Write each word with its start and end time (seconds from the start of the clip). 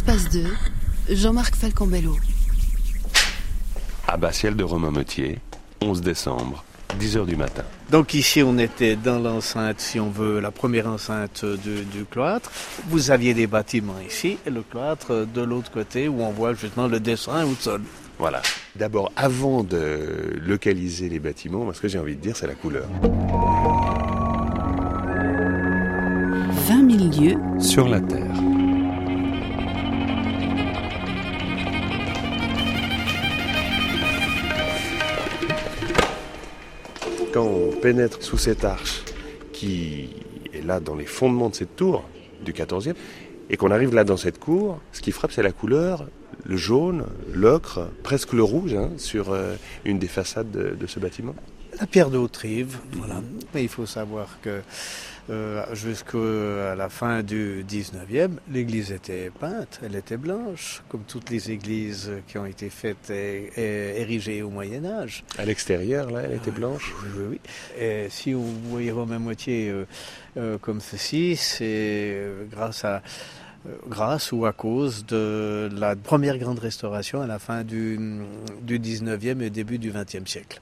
Espace 0.00 0.30
2, 0.30 0.44
Jean-Marc 1.10 1.54
Falcambello. 1.54 2.16
Abbatiale 4.08 4.56
de 4.56 4.64
Romain 4.64 4.90
Metier, 4.90 5.40
11 5.82 6.00
décembre, 6.00 6.64
10h 6.98 7.26
du 7.26 7.36
matin. 7.36 7.64
Donc 7.90 8.14
ici, 8.14 8.42
on 8.42 8.56
était 8.56 8.96
dans 8.96 9.18
l'enceinte, 9.18 9.78
si 9.78 10.00
on 10.00 10.08
veut, 10.08 10.40
la 10.40 10.50
première 10.50 10.86
enceinte 10.86 11.44
du, 11.44 11.84
du, 11.84 12.06
cloître. 12.06 12.50
Vous 12.88 13.10
aviez 13.10 13.34
des 13.34 13.46
bâtiments 13.46 14.00
ici 14.08 14.38
et 14.46 14.50
le 14.50 14.62
cloître 14.62 15.26
de 15.26 15.42
l'autre 15.42 15.70
côté 15.70 16.08
où 16.08 16.22
on 16.22 16.30
voit 16.30 16.54
justement 16.54 16.86
le 16.86 16.98
dessin 16.98 17.44
au 17.44 17.54
sol. 17.54 17.82
Voilà. 18.18 18.40
D'abord, 18.76 19.12
avant 19.16 19.62
de 19.64 20.32
localiser 20.42 21.10
les 21.10 21.18
bâtiments, 21.18 21.70
ce 21.74 21.80
que 21.82 21.88
j'ai 21.88 21.98
envie 21.98 22.16
de 22.16 22.22
dire, 22.22 22.36
c'est 22.36 22.46
la 22.46 22.54
couleur. 22.54 22.88
20 26.70 26.90
000 26.90 27.20
lieues 27.20 27.60
sur 27.60 27.86
la 27.86 28.00
Terre. 28.00 28.19
Quand 37.40 37.46
on 37.46 37.70
pénètre 37.70 38.22
sous 38.22 38.36
cette 38.36 38.66
arche 38.66 39.02
qui 39.54 40.10
est 40.52 40.60
là 40.60 40.78
dans 40.78 40.94
les 40.94 41.06
fondements 41.06 41.48
de 41.48 41.54
cette 41.54 41.74
tour 41.74 42.04
du 42.44 42.52
14e, 42.52 42.92
et 43.48 43.56
qu'on 43.56 43.70
arrive 43.70 43.94
là 43.94 44.04
dans 44.04 44.18
cette 44.18 44.38
cour, 44.38 44.78
ce 44.92 45.00
qui 45.00 45.10
frappe, 45.10 45.32
c'est 45.32 45.42
la 45.42 45.52
couleur, 45.52 46.06
le 46.44 46.58
jaune, 46.58 47.06
l'ocre, 47.32 47.88
presque 48.02 48.34
le 48.34 48.42
rouge, 48.42 48.74
hein, 48.74 48.90
sur 48.98 49.32
euh, 49.32 49.54
une 49.86 49.98
des 49.98 50.06
façades 50.06 50.50
de, 50.50 50.76
de, 50.78 50.86
ce 50.86 51.00
bâtiment. 51.00 51.34
La 51.80 51.86
pierre 51.86 52.10
de 52.10 52.18
Haute-Rive, 52.18 52.76
voilà. 52.92 53.22
Mais 53.54 53.62
il 53.62 53.68
faut 53.70 53.86
savoir 53.86 54.28
que 54.42 54.60
euh, 55.30 55.74
jusqu'à 55.74 56.74
la 56.74 56.90
fin 56.90 57.22
du 57.22 57.64
19e, 57.66 58.32
l'église 58.52 58.92
était 58.92 59.30
peinte, 59.30 59.80
elle 59.82 59.96
était 59.96 60.18
blanche, 60.18 60.82
comme 60.90 61.04
toutes 61.04 61.30
les 61.30 61.50
églises 61.50 62.10
qui 62.28 62.36
ont 62.36 62.44
été 62.44 62.68
faites 62.68 63.08
et, 63.08 63.50
et 63.56 63.98
érigées 64.02 64.42
au 64.42 64.50
Moyen 64.50 64.84
Âge. 64.84 65.24
À 65.38 65.46
l'extérieur, 65.46 66.10
là, 66.10 66.20
elle 66.24 66.34
était 66.34 66.50
blanche 66.50 66.92
Oui, 67.16 67.24
oui. 67.30 67.40
Et 67.78 68.08
si 68.10 68.34
vous 68.34 68.60
voyez 68.68 68.90
Romain 68.90 69.18
Moitié 69.18 69.70
euh, 69.70 69.86
euh, 70.36 70.58
comme 70.58 70.82
ceci, 70.82 71.34
c'est 71.34 72.14
grâce 72.50 72.84
à 72.84 73.02
grâce 73.88 74.32
ou 74.32 74.44
à 74.44 74.52
cause 74.52 75.04
de 75.06 75.70
la 75.74 75.96
première 75.96 76.36
grande 76.36 76.58
restauration 76.58 77.22
à 77.22 77.26
la 77.26 77.38
fin 77.38 77.62
du, 77.62 77.98
du 78.62 78.78
19e 78.78 79.40
et 79.40 79.50
début 79.50 79.78
du 79.78 79.92
20e 79.92 80.26
siècle. 80.26 80.60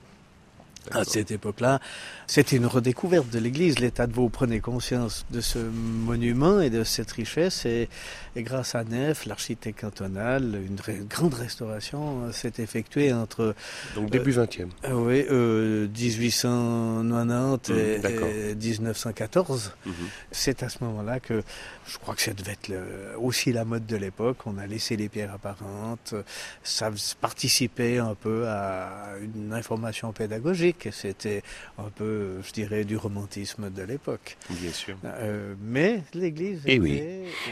À 0.92 1.04
cette 1.04 1.30
époque-là, 1.30 1.80
c'était 2.28 2.56
une 2.56 2.66
redécouverte 2.66 3.30
de 3.30 3.38
l'Église. 3.38 3.78
L'État 3.78 4.06
de 4.06 4.12
Vaud 4.12 4.28
prenait 4.28 4.60
conscience 4.60 5.24
de 5.30 5.40
ce 5.40 5.58
monument 5.58 6.60
et 6.60 6.68
de 6.68 6.84
cette 6.84 7.10
richesse 7.10 7.64
et, 7.64 7.88
et 8.36 8.42
grâce 8.42 8.74
à 8.74 8.84
Nef, 8.84 9.24
l'architecte 9.24 9.80
cantonal, 9.80 10.60
une, 10.66 11.04
grande 11.06 11.34
restauration 11.34 12.30
s'est 12.32 12.52
effectuée 12.58 13.14
entre... 13.14 13.54
Donc 13.94 14.10
début 14.10 14.32
20e 14.32 14.68
euh, 14.84 14.92
Oui, 14.92 15.24
euh, 15.30 15.88
1890 15.88 17.72
mmh, 17.72 17.76
et, 17.76 18.50
et, 18.50 18.54
1914. 18.54 19.72
Mmh. 19.86 19.90
C'est 20.30 20.62
à 20.62 20.68
ce 20.68 20.84
moment-là 20.84 21.20
que 21.20 21.42
je 21.88 21.96
crois 21.96 22.14
que 22.14 22.22
ça 22.22 22.34
devait 22.34 22.52
être 22.52 22.68
le, 22.68 22.82
aussi 23.18 23.52
la 23.52 23.64
mode 23.64 23.86
de 23.86 23.96
l'époque. 23.96 24.38
On 24.46 24.58
a 24.58 24.66
laissé 24.66 24.96
les 24.96 25.08
pierres 25.08 25.32
apparentes. 25.32 26.14
Ça 26.62 26.90
participait 27.20 27.98
un 27.98 28.14
peu 28.14 28.46
à 28.46 29.14
une 29.22 29.52
information 29.52 30.12
pédagogique. 30.12 30.88
C'était 30.92 31.42
un 31.78 31.88
peu, 31.94 32.17
je 32.42 32.52
dirais, 32.52 32.84
du 32.84 32.96
romantisme 32.96 33.70
de 33.70 33.82
l'époque. 33.82 34.36
Bien 34.50 34.72
sûr. 34.72 34.96
Euh, 35.04 35.54
mais 35.60 36.02
l'Église. 36.14 36.62
Et 36.66 36.78
oui, 36.78 37.02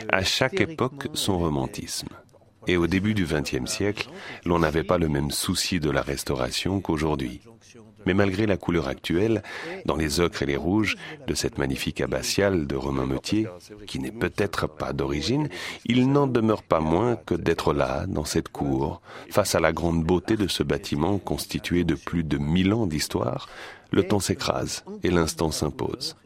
à 0.08 0.22
chaque 0.24 0.60
époque 0.60 1.08
son 1.14 1.38
romantisme. 1.38 2.08
Et 2.66 2.76
au 2.76 2.86
début 2.86 3.14
du 3.14 3.24
XXe 3.24 3.70
siècle, 3.70 4.08
l'on 4.44 4.58
n'avait 4.58 4.82
pas 4.82 4.98
le 4.98 5.08
même 5.08 5.30
souci 5.30 5.78
de 5.78 5.90
la 5.90 6.02
restauration 6.02 6.80
qu'aujourd'hui. 6.80 7.40
Mais 8.06 8.14
malgré 8.14 8.46
la 8.46 8.56
couleur 8.56 8.88
actuelle, 8.88 9.42
dans 9.84 9.96
les 9.96 10.20
ocres 10.20 10.42
et 10.42 10.46
les 10.46 10.56
rouges 10.56 10.96
de 11.26 11.34
cette 11.34 11.58
magnifique 11.58 12.00
abbatiale 12.00 12.66
de 12.66 12.76
Romain 12.76 13.06
Metier, 13.06 13.48
qui 13.86 13.98
n'est 13.98 14.10
peut-être 14.10 14.66
pas 14.66 14.92
d'origine, 14.92 15.48
il 15.84 16.10
n'en 16.10 16.26
demeure 16.26 16.62
pas 16.62 16.80
moins 16.80 17.16
que 17.16 17.34
d'être 17.34 17.72
là, 17.72 18.06
dans 18.06 18.24
cette 18.24 18.48
cour, 18.48 19.00
face 19.30 19.54
à 19.54 19.60
la 19.60 19.72
grande 19.72 20.04
beauté 20.04 20.36
de 20.36 20.48
ce 20.48 20.62
bâtiment 20.62 21.18
constitué 21.18 21.84
de 21.84 21.94
plus 21.94 22.24
de 22.24 22.38
mille 22.38 22.72
ans 22.72 22.86
d'histoire, 22.86 23.48
le 23.90 24.02
temps 24.02 24.20
s'écrase 24.20 24.84
et 25.02 25.10
l'instant 25.10 25.50
s'impose. 25.50 26.16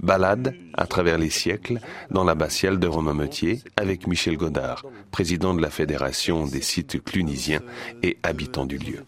Balade 0.00 0.54
à 0.74 0.86
travers 0.86 1.18
les 1.18 1.30
siècles 1.30 1.78
dans 2.10 2.24
l'abbatiale 2.24 2.78
de 2.78 2.86
Romain 2.86 3.14
Metier 3.14 3.60
avec 3.76 4.06
Michel 4.06 4.36
Godard, 4.36 4.84
président 5.10 5.54
de 5.54 5.60
la 5.60 5.70
Fédération 5.70 6.46
des 6.46 6.62
sites 6.62 7.02
clunisiens 7.04 7.60
et 8.02 8.16
habitant 8.22 8.64
du 8.64 8.78
lieu. 8.78 9.04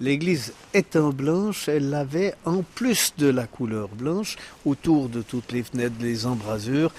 L'église 0.00 0.52
étant 0.74 1.10
blanche, 1.10 1.68
elle 1.68 1.94
avait 1.94 2.34
en 2.44 2.62
plus 2.62 3.14
de 3.18 3.28
la 3.28 3.46
couleur 3.46 3.88
blanche, 3.88 4.36
autour 4.64 5.08
de 5.08 5.22
toutes 5.22 5.52
les 5.52 5.62
fenêtres, 5.62 5.96
les 6.00 6.26
embrasures, 6.26 6.92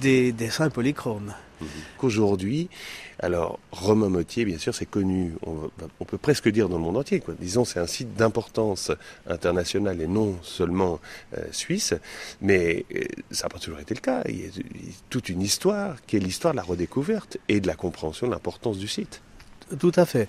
des 0.00 0.32
dessins 0.32 0.70
polychromes. 0.70 1.34
Qu'aujourd'hui, 1.96 2.68
alors 3.20 3.58
Romain 3.72 4.08
Motier, 4.08 4.44
bien 4.44 4.58
sûr, 4.58 4.74
c'est 4.74 4.86
connu, 4.86 5.34
on, 5.44 6.04
peut 6.04 6.18
presque 6.18 6.48
dire 6.48 6.68
dans 6.68 6.76
le 6.76 6.82
monde 6.82 6.96
entier. 6.96 7.20
Quoi. 7.20 7.34
Disons, 7.38 7.64
c'est 7.64 7.80
un 7.80 7.86
site 7.86 8.14
d'importance 8.14 8.92
internationale 9.26 10.00
et 10.00 10.06
non 10.06 10.36
seulement 10.42 11.00
euh, 11.36 11.42
suisse, 11.50 11.94
mais 12.40 12.84
euh, 12.94 13.04
ça 13.30 13.46
n'a 13.46 13.48
pas 13.50 13.58
toujours 13.58 13.80
été 13.80 13.94
le 13.94 14.00
cas. 14.00 14.22
Il 14.28 14.40
y 14.40 14.44
a 14.44 14.50
toute 15.10 15.28
une 15.28 15.42
histoire 15.42 15.96
qui 16.06 16.16
est 16.16 16.20
l'histoire 16.20 16.54
de 16.54 16.58
la 16.58 16.62
redécouverte 16.62 17.38
et 17.48 17.60
de 17.60 17.66
la 17.66 17.74
compréhension 17.74 18.26
de 18.28 18.32
l'importance 18.32 18.78
du 18.78 18.88
site. 18.88 19.20
Tout 19.78 19.92
à 19.96 20.06
fait. 20.06 20.28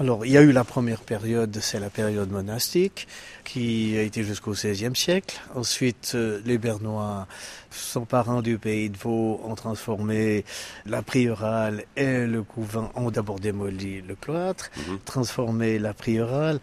Alors, 0.00 0.24
il 0.24 0.32
y 0.32 0.38
a 0.38 0.40
eu 0.40 0.50
la 0.50 0.64
première 0.64 1.02
période, 1.02 1.58
c'est 1.60 1.78
la 1.78 1.90
période 1.90 2.30
monastique, 2.30 3.06
qui 3.44 3.98
a 3.98 4.02
été 4.02 4.22
jusqu'au 4.24 4.52
XVIe 4.52 4.96
siècle. 4.96 5.38
Ensuite, 5.54 6.12
euh, 6.14 6.40
les 6.46 6.56
Bernois, 6.56 7.26
s'emparant 7.70 8.40
du 8.40 8.56
pays 8.56 8.88
de 8.88 8.96
Vaud, 8.96 9.42
ont 9.44 9.54
transformé 9.54 10.46
la 10.86 11.02
priorale 11.02 11.84
et 11.98 12.24
le 12.24 12.42
couvent, 12.42 12.90
ont 12.94 13.10
d'abord 13.10 13.40
démoli 13.40 14.00
le 14.00 14.14
cloître, 14.14 14.70
-hmm. 14.74 15.00
transformé 15.04 15.78
la 15.78 15.92
priorale, 15.92 16.60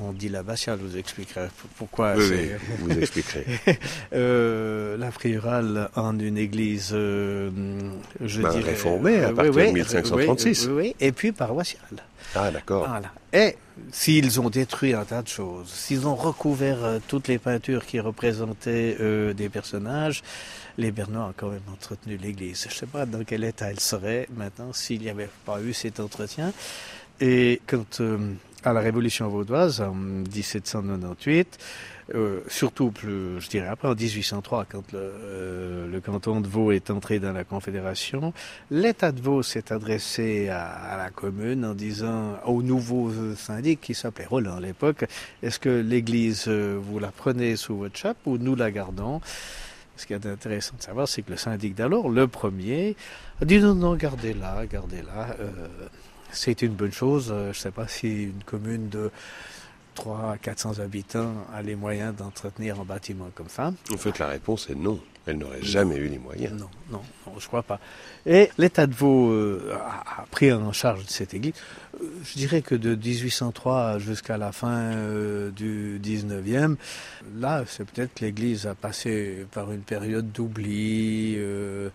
on 0.00 0.12
dit 0.12 0.28
l'abbatiale, 0.28 0.78
vous 0.80 0.96
expliquerez 0.96 1.48
pourquoi. 1.76 2.14
Oui, 2.16 2.24
oui, 2.30 2.50
vous 2.78 2.98
expliquerez. 2.98 3.46
euh, 4.12 4.96
la 4.96 5.10
priorale 5.10 5.88
en 5.96 6.18
une 6.18 6.38
église, 6.38 6.90
euh, 6.92 7.50
je 8.24 8.42
ben, 8.42 8.50
dirais... 8.50 8.70
réformée 8.70 9.24
à 9.24 9.32
partir 9.32 9.54
oui, 9.54 9.68
de 9.68 9.72
1536. 9.72 10.66
Oui, 10.66 10.72
oui, 10.74 10.96
et 11.00 11.12
puis 11.12 11.32
paroissiale. 11.32 12.04
Ah, 12.34 12.50
d'accord. 12.50 12.86
Voilà. 12.88 13.12
Et 13.32 13.56
s'ils 13.92 14.40
ont 14.40 14.50
détruit 14.50 14.94
un 14.94 15.04
tas 15.04 15.22
de 15.22 15.28
choses, 15.28 15.68
s'ils 15.68 16.06
ont 16.06 16.14
recouvert 16.14 16.84
euh, 16.84 16.98
toutes 17.06 17.28
les 17.28 17.38
peintures 17.38 17.84
qui 17.86 18.00
représentaient 18.00 18.96
euh, 19.00 19.32
des 19.32 19.48
personnages, 19.48 20.22
les 20.78 20.90
Bernois 20.90 21.26
ont 21.26 21.34
quand 21.36 21.48
même 21.48 21.60
entretenu 21.72 22.16
l'église. 22.16 22.62
Je 22.62 22.68
ne 22.68 22.72
sais 22.72 22.86
pas 22.86 23.06
dans 23.06 23.24
quel 23.24 23.44
état 23.44 23.70
elle 23.70 23.80
serait 23.80 24.28
maintenant 24.34 24.72
s'il 24.72 25.00
n'y 25.00 25.10
avait 25.10 25.30
pas 25.44 25.60
eu 25.60 25.72
cet 25.72 26.00
entretien. 26.00 26.52
Et 27.20 27.60
quand 27.66 28.00
euh, 28.00 28.18
à 28.66 28.72
la 28.72 28.80
Révolution 28.80 29.28
vaudoise 29.28 29.80
en 29.80 29.94
1798, 29.94 31.58
euh, 32.14 32.40
surtout 32.48 32.90
plus, 32.90 33.40
je 33.40 33.48
dirais 33.48 33.68
après 33.68 33.86
en 33.86 33.94
1803, 33.94 34.66
quand 34.68 34.92
le, 34.92 34.98
euh, 34.98 35.86
le, 35.86 36.00
canton 36.00 36.40
de 36.40 36.48
Vaud 36.48 36.72
est 36.72 36.90
entré 36.90 37.20
dans 37.20 37.32
la 37.32 37.44
Confédération, 37.44 38.32
l'État 38.72 39.12
de 39.12 39.20
Vaud 39.20 39.44
s'est 39.44 39.72
adressé 39.72 40.48
à, 40.48 40.66
à, 40.66 40.96
la 40.96 41.10
commune 41.10 41.64
en 41.64 41.74
disant 41.74 42.40
au 42.44 42.60
nouveau 42.60 43.12
syndic 43.36 43.80
qui 43.80 43.94
s'appelait 43.94 44.26
Roland 44.26 44.56
à 44.56 44.60
l'époque, 44.60 45.04
est-ce 45.44 45.60
que 45.60 45.68
l'Église 45.68 46.46
euh, 46.48 46.76
vous 46.76 46.98
la 46.98 47.12
prenez 47.12 47.54
sous 47.54 47.76
votre 47.76 47.96
chape 47.96 48.18
ou 48.26 48.36
nous 48.36 48.56
la 48.56 48.72
gardons? 48.72 49.20
Ce 49.96 50.06
qui 50.06 50.12
est 50.12 50.26
intéressant 50.26 50.74
de 50.76 50.82
savoir, 50.82 51.06
c'est 51.06 51.22
que 51.22 51.30
le 51.30 51.36
syndic 51.36 51.76
d'alors, 51.76 52.08
le 52.08 52.26
premier, 52.26 52.96
a 53.40 53.44
dit 53.44 53.60
non, 53.60 53.76
non, 53.76 53.94
gardez-la, 53.94 54.66
gardez-la. 54.66 55.36
Euh, 55.40 55.68
c'est 56.36 56.62
une 56.62 56.74
bonne 56.74 56.92
chose. 56.92 57.28
Je 57.28 57.48
ne 57.48 57.52
sais 57.52 57.70
pas 57.70 57.88
si 57.88 58.24
une 58.24 58.42
commune 58.44 58.88
de 58.88 59.10
300 59.94 60.30
à 60.30 60.38
400 60.38 60.78
habitants 60.80 61.32
a 61.52 61.62
les 61.62 61.74
moyens 61.74 62.14
d'entretenir 62.14 62.80
un 62.80 62.84
bâtiment 62.84 63.30
comme 63.34 63.48
ça. 63.48 63.72
En 63.92 63.96
fait, 63.96 64.18
la 64.18 64.28
réponse 64.28 64.70
est 64.70 64.74
non. 64.74 65.00
Elle 65.26 65.38
n'aurait 65.38 65.62
jamais 65.62 65.96
eu 65.96 66.08
les 66.08 66.18
moyens. 66.18 66.52
Non, 66.52 66.68
non, 66.90 67.02
non 67.26 67.32
je 67.38 67.46
crois 67.48 67.64
pas. 67.64 67.80
Et 68.26 68.50
l'État 68.58 68.86
de 68.86 68.94
Vaud 68.94 69.30
euh, 69.32 69.72
a, 69.74 70.22
a, 70.22 70.26
pris 70.30 70.52
en 70.52 70.72
charge 70.72 71.02
cette 71.08 71.34
église. 71.34 71.54
Je 72.24 72.34
dirais 72.34 72.62
que 72.62 72.74
de 72.74 72.94
1803 72.94 73.98
jusqu'à 73.98 74.36
la 74.36 74.52
fin 74.52 74.92
euh, 74.92 75.50
du 75.50 76.00
19e, 76.02 76.76
là, 77.38 77.64
c'est 77.66 77.84
peut-être 77.90 78.14
que 78.14 78.24
l'Église 78.24 78.66
a 78.66 78.74
passé 78.74 79.46
par 79.50 79.72
une 79.72 79.80
période 79.80 80.30
d'oubli, 80.30 81.34
euh, 81.38 81.90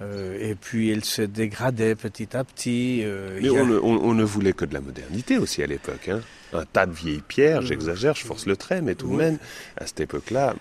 et 0.00 0.54
puis 0.54 0.90
elle 0.90 1.04
se 1.04 1.22
dégradait 1.22 1.94
petit 1.94 2.36
à 2.36 2.42
petit. 2.42 3.04
Mais 3.40 3.50
on, 3.50 3.58
a... 3.58 3.64
ne, 3.64 3.78
on, 3.78 4.02
on, 4.02 4.14
ne 4.14 4.24
voulait 4.24 4.54
que 4.54 4.64
de 4.64 4.74
la 4.74 4.80
modernité 4.80 5.38
aussi 5.38 5.62
à 5.62 5.66
l'époque. 5.66 6.08
Hein 6.08 6.20
un 6.52 6.64
tas 6.64 6.86
de 6.86 6.92
vieilles 6.92 7.22
pierres, 7.26 7.62
j'exagère, 7.62 8.14
je 8.14 8.24
force 8.24 8.46
le 8.46 8.56
trait, 8.56 8.82
mais 8.82 8.94
tout 8.94 9.08
de 9.08 9.16
même, 9.16 9.38
à 9.76 9.86
cette 9.86 10.00
époque-là, 10.00 10.54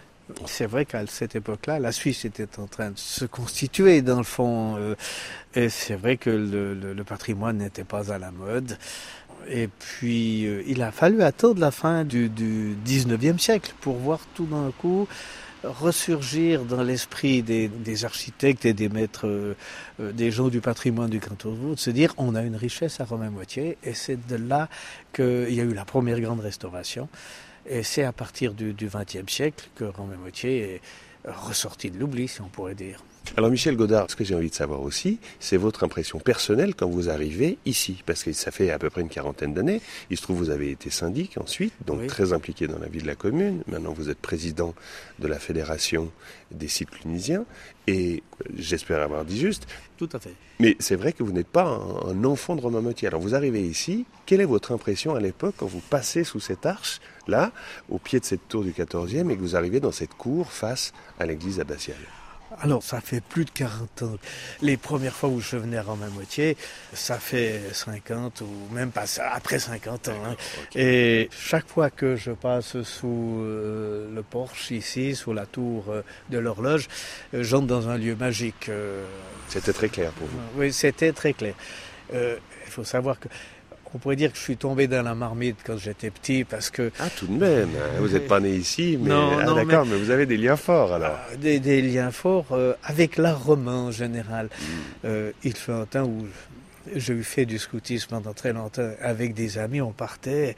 C'est 0.46 0.66
vrai 0.66 0.86
qu'à 0.86 1.06
cette 1.08 1.36
époque-là, 1.36 1.80
la 1.80 1.92
Suisse 1.92 2.26
était 2.26 2.60
en 2.60 2.68
train 2.68 2.92
de 2.92 2.98
se 2.98 3.26
constituer 3.26 4.02
dans 4.02 4.18
le 4.18 4.24
fond. 4.24 4.76
Euh, 4.78 4.96
et 5.56 5.70
c'est 5.70 5.96
vrai 5.96 6.18
que 6.18 6.30
le, 6.30 7.04
patrimoine 7.04 7.58
n'était 7.58 7.84
pas 7.84 8.12
à 8.12 8.18
la 8.18 8.32
mode. 8.32 8.78
Et 9.50 9.68
puis, 9.68 10.46
euh, 10.46 10.64
il 10.68 10.82
a 10.84 10.92
fallu 10.92 11.24
attendre 11.24 11.60
la 11.60 11.72
fin 11.72 12.04
du, 12.04 12.30
du 12.30 12.76
19e 12.86 13.40
siècle 13.40 13.74
pour 13.82 13.96
voir 13.96 14.20
tout 14.36 14.46
d'un 14.46 14.72
coup 14.78 15.08
ressurgir 15.64 16.66
dans 16.66 16.82
l'esprit 16.82 17.44
des, 17.44 18.06
architectes 18.06 18.66
et 18.66 18.74
des 18.74 18.90
maîtres, 18.90 19.28
euh, 19.28 19.56
des 20.00 20.32
gens 20.32 20.48
du 20.48 20.62
patrimoine 20.62 21.10
du 21.10 21.20
canton 21.20 21.52
de 21.52 21.56
Vaud, 21.56 21.76
de 21.76 21.80
se 21.80 21.92
dire 21.92 22.14
on 22.18 22.36
a 22.36 22.42
une 22.42 22.56
richesse 22.56 23.00
à 23.00 23.06
Romain-Moitié. 23.06 23.78
Et 23.84 23.94
c'est 23.94 24.28
de 24.28 24.36
là 24.36 24.70
qu'il 25.14 25.54
y 25.54 25.60
a 25.60 25.64
eu 25.64 25.74
la 25.74 25.86
première 25.86 26.20
grande 26.20 26.40
restauration. 26.40 27.08
Et 27.68 27.84
c'est 27.84 28.04
à 28.04 28.12
partir 28.12 28.54
du 28.54 28.74
XXe 28.74 29.32
siècle 29.32 29.70
que 29.76 29.86
Romain-Moitié 29.86 30.76
est 30.76 30.82
ressorti 31.26 31.92
de 31.92 32.00
l'oubli, 32.00 32.28
si 32.28 32.42
on 32.42 32.50
pourrait 32.50 32.76
dire. 32.76 33.04
Alors 33.38 33.50
Michel 33.50 33.78
Godard, 33.78 34.10
ce 34.10 34.16
que 34.16 34.24
j'ai 34.24 34.36
envie 34.36 34.50
de 34.50 34.56
savoir 34.56 34.82
aussi, 34.82 35.20
c'est 35.40 35.56
votre 35.56 35.84
impression 35.84 36.20
personnelle 36.20 36.76
quand 36.76 36.90
vous 36.90 37.10
arrivez 37.10 37.58
ici, 37.66 38.04
parce 38.06 38.24
que 38.24 38.34
ça 38.34 38.52
fait 38.52 38.72
à 38.72 38.80
peu 38.80 38.90
près 38.90 39.02
une 39.02 39.10
quarantaine 39.10 39.54
d'années. 39.54 39.82
Il 40.10 40.18
se 40.18 40.24
trouve 40.24 40.38
vous 40.38 40.50
avez 40.50 40.72
été 40.72 40.90
syndic 40.90 41.38
ensuite, 41.38 41.74
donc 41.86 42.06
très 42.08 42.34
impliqué 42.34 42.68
dans 42.68 42.80
la 42.80 42.88
vie 42.88 43.02
de 43.02 43.08
la 43.08 43.16
commune. 43.16 43.64
Maintenant 43.68 43.94
vous 43.94 44.10
êtes 44.10 44.18
président 44.18 44.74
de 45.20 45.28
la 45.28 45.40
fédération 45.40 46.12
des 46.52 46.68
sites 46.68 46.90
clunisiens, 46.90 47.46
et 47.88 48.22
j'espère 48.58 49.02
avoir 49.02 49.24
dit 49.24 49.40
juste. 49.40 49.66
Tout 49.98 50.10
à 50.12 50.20
fait. 50.20 50.34
Mais 50.60 50.76
c'est 50.80 50.96
vrai 50.96 51.14
que 51.14 51.24
vous 51.24 51.32
n'êtes 51.32 51.48
pas 51.48 51.66
un, 51.66 52.24
enfant 52.26 52.56
de 52.56 52.62
Romain 52.62 52.82
Motier. 52.82 53.08
Alors 53.08 53.22
vous 53.22 53.36
arrivez 53.36 53.62
ici, 53.62 54.06
quelle 54.26 54.42
est 54.42 54.46
votre 54.46 54.74
impression 54.74 55.16
à 55.16 55.20
l'époque 55.20 55.56
quand 55.58 55.68
vous 55.68 55.82
passez 55.90 56.24
sous 56.24 56.40
cette 56.40 56.66
arche, 56.66 57.00
là, 57.28 57.52
au 57.90 57.98
pied 57.98 58.20
de 58.20 58.26
cette 58.26 58.48
tour 58.48 58.64
du 58.64 58.72
14e, 58.72 59.30
et 59.30 59.36
que 59.36 59.42
vous 59.42 59.56
arrivez 59.56 59.80
dans 59.80 59.92
cette 59.92 60.14
cour 60.14 60.52
face 60.52 60.94
à 61.20 61.26
l'église 61.26 61.60
abbatiale 61.60 61.98
alors, 62.60 62.84
ça 62.84 63.00
fait 63.00 63.22
plus 63.22 63.46
de 63.46 63.50
40 63.52 64.02
ans. 64.04 64.16
Les 64.62 64.76
premières 64.76 65.14
fois 65.14 65.30
où 65.30 65.40
je 65.40 65.56
venais 65.56 65.78
à 65.78 65.84
ma 65.84 66.10
moitié, 66.10 66.58
ça 66.94 67.18
fait 67.18 67.62
50 67.72 68.42
ou 68.42 68.74
même 68.74 68.92
pas 68.92 69.06
ça, 69.06 69.32
après 69.32 69.60
50 69.60 70.10
ans. 70.10 70.12
Hein. 70.26 70.36
Et 70.76 71.30
chaque 71.32 71.68
fois 71.68 71.90
que 71.90 72.16
je 72.16 72.32
passe 72.32 72.82
sous 72.84 73.40
euh, 73.42 74.14
le 74.14 74.22
porche 74.22 74.72
ici, 74.72 75.16
sous 75.16 75.34
la 75.34 75.46
tour 75.46 75.86
euh, 75.90 76.02
de 76.30 76.38
l'horloge, 76.40 76.88
euh, 77.34 77.44
j'entre 77.44 77.68
dans 77.68 77.88
un 77.88 77.98
lieu 77.98 78.16
magique. 78.16 78.70
C'était 79.48 79.74
très 79.74 79.90
clair 79.90 80.12
pour 80.12 80.28
vous 80.28 80.40
Oui, 80.58 80.74
c'était 80.74 81.14
très 81.14 81.34
clair. 81.34 81.56
Il 82.14 82.40
faut 82.68 82.84
savoir 82.84 83.20
que 83.20 83.30
on 83.94 83.98
pourrait 83.98 84.16
dire 84.16 84.32
que 84.32 84.38
je 84.38 84.44
suis 84.44 84.58
tombé 84.58 84.88
dans 84.88 85.02
la 85.02 85.16
marmite 85.16 85.58
quand 85.66 85.78
j'étais 85.78 86.10
petit 86.10 86.44
parce 86.44 86.70
que... 86.70 86.92
Ah, 87.00 87.10
tout 87.10 87.28
de 87.28 87.38
même, 87.38 87.70
hein. 87.76 88.00
vous 88.00 88.10
n'êtes 88.10 88.28
pas 88.28 88.40
né 88.40 88.56
ici, 88.56 88.98
mais... 89.00 89.10
Non, 89.10 89.32
ah, 89.40 89.54
d'accord, 89.54 89.86
mais... 89.86 89.98
vous 89.98 90.10
avez 90.12 90.26
des 90.26 90.38
liens 90.38 90.56
forts 90.56 90.94
alors. 90.94 91.18
Ah, 91.32 91.36
des, 91.36 91.82
liens 91.82 92.12
forts 92.12 92.48
euh, 92.52 92.74
avec 92.84 93.18
l'art 93.18 93.44
romain 93.44 93.78
en 93.78 93.92
général. 93.92 94.48
Hmm. 94.48 94.66
Euh, 95.06 95.32
il 95.44 95.56
fait 95.56 95.74
un 95.74 95.86
temps 95.86 96.06
où 96.06 96.26
j'ai 96.96 97.22
fait 97.24 97.46
du 97.46 97.60
scoutisme 97.60 98.10
pendant 98.10 98.34
très 98.34 98.54
longtemps 98.54 98.90
avec 99.02 99.34
des 99.34 99.58
amis. 99.58 99.82
On 99.82 99.92
partait 99.92 100.56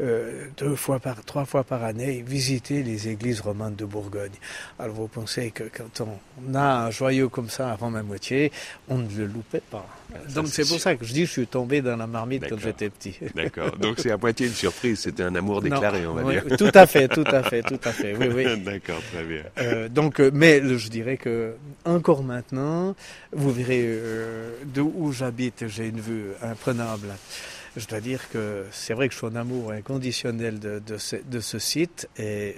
euh, 0.00 0.46
deux 0.56 0.76
fois 0.76 0.98
par, 0.98 1.24
trois 1.24 1.44
fois 1.44 1.64
par 1.64 1.84
année 1.84 2.24
visiter 2.26 2.82
les 2.82 3.08
églises 3.08 3.40
romanes 3.40 3.76
de 3.76 3.84
Bourgogne. 3.84 4.32
Alors 4.78 4.94
vous 4.94 5.08
pensez 5.08 5.50
que 5.50 5.64
quand 5.64 6.02
on 6.02 6.54
a 6.54 6.86
un 6.86 6.90
joyau 6.90 7.28
comme 7.28 7.50
ça 7.50 7.70
avant 7.70 7.90
ma 7.90 8.02
moitié, 8.02 8.52
on 8.88 8.98
ne 8.98 9.08
le 9.16 9.26
loupait 9.26 9.62
pas. 9.70 9.86
Donc 10.34 10.48
c'est 10.48 10.66
pour 10.66 10.80
ça 10.80 10.94
que 10.94 11.04
je 11.04 11.12
dis 11.12 11.22
que 11.22 11.26
je 11.26 11.32
suis 11.32 11.46
tombé 11.46 11.82
dans 11.82 11.96
la 11.96 12.06
marmite 12.06 12.48
quand 12.48 12.58
j'étais 12.58 12.90
petit. 12.90 13.16
D'accord. 13.34 13.76
Donc 13.76 13.98
c'est 13.98 14.10
à 14.10 14.16
moitié 14.16 14.46
une 14.46 14.52
surprise. 14.52 15.00
C'était 15.00 15.22
un 15.22 15.34
amour 15.34 15.62
déclaré, 15.62 16.06
on 16.06 16.14
va 16.14 16.30
dire. 16.32 16.44
Tout 16.56 16.70
à 16.74 16.86
fait, 16.86 17.08
tout 17.08 17.24
à 17.26 17.42
fait, 17.42 17.62
tout 17.62 17.80
à 17.84 17.92
fait. 17.92 18.16
Oui, 18.16 18.28
oui. 18.34 18.60
D'accord, 18.64 19.00
très 19.12 19.24
bien. 19.24 19.42
Euh, 19.58 19.88
donc, 19.88 20.20
euh, 20.20 20.30
mais 20.32 20.62
je 20.62 20.88
dirais 20.88 21.16
que 21.16 21.54
encore 21.84 22.22
maintenant, 22.22 22.94
vous 23.32 23.52
verrez 23.52 23.82
euh, 23.84 24.52
d'où 24.64 25.12
j'habite, 25.12 25.65
j'ai 25.68 25.88
une 25.88 26.00
vue 26.00 26.30
imprenable. 26.42 27.08
Je 27.76 27.86
dois 27.86 28.00
dire 28.00 28.30
que 28.30 28.64
c'est 28.70 28.94
vrai 28.94 29.08
que 29.08 29.12
je 29.12 29.18
suis 29.18 29.26
en 29.26 29.36
amour 29.36 29.70
inconditionnel 29.72 30.58
de, 30.58 30.78
de, 30.78 30.96
ce, 30.96 31.16
de 31.16 31.40
ce, 31.40 31.58
site 31.58 32.08
et 32.16 32.56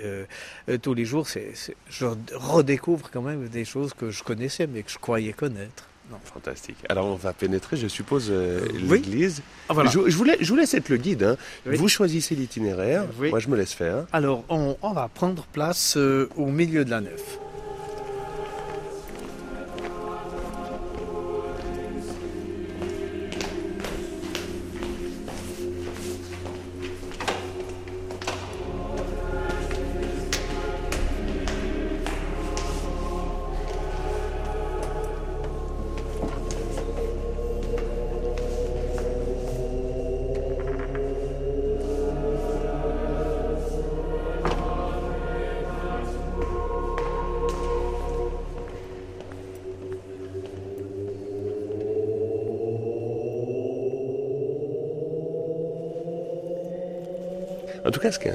tous 0.81 0.94
les 0.94 1.05
jours, 1.05 1.26
c'est, 1.28 1.52
je 1.90 2.06
redécouvre 2.34 3.10
quand 3.10 3.22
même 3.22 3.49
des 3.49 3.64
choses 3.64 3.94
que 3.94 4.10
je 4.12 4.22
connaissais 4.22 4.69
mais 4.69 4.84
que 4.84 4.93
je 4.93 4.99
croyais 4.99 5.32
connaître. 5.32 5.88
Non. 6.10 6.19
Fantastique. 6.25 6.76
Alors 6.88 7.06
on 7.06 7.16
va 7.16 7.32
pénétrer, 7.32 7.76
je 7.76 7.87
suppose, 7.87 8.28
euh, 8.31 8.66
l'église. 8.72 9.43
Ah, 9.69 9.75
je, 9.84 10.08
je, 10.08 10.16
vous 10.16 10.25
laisse, 10.25 10.38
je, 10.40 10.49
vous 10.49 10.56
laisse, 10.56 10.72
être 10.72 10.88
le 10.88 10.96
guide. 10.96 11.22
Hein. 11.22 11.37
Vous 11.66 11.88
choisissez 11.88 12.34
l'itinéraire. 12.34 13.04
Moi, 13.19 13.38
je 13.40 13.49
me 13.49 13.56
laisse 13.56 13.75
faire. 13.75 14.06
Alors 14.12 14.44
on, 14.49 14.76
on 14.81 14.93
va 14.93 15.08
prendre 15.08 15.44
place 15.52 15.96
euh, 15.96 16.31
au 16.37 16.46
milieu 16.46 16.84
de 16.84 16.90
la 16.90 17.02
nef. 17.02 17.38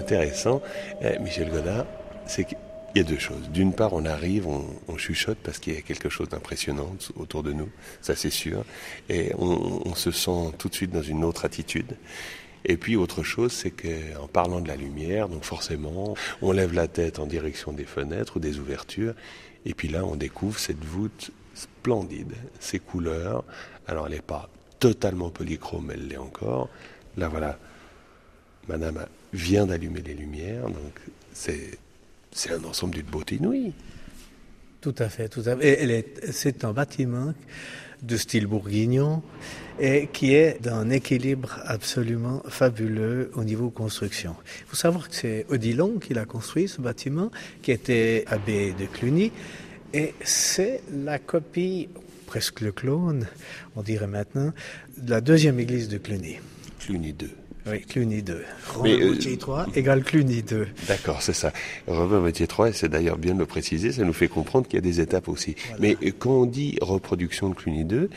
Intéressant, 0.04 0.62
eh, 1.02 1.18
Michel 1.20 1.50
Godard, 1.50 1.86
c'est 2.26 2.44
qu'il 2.44 2.58
y 2.96 3.00
a 3.00 3.04
deux 3.04 3.20
choses. 3.20 3.50
D'une 3.50 3.74
part, 3.74 3.94
on 3.94 4.04
arrive, 4.04 4.48
on, 4.48 4.98
chuchote 4.98 5.38
parce 5.42 5.60
qu'il 5.60 5.74
y 5.74 5.78
a 5.78 5.82
quelque 5.82 6.10
chose 6.10 6.28
d'impressionnant 6.28 6.96
autour 7.16 7.42
de 7.42 7.54
nous, 7.54 7.70
ça 8.02 8.16
c'est 8.16 8.30
sûr, 8.30 8.64
et 9.10 9.32
on, 9.38 9.96
se 9.96 10.12
sent 10.12 10.52
tout 10.58 10.68
de 10.70 10.76
suite 10.76 10.92
dans 10.92 11.02
une 11.02 11.24
autre 11.24 11.46
attitude. 11.46 11.96
Et 12.66 12.78
puis 12.78 12.96
autre 12.96 13.24
chose, 13.24 13.52
c'est 13.54 13.72
qu'en 13.72 14.28
parlant 14.28 14.62
de 14.62 14.68
la 14.68 14.76
lumière, 14.76 15.30
donc 15.30 15.44
forcément, 15.46 16.16
on 16.42 16.52
lève 16.52 16.74
la 16.74 16.88
tête 16.88 17.20
en 17.20 17.26
direction 17.26 17.72
des 17.74 17.86
fenêtres 17.86 18.38
ou 18.38 18.40
des 18.40 18.60
ouvertures, 18.60 19.16
et 19.66 19.74
puis 19.74 19.88
là, 19.88 20.06
on 20.06 20.16
découvre 20.16 20.60
cette 20.60 20.84
voûte 20.84 21.32
splendide, 21.56 22.36
ces 22.60 22.80
couleurs. 22.80 23.44
Alors, 23.88 24.08
elle 24.08 24.14
n'est 24.14 24.22
pas 24.22 24.50
totalement 24.80 25.30
polychrome, 25.30 25.92
elle 25.94 26.08
l'est 26.08 26.18
encore. 26.18 26.70
Là, 27.18 27.30
voilà, 27.30 27.58
Madame 28.68 29.06
vient 29.34 29.66
d'allumer 29.66 30.02
les 30.02 30.14
lumières, 30.14 30.68
donc 30.68 31.00
c'est, 31.34 31.78
c'est 32.32 32.52
un 32.52 32.64
ensemble 32.64 32.96
d'une 32.96 33.06
beauté 33.06 33.36
inouïe. 33.36 33.74
Tout 34.82 34.96
à 35.00 35.10
fait, 35.10 35.30
tout 35.30 35.44
à 35.46 35.56
fait. 35.56 36.06
c'est 36.32 36.66
un 36.66 36.74
bâtiment 36.74 37.34
de 38.02 38.18
style 38.18 38.48
bourguignon 38.48 39.24
et 39.80 40.10
qui 40.12 40.34
est 40.34 40.62
d'un 40.62 40.90
équilibre 40.90 41.60
absolument 41.66 42.44
fabuleux 42.48 43.32
au 43.34 43.44
niveau 43.44 43.70
construction. 43.70 44.36
Il 44.60 44.68
faut 44.68 44.76
savoir 44.76 45.10
que 45.10 45.16
c'est 45.16 45.46
Odilon 45.50 46.00
qui 46.00 46.14
l'a 46.14 46.26
construit, 46.26 46.68
ce 46.68 46.82
bâtiment, 46.82 47.32
qui 47.62 47.72
était 47.72 48.26
abbé 48.28 48.74
de 48.74 48.86
Cluny, 48.86 49.32
et 49.94 50.14
c'est 50.24 50.82
la 50.92 51.18
copie, 51.18 51.88
presque 52.28 52.62
le 52.62 52.72
clone, 52.72 53.28
on 53.76 53.84
dirait 53.84 54.08
maintenant, 54.08 54.52
de 54.98 55.10
la 55.10 55.22
deuxième 55.22 55.60
église 55.60 55.88
de 55.88 55.98
Cluny. 55.98 56.38
Cluny 56.80 57.14
2. 57.14 57.30
Oui, 57.66 57.82
Cluny 57.82 58.22
2. 58.22 58.44
Robin 58.74 58.90
euh, 58.90 59.38
3 59.38 59.68
égale 59.76 60.04
Cluny 60.04 60.44
2. 60.44 60.68
D'accord, 60.88 61.22
c'est 61.22 61.34
ça. 61.34 61.54
Robin 61.88 62.20
Moitié 62.20 62.46
3, 62.46 62.70
et 62.70 62.74
c'est 62.74 62.90
d'ailleurs 62.90 63.18
bien 63.18 63.34
de 63.34 63.40
le 63.40 63.46
préciser, 63.46 63.94
ça 63.94 64.04
nous 64.04 64.14
fait 64.14 64.28
comprendre 64.28 64.68
qu'il 64.68 64.76
y 64.76 64.80
a 64.80 64.82
des 64.82 65.00
étapes 65.00 65.30
aussi. 65.30 65.56
Mais 65.80 65.96
euh, 66.04 66.12
quand 66.18 66.32
on 66.32 66.46
dit 66.46 66.78
reproduction 66.82 67.50
de 67.50 67.56
Cluny 67.56 67.86
2, 67.86 68.10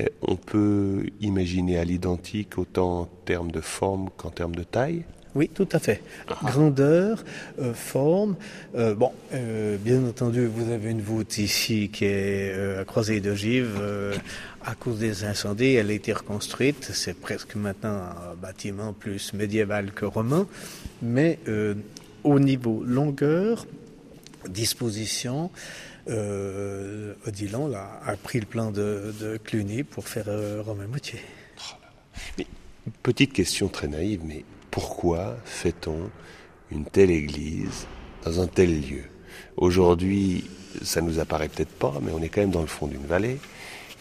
euh, 0.00 0.04
on 0.22 0.36
peut 0.36 1.06
imaginer 1.20 1.78
à 1.78 1.84
l'identique 1.84 2.58
autant 2.58 3.00
en 3.00 3.08
termes 3.24 3.50
de 3.50 3.60
forme 3.60 4.10
qu'en 4.16 4.30
termes 4.30 4.54
de 4.54 4.64
taille? 4.64 5.04
Oui, 5.34 5.48
tout 5.48 5.68
à 5.72 5.78
fait. 5.78 6.02
Ah. 6.28 6.38
Grandeur, 6.44 7.24
euh, 7.60 7.72
forme. 7.72 8.36
Euh, 8.74 8.94
bon, 8.94 9.12
euh, 9.32 9.76
bien 9.76 10.04
entendu, 10.04 10.46
vous 10.46 10.72
avez 10.72 10.90
une 10.90 11.02
voûte 11.02 11.38
ici 11.38 11.88
qui 11.92 12.04
est 12.04 12.52
à 12.78 12.84
croisée 12.84 13.20
d'ogive. 13.20 13.80
à 14.64 14.74
cause 14.74 14.98
des 14.98 15.24
incendies, 15.24 15.74
elle 15.74 15.90
a 15.90 15.94
été 15.94 16.12
reconstruite. 16.12 16.90
C'est 16.92 17.18
presque 17.18 17.54
maintenant 17.54 18.00
un 18.32 18.34
bâtiment 18.34 18.92
plus 18.92 19.32
médiéval 19.32 19.92
que 19.92 20.04
romain. 20.04 20.46
Mais 21.00 21.38
au 22.24 22.38
niveau 22.40 22.82
longueur, 22.84 23.66
disposition, 24.48 25.50
Odilon 26.06 27.72
a, 27.72 28.00
a, 28.04 28.16
pris 28.16 28.40
le 28.40 28.46
plan 28.46 28.70
de, 28.70 29.14
de 29.20 29.36
Cluny 29.36 29.84
pour 29.84 30.08
faire 30.08 30.26
Romain 30.64 30.88
Moutier. 30.88 31.20
Mais, 32.36 32.46
petite 33.02 33.32
question 33.32 33.68
très 33.68 33.88
naïve, 33.88 34.20
mais 34.24 34.44
pourquoi 34.70 35.36
fait-on 35.44 36.10
une 36.70 36.84
telle 36.84 37.10
église 37.10 37.86
dans 38.24 38.40
un 38.40 38.46
tel 38.46 38.80
lieu? 38.80 39.04
Aujourd'hui, 39.56 40.44
ça 40.82 41.00
nous 41.00 41.18
apparaît 41.18 41.48
peut-être 41.48 41.72
pas, 41.72 41.94
mais 42.02 42.12
on 42.12 42.22
est 42.22 42.28
quand 42.28 42.40
même 42.40 42.50
dans 42.50 42.60
le 42.60 42.66
fond 42.66 42.86
d'une 42.86 43.06
vallée. 43.06 43.38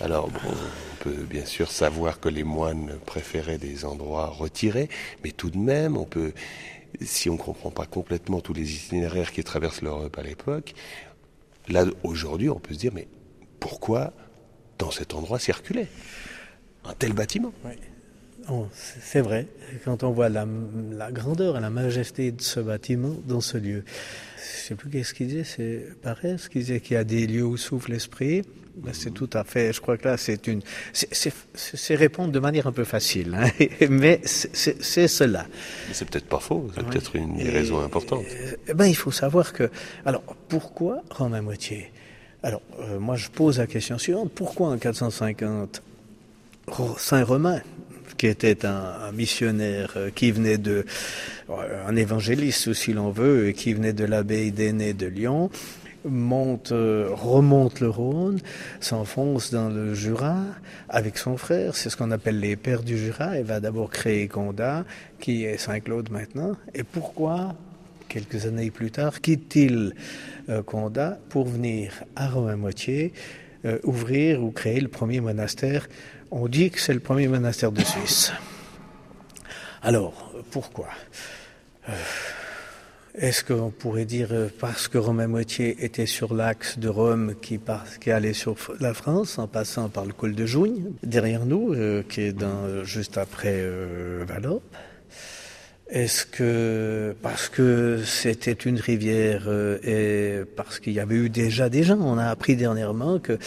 Alors 0.02 0.30
on 0.46 1.04
peut 1.04 1.24
bien 1.30 1.46
sûr 1.46 1.70
savoir 1.70 2.20
que 2.20 2.30
les 2.30 2.44
moines 2.44 3.00
préféraient 3.06 3.58
des 3.58 3.84
endroits 3.84 4.28
retirés, 4.28 4.88
mais 5.24 5.32
tout 5.32 5.50
de 5.50 5.58
même, 5.58 5.98
on 5.98 6.06
peut, 6.06 6.32
si 7.02 7.30
on 7.30 7.34
ne 7.34 7.38
comprend 7.38 7.70
pas 7.70 7.86
complètement 7.86 8.40
tous 8.40 8.54
les 8.54 8.76
itinéraires 8.76 9.32
qui 9.34 9.44
traversent 9.44 9.82
l'Europe 9.82 10.18
à 10.18 10.24
l'époque, 10.24 10.74
là 11.68 11.84
aujourd'hui, 12.04 12.50
on 12.50 12.60
peut 12.60 12.74
se 12.74 12.80
dire 12.80 12.94
mais 12.94 13.08
pourquoi 13.60 14.14
dans 14.78 14.92
cet 14.92 15.14
endroit 15.14 15.40
circuler 15.40 15.88
un 16.86 16.94
tel 16.94 17.12
bâtiment? 17.12 17.52
C'est 19.02 19.22
vrai, 19.22 19.48
quand 19.86 20.04
on 20.04 20.12
voit 20.12 20.30
la, 20.30 20.46
grandeur 21.12 21.58
et 21.58 21.62
la 21.62 21.70
majesté 21.70 22.32
de 22.32 22.42
ce 22.42 22.60
bâtiment 22.60 23.16
dans 23.28 23.42
ce 23.42 23.58
lieu. 23.58 23.84
Je 24.38 24.42
ne 24.42 24.68
sais 24.68 24.76
plus 24.76 24.90
qu'est-ce 24.90 25.14
qu'il 25.14 25.28
disait, 25.28 25.44
c'est 25.44 25.88
pareil, 26.02 26.38
ce 26.38 26.50
qu'il 26.50 26.62
disait 26.62 26.80
qu'il 26.80 26.96
y 26.96 26.98
a 26.98 27.04
des 27.04 27.28
lieux 27.28 27.46
où 27.46 27.58
souffle 27.58 27.92
l'esprit, 27.92 28.44
ben, 28.76 28.94
c'est 28.94 29.12
tout 29.12 29.30
à 29.34 29.44
fait. 29.44 29.74
Je 29.74 29.82
crois 29.82 29.98
que 29.98 30.08
là, 30.08 30.18
c'est 30.18 30.48
une. 30.48 30.62
C'est 30.94 31.96
répondre 31.96 32.32
de 32.32 32.40
manière 32.40 32.68
un 32.68 32.72
peu 32.72 32.86
facile, 32.86 33.36
hein, 33.36 33.50
mais 33.90 34.22
c'est 34.24 35.08
cela. 35.08 35.46
Mais 35.88 35.94
c'est 35.94 36.10
peut-être 36.10 36.28
pas 36.28 36.40
faux. 36.40 36.70
C'est 36.76 36.86
peut-être 36.86 37.16
une 37.16 37.42
raison 37.42 37.82
importante. 37.84 38.24
Eh 38.68 38.74
ben, 38.74 38.86
il 38.86 38.96
faut 38.96 39.12
savoir 39.12 39.54
que. 39.54 39.70
Alors, 40.06 40.24
pourquoi 40.48 41.02
Romain 41.10 41.42
Moitié? 41.42 41.92
Alors, 42.42 42.62
euh, 42.80 43.00
moi, 43.00 43.18
je 43.18 43.28
pose 43.30 43.58
la 43.58 43.68
question 43.68 43.98
suivante 43.98 44.32
pourquoi 44.34 44.70
en 44.70 44.78
450 44.78 45.82
Saint 46.98 47.24
Romain, 47.24 47.62
qui 48.20 48.28
était 48.28 48.66
un, 48.66 49.12
missionnaire 49.14 49.94
euh, 49.96 50.12
qui 50.14 50.30
venait 50.30 50.60
de, 50.60 50.86
euh, 51.50 51.88
un 51.88 51.96
évangéliste 51.96 52.74
si 52.74 52.94
l'on 52.94 53.10
veut, 53.10 53.48
et 53.48 53.54
qui 53.54 53.74
venait 53.74 53.94
de 53.94 54.04
l'abbaye 54.06 54.52
d'Aîné 54.52 54.94
de 54.94 55.08
Lyon, 55.08 55.50
monte, 56.06 56.72
euh, 56.74 57.10
remonte 57.12 57.80
le 57.80 57.90
Rhône, 57.90 58.40
s'enfonce 58.82 59.52
dans 59.52 59.70
le 59.70 59.94
Jura 59.94 60.44
avec 60.90 61.18
son 61.18 61.38
frère. 61.38 61.76
C'est 61.76 61.90
ce 61.90 61.98
qu'on 61.98 62.12
appelle 62.12 62.40
les 62.40 62.56
pères 62.56 62.84
du 62.84 62.98
Jura. 62.98 63.38
Il 63.38 63.46
va 63.46 63.60
d'abord 63.60 63.90
créer 63.90 64.28
Condat, 64.28 64.86
qui 65.20 65.46
est 65.46 65.58
Saint-Claude 65.58 66.12
maintenant. 66.12 66.56
Et 66.74 66.84
pourquoi, 66.84 67.56
quelques 68.10 68.46
années 68.46 68.70
plus 68.70 68.92
tard, 68.92 69.22
quitte-t-il 69.22 69.94
euh, 70.50 70.62
Condat 70.62 71.20
pour 71.30 71.48
venir 71.48 72.04
à 72.16 72.30
Romain-Moitié 72.30 73.14
euh, 73.66 73.80
ouvrir 73.84 74.44
ou 74.44 74.52
créer 74.52 74.80
le 74.80 74.88
premier 74.88 75.22
monastère. 75.22 75.88
On 76.32 76.48
dit 76.48 76.70
que 76.70 76.80
c'est 76.80 76.94
le 76.94 77.00
premier 77.00 77.28
monastère 77.28 77.72
de 77.72 77.82
Suisse. 77.82 78.32
Alors, 79.82 80.34
pourquoi? 80.52 80.90
Est-ce 83.16 83.44
qu'on 83.44 83.70
pourrait 83.70 84.06
dire, 84.06 84.30
euh, 84.32 84.48
parce 84.60 84.88
que 84.88 84.98
Romain 84.98 85.28
Moitié 85.28 85.84
était 85.84 86.06
sur 86.06 86.34
l'axe 86.34 86.80
de 86.80 86.88
Rome 86.88 87.34
qui, 87.42 87.60
allait 88.10 88.34
sur 88.34 88.56
la 88.80 88.94
France, 88.94 89.40
en 89.40 89.48
passant 89.48 89.90
par 89.90 90.06
le 90.06 90.14
col 90.14 90.36
de 90.36 90.46
Jougne, 90.46 90.92
derrière 91.04 91.46
nous, 91.46 91.74
euh, 91.74 92.02
qui 92.08 92.22
est 92.22 92.46
juste 92.84 93.18
après 93.18 93.56
euh, 93.56 94.24
est-ce 95.90 96.26
que 96.26 97.16
parce 97.24 97.50
que 97.50 98.02
c'était 98.06 98.52
une 98.54 98.80
rivière 98.80 99.46
euh, 99.48 99.80
et 99.84 100.46
parce 100.56 100.80
qu'il 100.80 100.94
y 100.94 101.00
avait 101.00 101.16
eu 101.16 101.30
déjà 101.30 101.68
des 101.70 101.82
gens, 101.82 102.00
on 102.00 102.18
a 102.20 102.26
appris 102.26 102.56
dernièrement 102.56 103.18
que 103.18 103.40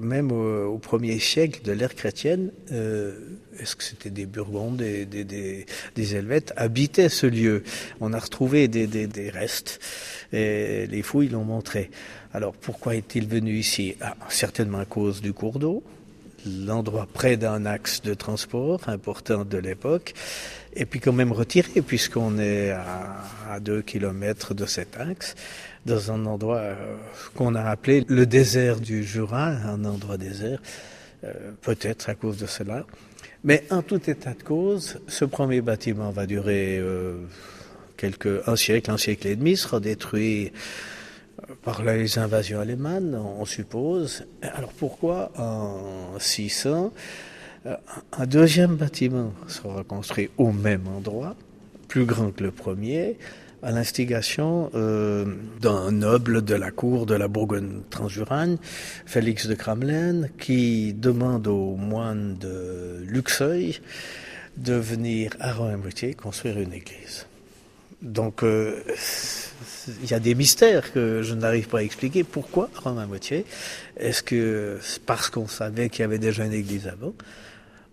même 0.00 0.32
au, 0.32 0.78
premier 0.78 1.18
siècle 1.18 1.60
de 1.64 1.72
l'ère 1.72 1.94
chrétienne, 1.94 2.50
euh, 2.72 3.12
est-ce 3.60 3.76
que 3.76 3.82
c'était 3.82 4.10
des 4.10 4.24
Burgondes, 4.24 4.78
des, 4.78 5.04
des, 5.04 5.24
des, 5.24 5.66
des, 5.94 6.16
Helvètes, 6.16 6.54
habitaient 6.56 7.10
ce 7.10 7.26
lieu? 7.26 7.62
On 8.00 8.12
a 8.14 8.18
retrouvé 8.18 8.68
des, 8.68 8.86
des, 8.86 9.06
des 9.06 9.28
restes 9.28 9.80
et 10.32 10.86
les 10.86 11.02
fouilles 11.02 11.28
l'ont 11.28 11.44
montré. 11.44 11.90
Alors 12.32 12.54
pourquoi 12.54 12.94
est-il 12.96 13.26
venu 13.26 13.52
ici? 13.52 13.96
Ah, 14.00 14.16
Certainement 14.28 14.78
à 14.78 14.86
cause 14.86 15.20
du 15.20 15.32
cours 15.34 15.58
d'eau, 15.58 15.82
l'endroit 16.46 17.06
près 17.12 17.36
d'un 17.36 17.66
axe 17.66 18.02
de 18.02 18.14
transport 18.14 18.80
important 18.88 19.44
de 19.44 19.58
l'époque 19.58 20.14
et 20.76 20.86
puis 20.86 21.00
quand 21.00 21.12
même 21.12 21.32
retiré, 21.32 21.82
puisqu'on 21.82 22.38
est 22.38 22.70
à, 22.70 23.16
à 23.50 23.60
deux 23.60 23.82
kilomètres 23.82 24.54
de 24.54 24.66
cet 24.66 24.96
axe, 24.98 25.34
dans 25.86 26.12
un 26.12 26.26
endroit 26.26 26.58
euh, 26.58 26.74
qu'on 27.34 27.54
a 27.54 27.62
appelé 27.62 28.04
le 28.08 28.26
désert 28.26 28.80
du 28.80 29.02
Jura, 29.02 29.46
un 29.46 29.84
endroit 29.84 30.18
désert, 30.18 30.60
euh, 31.24 31.32
peut-être 31.62 32.08
à 32.08 32.14
cause 32.14 32.36
de 32.36 32.46
cela. 32.46 32.84
Mais 33.44 33.64
en 33.70 33.82
tout 33.82 34.10
état 34.10 34.34
de 34.34 34.42
cause, 34.42 35.00
ce 35.06 35.24
premier 35.24 35.60
bâtiment 35.60 36.10
va 36.10 36.26
durer 36.26 36.78
euh, 36.78 37.16
quelques, 37.96 38.46
un 38.46 38.56
siècle, 38.56 38.90
un 38.90 38.98
siècle 38.98 39.28
et 39.28 39.36
demi, 39.36 39.56
sera 39.56 39.80
détruit 39.80 40.52
par 41.62 41.82
les 41.82 42.18
invasions 42.18 42.60
allemandes, 42.60 43.14
on 43.14 43.44
suppose. 43.44 44.26
Alors 44.42 44.72
pourquoi 44.72 45.30
en 45.36 46.18
600 46.18 46.70
euh, 46.70 46.88
un 48.12 48.26
deuxième 48.26 48.76
bâtiment 48.76 49.32
sera 49.48 49.82
construit 49.84 50.30
au 50.38 50.52
même 50.52 50.86
endroit, 50.88 51.36
plus 51.88 52.04
grand 52.04 52.30
que 52.30 52.42
le 52.42 52.50
premier, 52.50 53.16
à 53.62 53.72
l'instigation 53.72 54.70
euh, 54.74 55.24
d'un 55.60 55.90
noble 55.90 56.44
de 56.44 56.54
la 56.54 56.70
cour 56.70 57.06
de 57.06 57.14
la 57.14 57.28
Bourgogne-Transjuragne, 57.28 58.58
Félix 59.06 59.46
de 59.46 59.54
Cramelaine, 59.54 60.30
qui 60.38 60.92
demande 60.92 61.46
aux 61.48 61.74
moines 61.74 62.36
de 62.36 63.02
Luxeuil 63.06 63.80
de 64.56 64.74
venir 64.74 65.32
à 65.40 65.52
Romain-Moutier 65.52 66.14
construire 66.14 66.58
une 66.58 66.72
église. 66.72 67.26
Donc, 68.02 68.42
euh, 68.42 68.82
il 70.02 70.10
y 70.10 70.14
a 70.14 70.20
des 70.20 70.34
mystères 70.34 70.92
que 70.92 71.22
je 71.22 71.34
n'arrive 71.34 71.68
pas 71.68 71.78
à 71.78 71.82
expliquer. 71.82 72.24
Pourquoi 72.24 72.70
Romain-Moutier 72.76 73.46
Est-ce 73.96 74.22
que 74.22 74.78
parce 75.06 75.30
qu'on 75.30 75.48
savait 75.48 75.88
qu'il 75.88 76.00
y 76.00 76.04
avait 76.04 76.18
déjà 76.18 76.44
une 76.44 76.52
église 76.52 76.86
avant? 76.86 77.14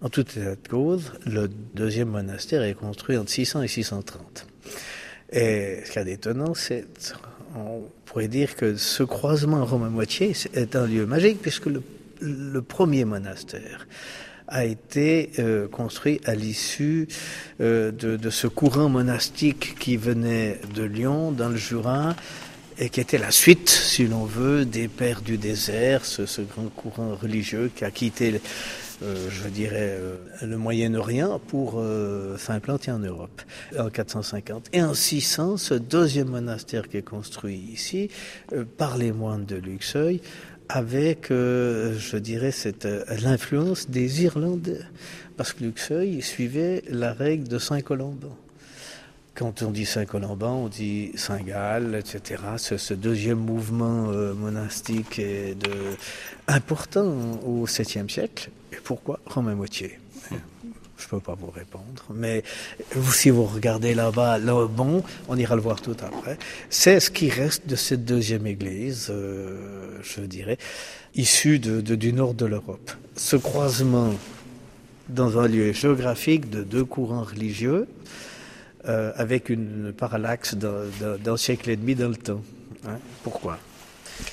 En 0.04 0.10
toute 0.10 0.36
état 0.36 0.52
de 0.52 0.68
cause, 0.68 1.14
le 1.26 1.48
deuxième 1.48 2.10
monastère 2.10 2.62
est 2.64 2.74
construit 2.74 3.18
entre 3.18 3.32
600 3.32 3.62
et 3.64 3.68
630. 3.70 4.46
Et 5.32 5.80
ce 5.86 5.92
qui 5.92 6.00
est 6.00 6.12
étonnant, 6.12 6.54
c'est, 6.54 6.86
on 7.56 7.84
pourrait 8.06 8.28
dire 8.28 8.56
que 8.58 8.76
ce 8.76 9.04
croisement 9.04 9.64
Romain-Moitié 9.66 10.34
est 10.54 10.76
un 10.76 10.86
lieu 10.86 11.06
magique 11.06 11.42
puisque 11.42 11.68
le, 12.20 12.62
premier 12.62 13.06
monastère 13.06 13.88
a 14.50 14.66
été 14.66 15.32
euh, 15.40 15.70
construit 15.70 16.20
à 16.26 16.36
l'issue 16.36 17.08
euh, 17.62 17.92
de, 17.92 18.30
ce 18.30 18.48
courant 18.48 18.90
monastique 18.90 19.76
qui 19.80 19.96
venait 19.96 20.60
de 20.76 20.84
Lyon, 20.84 21.32
dans 21.32 21.50
le 21.50 21.56
Jura, 21.56 22.16
et 22.78 22.90
qui 22.90 23.00
était 23.00 23.18
la 23.18 23.32
suite, 23.32 23.70
si 23.70 24.06
l'on 24.06 24.26
veut, 24.26 24.66
des 24.66 24.88
Pères 24.88 25.22
du 25.22 25.38
désert, 25.38 26.04
ce 26.06 26.42
grand 26.42 26.68
courant 26.76 27.16
religieux 27.16 27.72
qui 27.74 27.86
a 27.86 27.92
quitté 27.92 28.42
euh, 29.02 29.30
je 29.30 29.48
dirais, 29.48 29.98
euh, 30.00 30.18
le 30.42 30.58
Moyen-Orient 30.58 31.40
pour 31.48 31.76
euh, 31.78 32.38
s'implanter 32.38 32.92
en 32.92 33.00
Europe 33.00 33.42
en 33.78 33.90
450. 33.90 34.68
Et 34.74 34.82
en 34.82 34.94
600, 34.94 35.58
ce 35.58 35.74
deuxième 35.74 36.30
monastère 36.30 36.88
qui 36.88 36.98
est 36.98 37.02
construit 37.02 37.58
ici 37.58 38.10
par 38.78 38.98
les 38.98 39.12
moines 39.12 39.46
de 39.46 39.56
Luxeuil, 39.56 40.22
avec, 40.70 41.28
je 41.30 42.18
dirais, 42.18 42.52
cette 42.52 42.88
l'influence 43.22 43.90
des 43.90 44.24
Irlandais, 44.24 44.80
parce 45.38 45.54
que 45.54 45.64
Luxeuil 45.64 46.22
suivait 46.22 46.84
la 46.90 47.14
règle 47.14 47.48
de 47.48 47.60
Saint-Colomban. 47.60 48.36
Quand 49.36 49.62
on 49.62 49.72
dit 49.72 49.86
Saint-Colomban, 49.86 50.64
on 50.66 50.68
dit 50.70 51.12
Saint-Gall, 51.16 51.96
etc. 51.96 52.42
Ce, 52.58 52.78
ce, 52.78 52.94
deuxième 52.94 53.40
mouvement 53.40 54.08
monastique 54.36 55.20
est 55.20 55.58
important 56.48 57.14
au 57.46 57.66
7e 57.66 58.10
siècle. 58.10 58.50
Pourquoi 58.84 59.20
Romain 59.26 59.56
Moitié 59.56 60.00
je 61.04 61.10
peux 61.10 61.20
pas 61.20 61.36
vous 61.36 61.50
répondre, 61.50 62.06
mais 62.14 62.44
si 63.12 63.30
vous 63.30 63.44
regardez 63.44 63.94
là-bas, 63.94 64.38
là, 64.38 64.68
bon, 64.68 65.04
on 65.28 65.38
ira 65.38 65.56
le 65.56 65.62
voir 65.62 65.82
tout 65.82 65.98
après. 66.02 66.38
C'est 66.70 67.00
ce 67.02 67.10
qui 67.10 67.30
reste 67.30 67.68
de 67.68 67.76
cette 67.76 68.06
deuxième 68.06 68.48
église, 68.48 69.08
euh, 69.10 70.00
je 70.02 70.22
dirais, 70.22 70.58
issue 71.14 71.60
du 71.60 72.14
nord 72.14 72.34
de 72.34 72.46
l'Europe. 72.46 72.92
Ce 73.16 73.36
croisement 73.36 74.14
dans 75.10 75.40
un 75.40 75.48
lieu 75.48 75.74
géographique 75.74 76.50
de 76.50 76.64
deux 76.64 76.86
courants 76.86 77.24
religieux, 77.24 77.88
euh, 78.88 79.12
avec 79.16 79.50
une 79.50 79.94
parallaxe 79.94 80.56
d'un 80.56 81.38
siècle 81.38 81.70
et 81.70 81.76
demi 81.76 81.96
dans 81.96 82.10
le 82.10 82.16
temps. 82.16 82.42
Hein? 82.88 82.98
Pourquoi? 83.24 83.60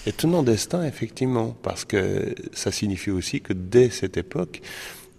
Étonnant 0.06 0.42
destin, 0.42 0.84
effectivement, 0.84 1.56
parce 1.62 1.84
que 1.84 2.34
ça 2.52 2.70
signifie 2.72 3.10
aussi 3.10 3.40
que 3.40 3.52
dès 3.52 3.90
cette 3.90 4.16
époque, 4.16 4.60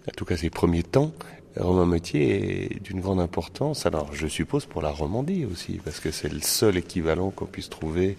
en 0.07 0.11
tout 0.15 0.25
cas 0.25 0.37
ces 0.37 0.49
premiers 0.49 0.83
temps, 0.83 1.13
Romain 1.57 1.85
Motier 1.85 2.75
est 2.75 2.83
d'une 2.83 3.01
grande 3.01 3.19
importance. 3.19 3.85
Alors, 3.85 4.13
je 4.13 4.27
suppose 4.27 4.65
pour 4.65 4.81
la 4.81 4.89
Romandie 4.89 5.45
aussi, 5.45 5.79
parce 5.83 5.99
que 5.99 6.11
c'est 6.11 6.31
le 6.31 6.39
seul 6.39 6.77
équivalent 6.77 7.29
qu'on 7.31 7.45
puisse 7.45 7.69
trouver 7.69 8.17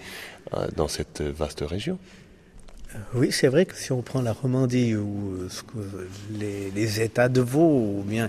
euh, 0.54 0.68
dans 0.76 0.88
cette 0.88 1.22
vaste 1.22 1.64
région. 1.66 1.98
Euh, 2.94 2.98
oui, 3.14 3.32
c'est 3.32 3.48
vrai 3.48 3.64
que 3.64 3.74
si 3.74 3.90
on 3.92 4.02
prend 4.02 4.20
la 4.20 4.34
Romandie 4.34 4.94
ou 4.96 5.48
euh, 5.76 6.08
les, 6.38 7.00
États 7.00 7.30
de 7.30 7.40
Vaud, 7.40 7.98
ou 7.98 8.02
bien, 8.02 8.28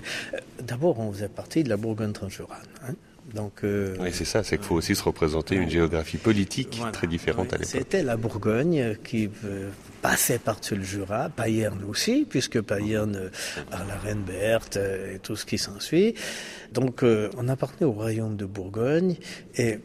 d'abord 0.62 0.98
on 1.00 1.12
faisait 1.12 1.28
partie 1.28 1.64
de 1.64 1.68
la 1.68 1.76
Bourgogne-Transjurane. 1.76 2.66
Hein 2.88 2.94
Donc, 3.34 3.64
euh, 3.64 3.96
oui, 3.98 4.10
c'est 4.12 4.24
ça, 4.24 4.44
c'est 4.44 4.58
qu'il 4.58 4.66
faut 4.66 4.76
aussi 4.76 4.94
se 4.94 5.02
représenter 5.02 5.56
une 5.56 5.68
géographie 5.68 6.18
politique 6.18 6.80
très 6.92 7.08
différente 7.08 7.52
à 7.52 7.56
l'époque. 7.56 7.72
C'était 7.72 8.04
la 8.04 8.16
Bourgogne 8.16 8.96
qui 9.02 9.28
euh, 9.44 9.70
passait 10.02 10.38
par-dessus 10.38 10.76
le 10.76 10.84
Jura, 10.84 11.30
Payerne 11.30 11.82
aussi, 11.88 12.26
puisque 12.28 12.60
Payerne 12.60 13.16
euh, 13.16 13.28
a 13.72 13.84
la 13.84 13.96
reine 13.96 14.22
Berthe 14.22 14.76
et 14.76 15.18
tout 15.18 15.34
ce 15.34 15.46
qui 15.46 15.58
s'ensuit. 15.58 16.14
Donc, 16.72 17.02
on 17.02 17.48
appartenait 17.48 17.86
au 17.86 17.92
royaume 17.92 18.36
de 18.36 18.44
Bourgogne 18.44 19.16
et 19.56 19.78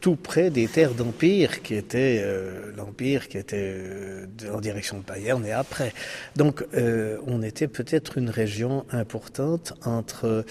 tout 0.00 0.16
près 0.16 0.50
des 0.50 0.66
terres 0.66 0.94
d'empire 0.94 1.62
qui 1.62 1.74
étaient 1.74 2.20
euh, 2.22 2.72
l'empire 2.76 3.28
qui 3.28 3.38
était 3.38 3.74
euh, 3.76 4.26
en 4.52 4.60
direction 4.60 4.98
de 4.98 5.04
Bayern 5.04 5.44
et 5.44 5.52
après. 5.52 5.92
Donc 6.36 6.64
euh, 6.74 7.18
on 7.26 7.42
était 7.42 7.68
peut-être 7.68 8.18
une 8.18 8.30
région 8.30 8.84
importante 8.90 9.74
entre 9.84 10.44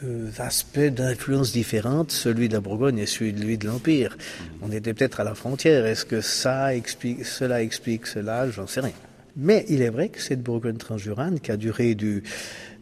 deux 0.00 0.30
aspects 0.38 0.78
d'influence 0.78 1.52
différentes, 1.52 2.10
celui 2.10 2.48
de 2.48 2.54
la 2.54 2.60
Bourgogne 2.60 2.98
et 2.98 3.06
celui 3.06 3.32
de 3.32 3.66
l'empire. 3.66 4.16
Mmh. 4.16 4.44
On 4.62 4.72
était 4.72 4.94
peut-être 4.94 5.20
à 5.20 5.24
la 5.24 5.34
frontière. 5.34 5.86
Est-ce 5.86 6.04
que 6.04 6.20
ça 6.20 6.74
explique 6.74 7.24
cela 7.24 7.62
explique 7.62 8.06
cela? 8.06 8.50
J'en 8.50 8.66
sais 8.66 8.80
rien. 8.80 8.92
Mais 9.36 9.64
il 9.68 9.82
est 9.82 9.90
vrai 9.90 10.08
que 10.08 10.20
cette 10.20 10.42
Bourgogne 10.42 10.76
transjurane 10.76 11.40
qui 11.40 11.52
a 11.52 11.56
duré 11.56 11.94
du 11.94 12.22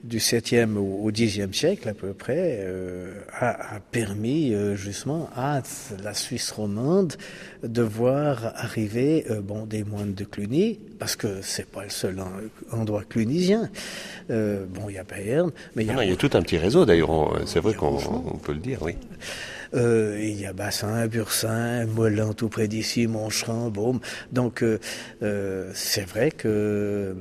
du 0.04 0.18
7e 0.18 0.76
au, 0.76 1.10
10e 1.10 1.52
siècle 1.52 1.88
à 1.88 1.94
peu 1.94 2.12
près 2.12 2.58
euh, 2.60 3.12
a, 3.32 3.80
permis 3.90 4.54
euh, 4.54 4.76
justement 4.76 5.28
à 5.34 5.60
la 6.02 6.14
Suisse 6.14 6.50
romande 6.50 7.14
de 7.62 7.82
voir 7.82 8.52
arriver 8.56 9.26
euh, 9.30 9.40
bon 9.40 9.66
des 9.66 9.84
moines 9.84 10.14
de 10.14 10.24
Cluny 10.24 10.78
parce 10.98 11.16
que 11.16 11.42
c'est 11.42 11.66
pas 11.66 11.84
le 11.84 11.90
seul 11.90 12.22
endroit 12.72 13.02
clunisien. 13.08 13.70
bon, 14.28 14.88
il 14.88 14.94
y 14.94 14.98
a 14.98 15.04
Bayern, 15.04 15.50
mais 15.74 15.84
il 15.84 15.88
y 15.88 15.90
a, 15.90 16.04
y 16.04 16.12
a 16.12 16.16
tout 16.16 16.30
un 16.34 16.42
petit 16.42 16.58
réseau 16.58 16.84
d'ailleurs. 16.84 17.40
C'est 17.46 17.60
vrai 17.60 17.74
qu'on 17.74 18.38
peut 18.42 18.52
le 18.52 18.58
dire, 18.58 18.82
oui. 18.82 18.96
Euh, 19.74 20.18
il 20.20 20.40
y 20.40 20.46
a 20.46 20.52
Bassin, 20.52 21.06
Bursin, 21.06 21.86
Molin 21.86 22.32
tout 22.32 22.48
près 22.48 22.68
d'ici, 22.68 23.06
Moncherin, 23.06 23.68
Baume. 23.68 24.00
Donc 24.32 24.62
euh, 24.62 24.78
euh, 25.22 25.70
c'est 25.74 26.06
vrai 26.08 26.30
que 26.30 27.14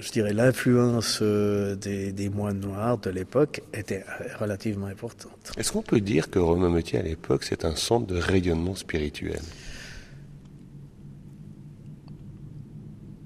je 0.00 0.10
dirais 0.10 0.32
l'influence 0.32 1.22
des, 1.22 2.12
des, 2.12 2.28
moines 2.28 2.60
noirs 2.60 2.98
de 2.98 3.10
l'époque 3.10 3.62
était 3.72 4.04
relativement 4.38 4.86
importante. 4.86 5.52
Est-ce 5.56 5.72
qu'on 5.72 5.82
peut 5.82 6.00
dire 6.00 6.30
que 6.30 6.38
Romain 6.38 6.70
Metier 6.70 6.98
à 6.98 7.02
l'époque 7.02 7.44
c'est 7.44 7.64
un 7.64 7.76
centre 7.76 8.06
de 8.06 8.18
rayonnement 8.18 8.74
spirituel? 8.74 9.40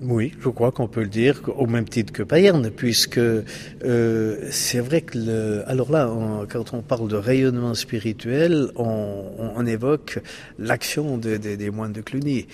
Oui, 0.00 0.32
je 0.40 0.48
crois 0.48 0.72
qu'on 0.72 0.88
peut 0.88 1.02
le 1.02 1.08
dire 1.08 1.40
au 1.56 1.66
même 1.66 1.88
titre 1.88 2.12
que 2.12 2.22
Payerne, 2.22 2.70
puisque 2.70 3.18
euh, 3.18 4.48
c'est 4.50 4.80
vrai 4.80 5.02
que 5.02 5.16
le, 5.16 5.62
alors 5.66 5.90
là, 5.90 6.10
quand 6.50 6.74
on 6.74 6.82
parle 6.82 7.08
de 7.08 7.16
rayonnement 7.16 7.74
spirituel, 7.74 8.70
on, 8.76 9.52
on 9.56 9.66
évoque 9.66 10.18
l'action 10.58 11.16
de, 11.16 11.36
des 11.36 11.70
moines 11.70 11.92
de 11.92 12.00
Cluny. 12.00 12.46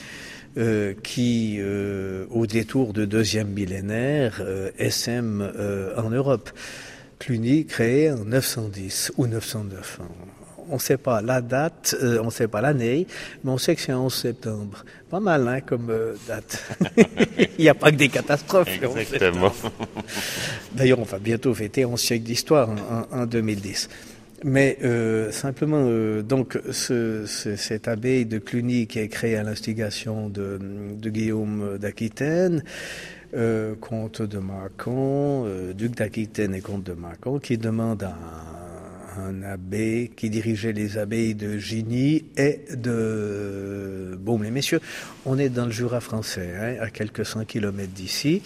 Euh, 0.58 0.94
qui, 1.04 1.58
euh, 1.60 2.26
au 2.30 2.44
détour 2.44 2.92
de 2.92 3.04
deuxième 3.04 3.50
millénaire, 3.50 4.40
euh, 4.40 4.72
SM 4.78 5.40
euh, 5.42 5.94
en 5.96 6.10
Europe. 6.10 6.50
Cluny 7.20 7.66
créé 7.66 8.10
en 8.10 8.24
910 8.24 9.12
ou 9.16 9.28
909 9.28 10.00
on 10.70 10.74
ne 10.74 10.80
sait 10.80 10.96
pas 10.96 11.20
la 11.20 11.40
date, 11.40 11.96
euh, 12.02 12.20
on 12.22 12.26
ne 12.26 12.30
sait 12.30 12.48
pas 12.48 12.60
l'année, 12.60 13.06
mais 13.44 13.50
on 13.50 13.58
sait 13.58 13.74
que 13.74 13.80
c'est 13.80 13.92
11 13.92 14.12
septembre. 14.12 14.84
Pas 15.10 15.20
mal 15.20 15.46
hein, 15.48 15.60
comme 15.60 15.90
euh, 15.90 16.14
date. 16.26 16.62
Il 17.58 17.62
n'y 17.62 17.68
a 17.68 17.74
pas 17.74 17.90
que 17.90 17.96
des 17.96 18.08
catastrophes. 18.08 18.68
Exactement. 18.68 19.52
D'ailleurs, 20.74 21.00
on 21.00 21.04
va 21.04 21.18
bientôt 21.18 21.52
fêter 21.52 21.84
11 21.84 22.00
siècles 22.00 22.24
d'histoire 22.24 22.70
en, 23.10 23.26
2010. 23.26 23.88
Mais 24.44 24.78
euh, 24.82 25.30
simplement, 25.32 25.84
donc, 26.22 26.58
ce, 26.70 27.26
cette 27.26 27.88
abbaye 27.88 28.24
de 28.24 28.38
Cluny 28.38 28.86
qui 28.86 29.00
est 29.00 29.08
créée 29.08 29.36
à 29.36 29.42
l'instigation 29.42 30.28
de, 30.28 30.58
de, 30.94 31.10
Guillaume 31.10 31.76
d'Aquitaine, 31.78 32.62
comte 33.80 34.22
de 34.22 34.38
Mâcon, 34.38 35.46
duc 35.74 35.96
d'Aquitaine 35.96 36.54
et 36.54 36.60
comte 36.60 36.84
de 36.84 36.94
Mâcon, 36.94 37.38
qui 37.38 37.58
demande 37.58 38.04
à 38.04 38.14
un 39.20 39.42
abbé 39.42 40.10
qui 40.16 40.30
dirigeait 40.30 40.72
les 40.72 40.98
abbayes 40.98 41.34
de 41.34 41.58
Gigny 41.58 42.24
et 42.36 42.60
de 42.74 44.18
Baume-les-Messieurs. 44.18 44.80
On 45.26 45.38
est 45.38 45.48
dans 45.48 45.66
le 45.66 45.72
Jura 45.72 46.00
français, 46.00 46.50
hein, 46.58 46.76
à 46.80 46.90
quelques 46.90 47.26
cent 47.26 47.44
kilomètres 47.44 47.92
d'ici. 47.92 48.42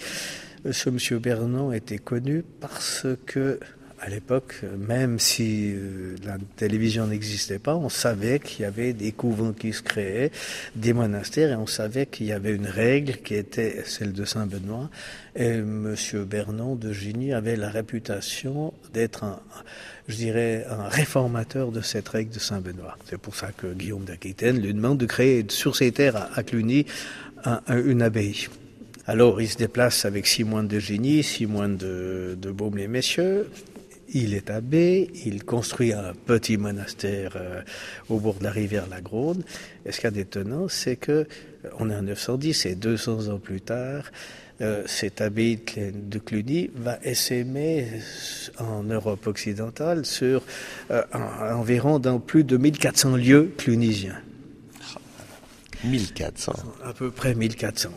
Ce 0.69 0.89
monsieur 0.89 1.19
Bernon 1.19 1.71
était 1.71 1.99
connu 1.99 2.43
parce 2.59 3.07
que 3.25 3.59
à 4.05 4.09
l'époque, 4.09 4.61
même 4.77 5.19
si 5.19 5.73
euh, 5.73 6.15
la 6.25 6.37
télévision 6.57 7.07
n'existait 7.07 7.59
pas, 7.59 7.75
on 7.75 7.89
savait 7.89 8.39
qu'il 8.39 8.61
y 8.61 8.65
avait 8.65 8.93
des 8.93 9.11
couvents 9.11 9.53
qui 9.53 9.73
se 9.73 9.81
créaient, 9.81 10.31
des 10.75 10.93
monastères, 10.93 11.51
et 11.51 11.55
on 11.55 11.65
savait 11.65 12.05
qu'il 12.05 12.27
y 12.27 12.31
avait 12.31 12.53
une 12.53 12.67
règle 12.67 13.17
qui 13.23 13.35
était 13.35 13.83
celle 13.85 14.13
de 14.13 14.25
Saint-Benoît. 14.25 14.89
Et 15.35 15.47
M. 15.47 15.95
Bernon 16.29 16.75
de 16.75 16.91
Gigny 16.91 17.33
avait 17.33 17.55
la 17.55 17.69
réputation 17.69 18.73
d'être 18.93 19.23
un, 19.23 19.39
je 20.07 20.15
dirais, 20.15 20.65
un 20.69 20.87
réformateur 20.87 21.71
de 21.71 21.81
cette 21.81 22.09
règle 22.09 22.33
de 22.33 22.39
Saint-Benoît. 22.39 22.97
C'est 23.09 23.17
pour 23.17 23.35
ça 23.35 23.51
que 23.51 23.73
Guillaume 23.73 24.05
d'Aquitaine 24.05 24.61
lui 24.61 24.73
demande 24.73 24.97
de 24.97 25.05
créer 25.05 25.45
sur 25.49 25.75
ses 25.75 25.91
terres 25.91 26.29
à, 26.35 26.43
Cluny 26.43 26.85
une 27.67 28.01
abbaye. 28.01 28.47
Alors 29.07 29.41
il 29.41 29.47
se 29.47 29.57
déplace 29.57 30.05
avec 30.05 30.25
six 30.27 30.43
moines 30.43 30.67
de 30.67 30.79
Gigny, 30.79 31.23
six 31.23 31.45
moines 31.45 31.77
de, 31.77 32.37
de 32.39 32.51
Baume-les-Messieurs, 32.51 33.47
il 34.13 34.33
est 34.33 34.49
abbé, 34.49 35.09
il 35.25 35.43
construit 35.43 35.91
un 35.91 36.13
petit 36.13 36.57
monastère 36.57 37.33
euh, 37.35 37.61
au 38.09 38.19
bord 38.19 38.35
de 38.35 38.43
la 38.43 38.51
rivière 38.51 38.87
la 38.89 39.01
Gronde. 39.01 39.43
Et 39.85 39.91
ce 39.91 39.97
qu'il 39.97 40.05
y 40.05 40.07
a 40.07 40.11
d'étonnant, 40.11 40.67
c'est 40.69 40.95
que 40.95 41.27
on 41.79 41.89
est 41.89 41.95
en 41.95 42.03
910 42.03 42.65
et 42.67 42.75
200 42.75 43.29
ans 43.29 43.39
plus 43.39 43.61
tard, 43.61 44.03
euh, 44.61 44.83
cette 44.85 45.21
abbaye 45.21 45.59
de 45.77 46.19
Cluny 46.19 46.69
va 46.75 46.97
essaimer 47.03 47.87
en 48.59 48.83
Europe 48.83 49.27
occidentale 49.27 50.05
sur 50.05 50.43
environ 51.21 51.99
dans 51.99 52.19
plus 52.19 52.43
de 52.43 52.57
1400 52.57 53.17
lieux 53.17 53.51
clunisiens. 53.57 54.21
1400. 55.85 56.53
À 56.83 56.93
peu 56.93 57.11
près 57.11 57.35
1400. 57.35 57.89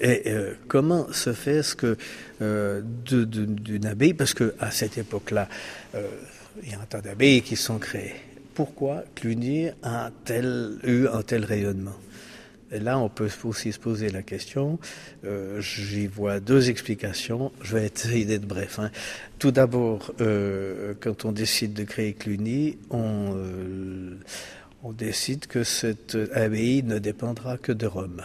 Et 0.00 0.22
euh, 0.26 0.54
comment 0.68 1.12
se 1.12 1.32
fait 1.32 1.62
ce 1.62 1.74
que 1.74 1.96
euh, 2.42 2.82
d'une 2.82 3.86
abbaye, 3.86 4.14
parce 4.14 4.34
que 4.34 4.54
à 4.58 4.70
cette 4.70 4.98
époque-là, 4.98 5.48
euh, 5.94 6.06
il 6.62 6.70
y 6.70 6.74
a 6.74 6.80
un 6.80 6.84
tas 6.84 7.00
d'abbayes 7.00 7.42
qui 7.42 7.56
sont 7.56 7.78
créées. 7.78 8.14
Pourquoi 8.54 9.04
Cluny 9.14 9.68
a 9.82 10.10
tel, 10.24 10.78
eu 10.84 11.06
un 11.08 11.22
tel 11.22 11.44
rayonnement? 11.44 11.96
Là, 12.70 12.98
on 12.98 13.08
peut 13.08 13.28
aussi 13.44 13.72
se 13.72 13.78
poser 13.78 14.10
la 14.10 14.22
question. 14.22 14.78
Euh, 15.24 15.60
J'y 15.60 16.06
vois 16.06 16.40
deux 16.40 16.70
explications. 16.70 17.52
Je 17.62 17.76
vais 17.76 17.86
essayer 17.86 18.24
d'être 18.24 18.46
bref. 18.46 18.78
Hein. 18.78 18.90
Tout 19.38 19.50
d'abord, 19.50 20.12
euh, 20.20 20.94
quand 21.00 21.24
on 21.24 21.32
décide 21.32 21.72
de 21.74 21.84
créer 21.84 22.12
Cluny, 22.14 22.78
on, 22.90 23.34
euh, 23.36 24.16
on 24.82 24.92
décide 24.92 25.46
que 25.46 25.64
cette 25.64 26.16
abbaye 26.34 26.82
ne 26.82 26.98
dépendra 26.98 27.58
que 27.58 27.72
de 27.72 27.86
Rome. 27.86 28.22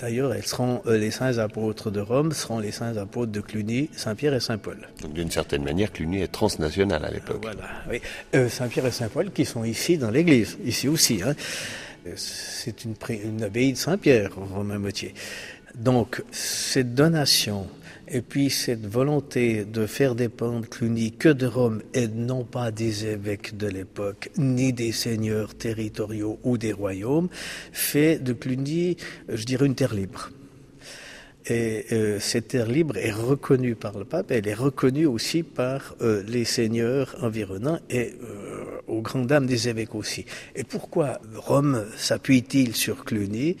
D'ailleurs, 0.00 0.32
elles 0.32 0.46
seront 0.46 0.80
euh, 0.86 0.96
les 0.96 1.10
saints 1.10 1.38
apôtres 1.38 1.90
de 1.90 1.98
Rome 2.00 2.30
seront 2.30 2.60
les 2.60 2.70
saints 2.70 2.96
apôtres 2.96 3.32
de 3.32 3.40
Cluny, 3.40 3.90
Saint-Pierre 3.96 4.32
et 4.34 4.38
Saint-Paul. 4.40 4.88
Donc 5.02 5.12
d'une 5.12 5.30
certaine 5.30 5.64
manière, 5.64 5.92
Cluny 5.92 6.22
est 6.22 6.30
transnational 6.30 7.04
à 7.04 7.10
l'époque. 7.10 7.40
voilà, 7.42 7.68
oui. 7.90 8.00
Euh, 8.36 8.48
Saint-Pierre 8.48 8.86
et 8.86 8.92
Saint-Paul 8.92 9.32
qui 9.32 9.44
sont 9.44 9.64
ici 9.64 9.98
dans 9.98 10.10
l'église, 10.12 10.56
ici 10.64 10.86
aussi. 10.86 11.20
Hein. 11.24 11.34
C'est 12.16 12.84
une, 12.84 13.42
abbaye 13.42 13.72
de 13.72 13.78
Saint-Pierre, 13.78 14.30
Romain 14.34 14.78
Motier. 14.78 15.14
Donc 15.74 16.22
cette 16.30 16.94
donation 16.94 17.66
et 18.08 18.22
puis 18.22 18.50
cette 18.50 18.86
volonté 18.86 19.64
de 19.64 19.86
faire 19.86 20.14
dépendre 20.14 20.68
Cluny 20.68 21.12
que 21.12 21.28
de 21.28 21.46
Rome 21.46 21.82
et 21.94 22.08
non 22.08 22.44
pas 22.44 22.70
des 22.70 23.06
évêques 23.06 23.56
de 23.56 23.66
l'époque, 23.66 24.30
ni 24.38 24.72
des 24.72 24.92
seigneurs 24.92 25.54
territoriaux 25.54 26.38
ou 26.42 26.58
des 26.58 26.72
royaumes, 26.72 27.28
fait 27.72 28.18
de 28.18 28.32
Cluny, 28.32 28.96
je 29.28 29.44
dirais, 29.44 29.66
une 29.66 29.74
terre 29.74 29.94
libre. 29.94 30.30
Et 31.46 31.86
euh, 31.92 32.20
cette 32.20 32.48
terre 32.48 32.66
libre 32.66 32.96
est 32.98 33.12
reconnue 33.12 33.74
par 33.74 33.98
le 33.98 34.04
pape, 34.04 34.30
elle 34.30 34.46
est 34.48 34.54
reconnue 34.54 35.06
aussi 35.06 35.42
par 35.42 35.94
euh, 36.02 36.22
les 36.26 36.44
seigneurs 36.44 37.16
environnants 37.22 37.78
et 37.88 38.14
euh, 38.22 38.80
aux 38.86 39.00
grandes 39.00 39.28
dames 39.28 39.46
des 39.46 39.68
évêques 39.68 39.94
aussi. 39.94 40.26
Et 40.54 40.64
pourquoi 40.64 41.20
Rome 41.36 41.86
s'appuie-t-il 41.96 42.74
sur 42.74 43.04
Cluny? 43.04 43.56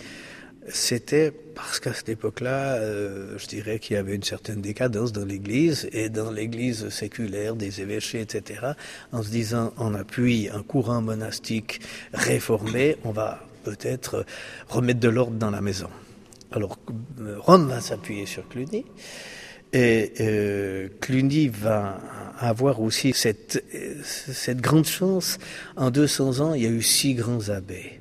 C'était 0.70 1.32
parce 1.54 1.80
qu'à 1.80 1.94
cette 1.94 2.10
époque-là, 2.10 2.74
euh, 2.74 3.38
je 3.38 3.46
dirais 3.46 3.78
qu'il 3.78 3.96
y 3.96 3.98
avait 3.98 4.14
une 4.14 4.22
certaine 4.22 4.60
décadence 4.60 5.12
dans 5.12 5.24
l'Église 5.24 5.88
et 5.92 6.10
dans 6.10 6.30
l'Église 6.30 6.88
séculaire 6.90 7.56
des 7.56 7.80
évêchés, 7.80 8.20
etc. 8.20 8.72
En 9.12 9.22
se 9.22 9.30
disant, 9.30 9.72
on 9.78 9.94
appuie 9.94 10.50
un 10.52 10.62
courant 10.62 11.00
monastique 11.00 11.80
réformé, 12.12 12.96
on 13.04 13.12
va 13.12 13.40
peut-être 13.64 14.26
remettre 14.68 15.00
de 15.00 15.08
l'ordre 15.08 15.36
dans 15.36 15.50
la 15.50 15.60
maison. 15.60 15.88
Alors 16.52 16.78
Rome 17.38 17.68
va 17.68 17.80
s'appuyer 17.80 18.26
sur 18.26 18.48
Cluny. 18.48 18.84
Et 19.72 20.12
euh, 20.20 20.88
Cluny 21.00 21.48
va 21.48 22.00
avoir 22.38 22.80
aussi 22.80 23.12
cette, 23.12 23.62
grande 24.56 24.86
chance. 24.86 25.38
En 25.76 25.90
200 25.90 26.40
ans, 26.40 26.54
il 26.54 26.62
y 26.62 26.66
a 26.66 26.70
eu 26.70 26.82
six 26.82 27.14
grands 27.14 27.50
abbés. 27.50 28.00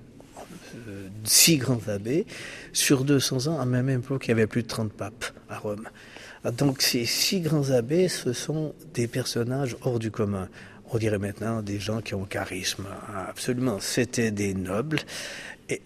Euh, 0.87 1.07
six 1.25 1.57
grands 1.57 1.81
abbés. 1.87 2.25
Sur 2.71 3.03
200 3.03 3.47
ans, 3.47 3.59
à 3.59 3.65
même 3.65 3.89
époque, 3.89 4.27
il 4.27 4.29
y 4.29 4.31
avait 4.31 4.47
plus 4.47 4.63
de 4.63 4.67
30 4.67 4.93
papes 4.93 5.25
à 5.49 5.57
Rome. 5.57 5.89
Donc 6.57 6.81
ces 6.81 7.05
six 7.05 7.41
grands 7.41 7.71
abbés, 7.71 8.07
ce 8.07 8.31
sont 8.31 8.73
des 8.93 9.07
personnages 9.07 9.75
hors 9.81 9.99
du 9.99 10.11
commun 10.11 10.47
on 10.91 10.97
dirait 10.97 11.17
maintenant 11.17 11.61
des 11.61 11.79
gens 11.79 12.01
qui 12.01 12.15
ont 12.15 12.25
charisme. 12.25 12.85
Absolument. 13.27 13.79
C'était 13.79 14.31
des 14.31 14.53
nobles 14.53 14.99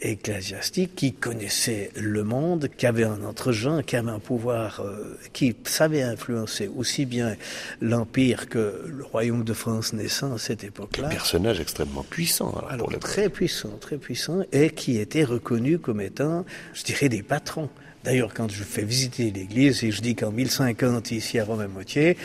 ecclésiastiques 0.02 0.96
qui 0.96 1.14
connaissaient 1.14 1.92
le 1.96 2.24
monde, 2.24 2.70
qui 2.78 2.86
avaient 2.86 3.04
un 3.04 3.24
entre-gens, 3.24 3.82
qui 3.82 3.96
avaient 3.96 4.12
un 4.12 4.20
pouvoir, 4.20 4.82
euh, 4.82 5.18
qui 5.34 5.56
savaient 5.64 6.04
influencer 6.04 6.70
aussi 6.76 7.06
bien 7.06 7.36
l'Empire 7.82 8.48
que 8.48 8.86
le 8.88 9.04
royaume 9.04 9.44
de 9.44 9.54
France 9.54 9.94
naissant 9.94 10.34
à 10.34 10.38
cette 10.38 10.64
époque-là. 10.64 11.10
Des 11.10 11.16
personnages 11.16 11.60
extrêmement 11.60 12.04
puissants. 12.04 12.64
Alors, 12.70 12.90
très 13.00 13.30
puissants, 13.30 13.78
très 13.80 13.98
puissants, 13.98 14.44
et 14.52 14.70
qui 14.70 14.98
étaient 14.98 15.24
reconnus 15.24 15.80
comme 15.82 16.02
étant, 16.02 16.46
je 16.74 16.84
dirais, 16.84 17.10
des 17.10 17.24
patrons. 17.24 17.70
D'ailleurs, 18.04 18.34
quand 18.34 18.50
je 18.50 18.64
fais 18.64 18.84
visiter 18.84 19.32
l'église 19.32 19.84
et 19.84 19.92
je 19.92 20.02
dis 20.02 20.16
qu'en 20.16 20.32
1050, 20.32 21.12
ici 21.12 21.38
à 21.38 21.46
Romain-Motier, 21.46 22.18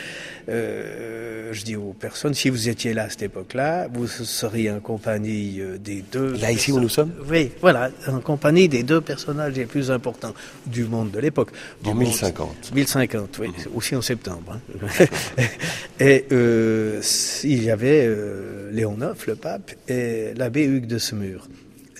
euh, 0.49 1.53
je 1.53 1.63
dis 1.63 1.75
aux 1.75 1.93
personnes, 1.93 2.33
si 2.33 2.49
vous 2.49 2.67
étiez 2.67 2.93
là 2.93 3.03
à 3.03 3.09
cette 3.09 3.21
époque-là, 3.23 3.87
vous 3.93 4.07
seriez 4.07 4.71
en 4.71 4.79
compagnie 4.79 5.61
euh, 5.61 5.77
des 5.77 6.03
deux... 6.11 6.33
Là, 6.37 6.51
ici 6.51 6.71
où 6.71 6.79
nous 6.79 6.89
sommes 6.89 7.11
Oui, 7.29 7.51
voilà, 7.61 7.91
en 8.07 8.19
compagnie 8.21 8.67
des 8.67 8.81
deux 8.81 9.01
personnages 9.01 9.53
les 9.53 9.65
plus 9.65 9.91
importants 9.91 10.33
du 10.65 10.85
monde 10.85 11.11
de 11.11 11.19
l'époque. 11.19 11.51
En 11.85 11.93
1050. 11.93 12.73
1050, 12.73 13.37
oui, 13.39 13.47
mhm. 13.47 13.55
aussi 13.75 13.95
en 13.95 14.01
septembre. 14.01 14.59
Hein. 14.81 15.05
et 15.99 16.25
euh, 16.31 17.01
il 17.43 17.63
y 17.63 17.69
avait 17.69 18.05
euh, 18.07 18.71
Léon 18.71 18.97
IX, 18.99 19.27
le 19.27 19.35
pape, 19.35 19.71
et 19.87 20.33
l'abbé 20.35 20.63
Hugues 20.63 20.87
de 20.87 20.97
Semur. 20.97 21.47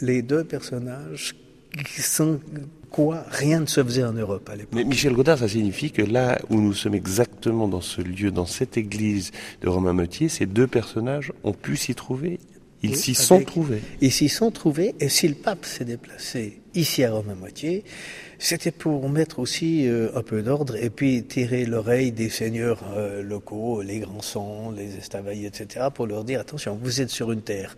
Les 0.02 0.24
deux 0.24 0.44
personnages 0.44 1.36
qui 1.86 2.02
sont 2.02 2.40
quoi 2.90 3.24
rien 3.30 3.60
ne 3.60 3.66
se 3.66 3.84
faisait 3.84 4.04
en 4.04 4.14
Europe 4.14 4.50
à 4.50 4.56
l'époque. 4.56 4.74
Mais 4.74 4.84
Michel 4.84 5.14
Godard, 5.14 5.40
ça 5.40 5.48
signifie 5.48 5.92
que 5.92 6.02
là 6.02 6.40
où 6.50 6.60
nous 6.60 6.74
sommes 6.74 6.96
exactement 6.96 7.68
dans 7.68 7.82
ce 7.82 8.02
lieu, 8.02 8.32
dans 8.32 8.46
cette 8.46 8.78
église 8.78 9.32
de 9.62 9.70
Romain 9.70 9.94
Motier, 9.94 10.30
ces 10.30 10.46
deux 10.46 10.68
personnages 10.68 11.32
ont 11.44 11.54
pu 11.54 11.78
s'y 11.78 11.96
trouver 11.96 12.40
ils 12.84 12.96
s'y 12.96 13.16
sont 13.16 13.42
trouvés. 13.42 13.82
Ils 14.02 14.12
s'y 14.12 14.30
sont 14.30 14.52
trouvés, 14.52 14.94
et 15.00 15.10
si 15.10 15.28
le 15.28 15.36
pape 15.36 15.66
s'est 15.66 15.86
déplacé 15.86 16.62
ici 16.76 17.04
à 17.04 17.12
Romain 17.12 17.34
Moitié, 17.34 17.84
c'était 18.38 18.72
pour 18.72 19.10
mettre 19.10 19.40
aussi 19.40 19.88
euh, 19.88 20.10
un 20.16 20.22
peu 20.22 20.44
d'ordre 20.44 20.76
et 20.76 20.92
puis 20.92 21.24
tirer 21.24 21.66
l'oreille 21.66 22.12
des 22.12 22.30
seigneurs 22.30 22.84
euh, 22.96 23.24
locaux, 23.24 23.82
les 23.82 24.00
Grandsons, 24.00 24.72
les 24.72 24.96
Estavailles, 24.96 25.48
etc., 25.48 25.88
pour 25.94 26.06
leur 26.06 26.24
dire 26.24 26.40
attention, 26.40 26.78
vous 26.80 27.02
êtes 27.02 27.10
sur 27.10 27.32
une 27.32 27.42
terre 27.42 27.76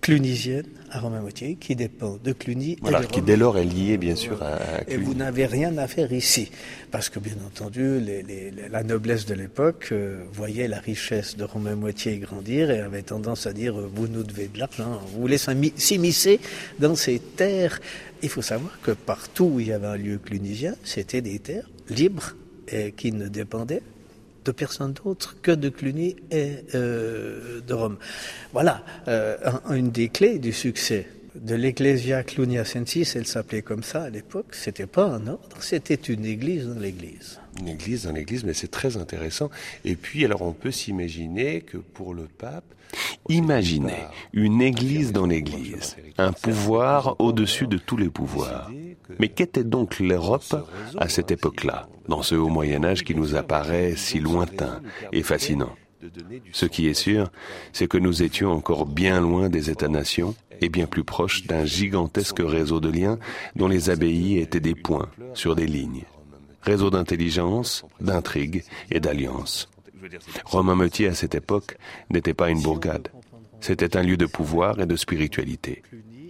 clunisienne 0.00 0.66
à 0.90 1.00
Romain-Motier, 1.00 1.56
qui 1.60 1.76
dépend 1.76 2.18
de 2.22 2.32
Cluny. 2.32 2.76
Voilà, 2.80 3.04
qui 3.04 3.20
dès 3.20 3.36
lors 3.36 3.58
est 3.58 3.64
liée 3.64 3.98
bien 3.98 4.14
sûr 4.14 4.42
à, 4.42 4.56
Cluny. 4.84 4.94
Et 4.94 4.96
vous 4.96 5.14
n'avez 5.14 5.46
rien 5.46 5.76
à 5.78 5.86
faire 5.86 6.12
ici, 6.12 6.50
parce 6.90 7.08
que 7.08 7.18
bien 7.18 7.36
entendu, 7.46 8.00
la 8.70 8.82
noblesse 8.84 9.26
de 9.26 9.34
l'époque 9.34 9.88
euh, 9.92 10.24
voyait 10.32 10.68
la 10.68 10.78
richesse 10.78 11.36
de 11.36 11.44
Romain-Moitié 11.44 12.18
grandir 12.18 12.70
et 12.70 12.80
avait 12.80 13.02
tendance 13.02 13.46
à 13.46 13.52
dire 13.52 13.78
euh, 13.78 13.90
vous 13.92 14.08
nous 14.08 14.22
devez 14.22 14.48
de 14.48 14.58
l'argent, 14.58 15.00
vous 15.12 15.20
voulez 15.20 15.38
s'immiscer 15.38 16.40
dans 16.78 16.94
ces 16.94 17.18
terres. 17.18 17.80
Il 18.22 18.28
faut 18.28 18.42
savoir 18.42 18.78
que 18.82 18.92
partout 18.92 19.50
où 19.54 19.60
il 19.60 19.68
y 19.68 19.72
avait 19.72 19.86
un 19.86 19.96
lieu 19.96 20.18
clunisien, 20.18 20.74
c'était 20.84 21.20
des 21.20 21.38
terres 21.38 21.68
libres 21.90 22.34
et 22.70 22.92
qui 22.92 23.12
ne 23.12 23.28
dépendaient 23.28 23.82
de 24.48 24.52
personne 24.52 24.94
d'autre 24.94 25.36
que 25.42 25.50
de 25.50 25.68
Cluny 25.68 26.16
et 26.30 26.56
euh, 26.74 27.60
de 27.60 27.74
Rome. 27.74 27.98
Voilà 28.54 28.82
euh, 29.06 29.36
une 29.70 29.90
des 29.90 30.08
clés 30.08 30.38
du 30.38 30.54
succès 30.54 31.06
de 31.34 31.54
l'Ecclesia 31.54 32.22
Cluniacensis, 32.22 33.14
elle 33.14 33.26
s'appelait 33.26 33.62
comme 33.62 33.82
ça 33.82 34.04
à 34.04 34.10
l'époque, 34.10 34.46
c'était 34.52 34.86
pas 34.86 35.04
un 35.04 35.26
ordre, 35.26 35.58
c'était 35.60 35.94
une 35.94 36.24
église 36.24 36.66
dans 36.66 36.80
l'église. 36.80 37.38
Une 37.60 37.68
église 37.68 38.04
dans 38.04 38.12
l'église, 38.12 38.42
mais 38.42 38.54
c'est 38.54 38.70
très 38.70 38.96
intéressant. 38.96 39.50
Et 39.84 39.94
puis, 39.94 40.24
alors 40.24 40.42
on 40.42 40.52
peut 40.52 40.70
s'imaginer 40.70 41.60
que 41.60 41.76
pour 41.76 42.14
le 42.14 42.24
pape, 42.24 42.64
Imaginez 43.28 44.04
une 44.32 44.62
église 44.62 45.12
dans 45.12 45.26
l'église, 45.26 45.96
un 46.16 46.32
pouvoir 46.32 47.16
au-dessus 47.18 47.66
de 47.66 47.78
tous 47.78 47.96
les 47.96 48.08
pouvoirs. 48.08 48.70
Mais 49.18 49.28
qu'était 49.28 49.64
donc 49.64 50.00
l'Europe 50.00 50.54
à 50.96 51.08
cette 51.08 51.30
époque-là, 51.30 51.88
dans 52.08 52.22
ce 52.22 52.34
haut 52.34 52.48
Moyen 52.48 52.84
Âge 52.84 53.04
qui 53.04 53.14
nous 53.14 53.34
apparaît 53.34 53.94
si 53.96 54.20
lointain 54.20 54.80
et 55.12 55.22
fascinant? 55.22 55.74
Ce 56.52 56.66
qui 56.66 56.86
est 56.86 56.94
sûr, 56.94 57.30
c'est 57.72 57.88
que 57.88 57.98
nous 57.98 58.22
étions 58.22 58.52
encore 58.52 58.86
bien 58.86 59.20
loin 59.20 59.48
des 59.48 59.68
États-nations 59.68 60.34
et 60.60 60.68
bien 60.68 60.86
plus 60.86 61.04
proches 61.04 61.46
d'un 61.46 61.64
gigantesque 61.64 62.40
réseau 62.40 62.80
de 62.80 62.88
liens 62.88 63.18
dont 63.56 63.68
les 63.68 63.90
abbayes 63.90 64.38
étaient 64.38 64.60
des 64.60 64.74
points 64.74 65.08
sur 65.34 65.56
des 65.56 65.66
lignes. 65.66 66.04
Réseau 66.62 66.90
d'intelligence, 66.90 67.84
d'intrigue 68.00 68.64
et 68.90 69.00
d'alliance. 69.00 69.68
Romain 70.44 70.74
Meutier, 70.74 71.08
à 71.08 71.14
cette 71.14 71.34
époque, 71.34 71.76
n'était 72.10 72.34
pas 72.34 72.50
une 72.50 72.62
bourgade. 72.62 73.08
C'était 73.60 73.96
un 73.96 74.02
lieu 74.02 74.16
de 74.16 74.26
pouvoir 74.26 74.80
et 74.80 74.86
de 74.86 74.96
spiritualité. 74.96 75.82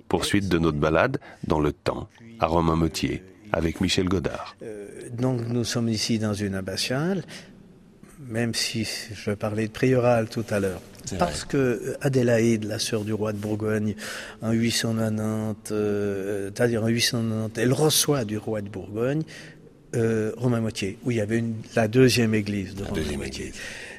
Poursuite 0.09 0.49
de 0.49 0.59
notre 0.59 0.79
balade 0.79 1.19
dans 1.47 1.61
le 1.61 1.73
temps, 1.73 2.09
à 2.41 2.47
Romain 2.47 2.77
Meutier, 2.77 3.23
avec 3.53 3.81
Michel 3.81 4.09
Godard. 4.09 4.57
Euh, 4.63 4.89
donc 5.13 5.43
nous 5.49 5.65
sommes 5.65 5.89
ici 5.89 6.19
dans 6.19 6.35
une 6.35 6.55
abbatiale, 6.55 7.23
même 8.27 8.55
si 8.55 8.89
je 9.15 9.31
parlais 9.33 9.67
de 9.67 9.73
prieurale 9.73 10.29
tout 10.29 10.45
à 10.51 10.61
l'heure. 10.61 10.81
Parce 11.19 11.45
que 11.45 11.57
euh, 11.57 11.97
Adélaïde, 12.01 12.65
la 12.65 12.79
sœur 12.79 13.05
du 13.05 13.13
roi 13.13 13.33
de 13.33 13.39
Bourgogne, 13.39 13.95
en 14.43 14.53
890, 14.53 15.73
euh, 15.73 16.51
c'est-à-dire 16.55 16.85
en 16.85 16.89
890, 16.89 17.61
elle 17.61 17.73
reçoit 17.73 18.25
du 18.25 18.39
roi 18.39 18.61
de 18.61 18.69
Bourgogne 18.69 19.23
euh, 19.95 20.33
Romain 20.37 20.61
Moitié, 20.61 20.99
où 21.05 21.11
il 21.11 21.17
y 21.17 21.21
avait 21.21 21.39
une, 21.39 21.55
la 21.75 21.89
deuxième 21.89 22.35
église 22.35 22.75
de 22.75 22.85
Romain 22.85 23.17
Moitié, 23.17 23.53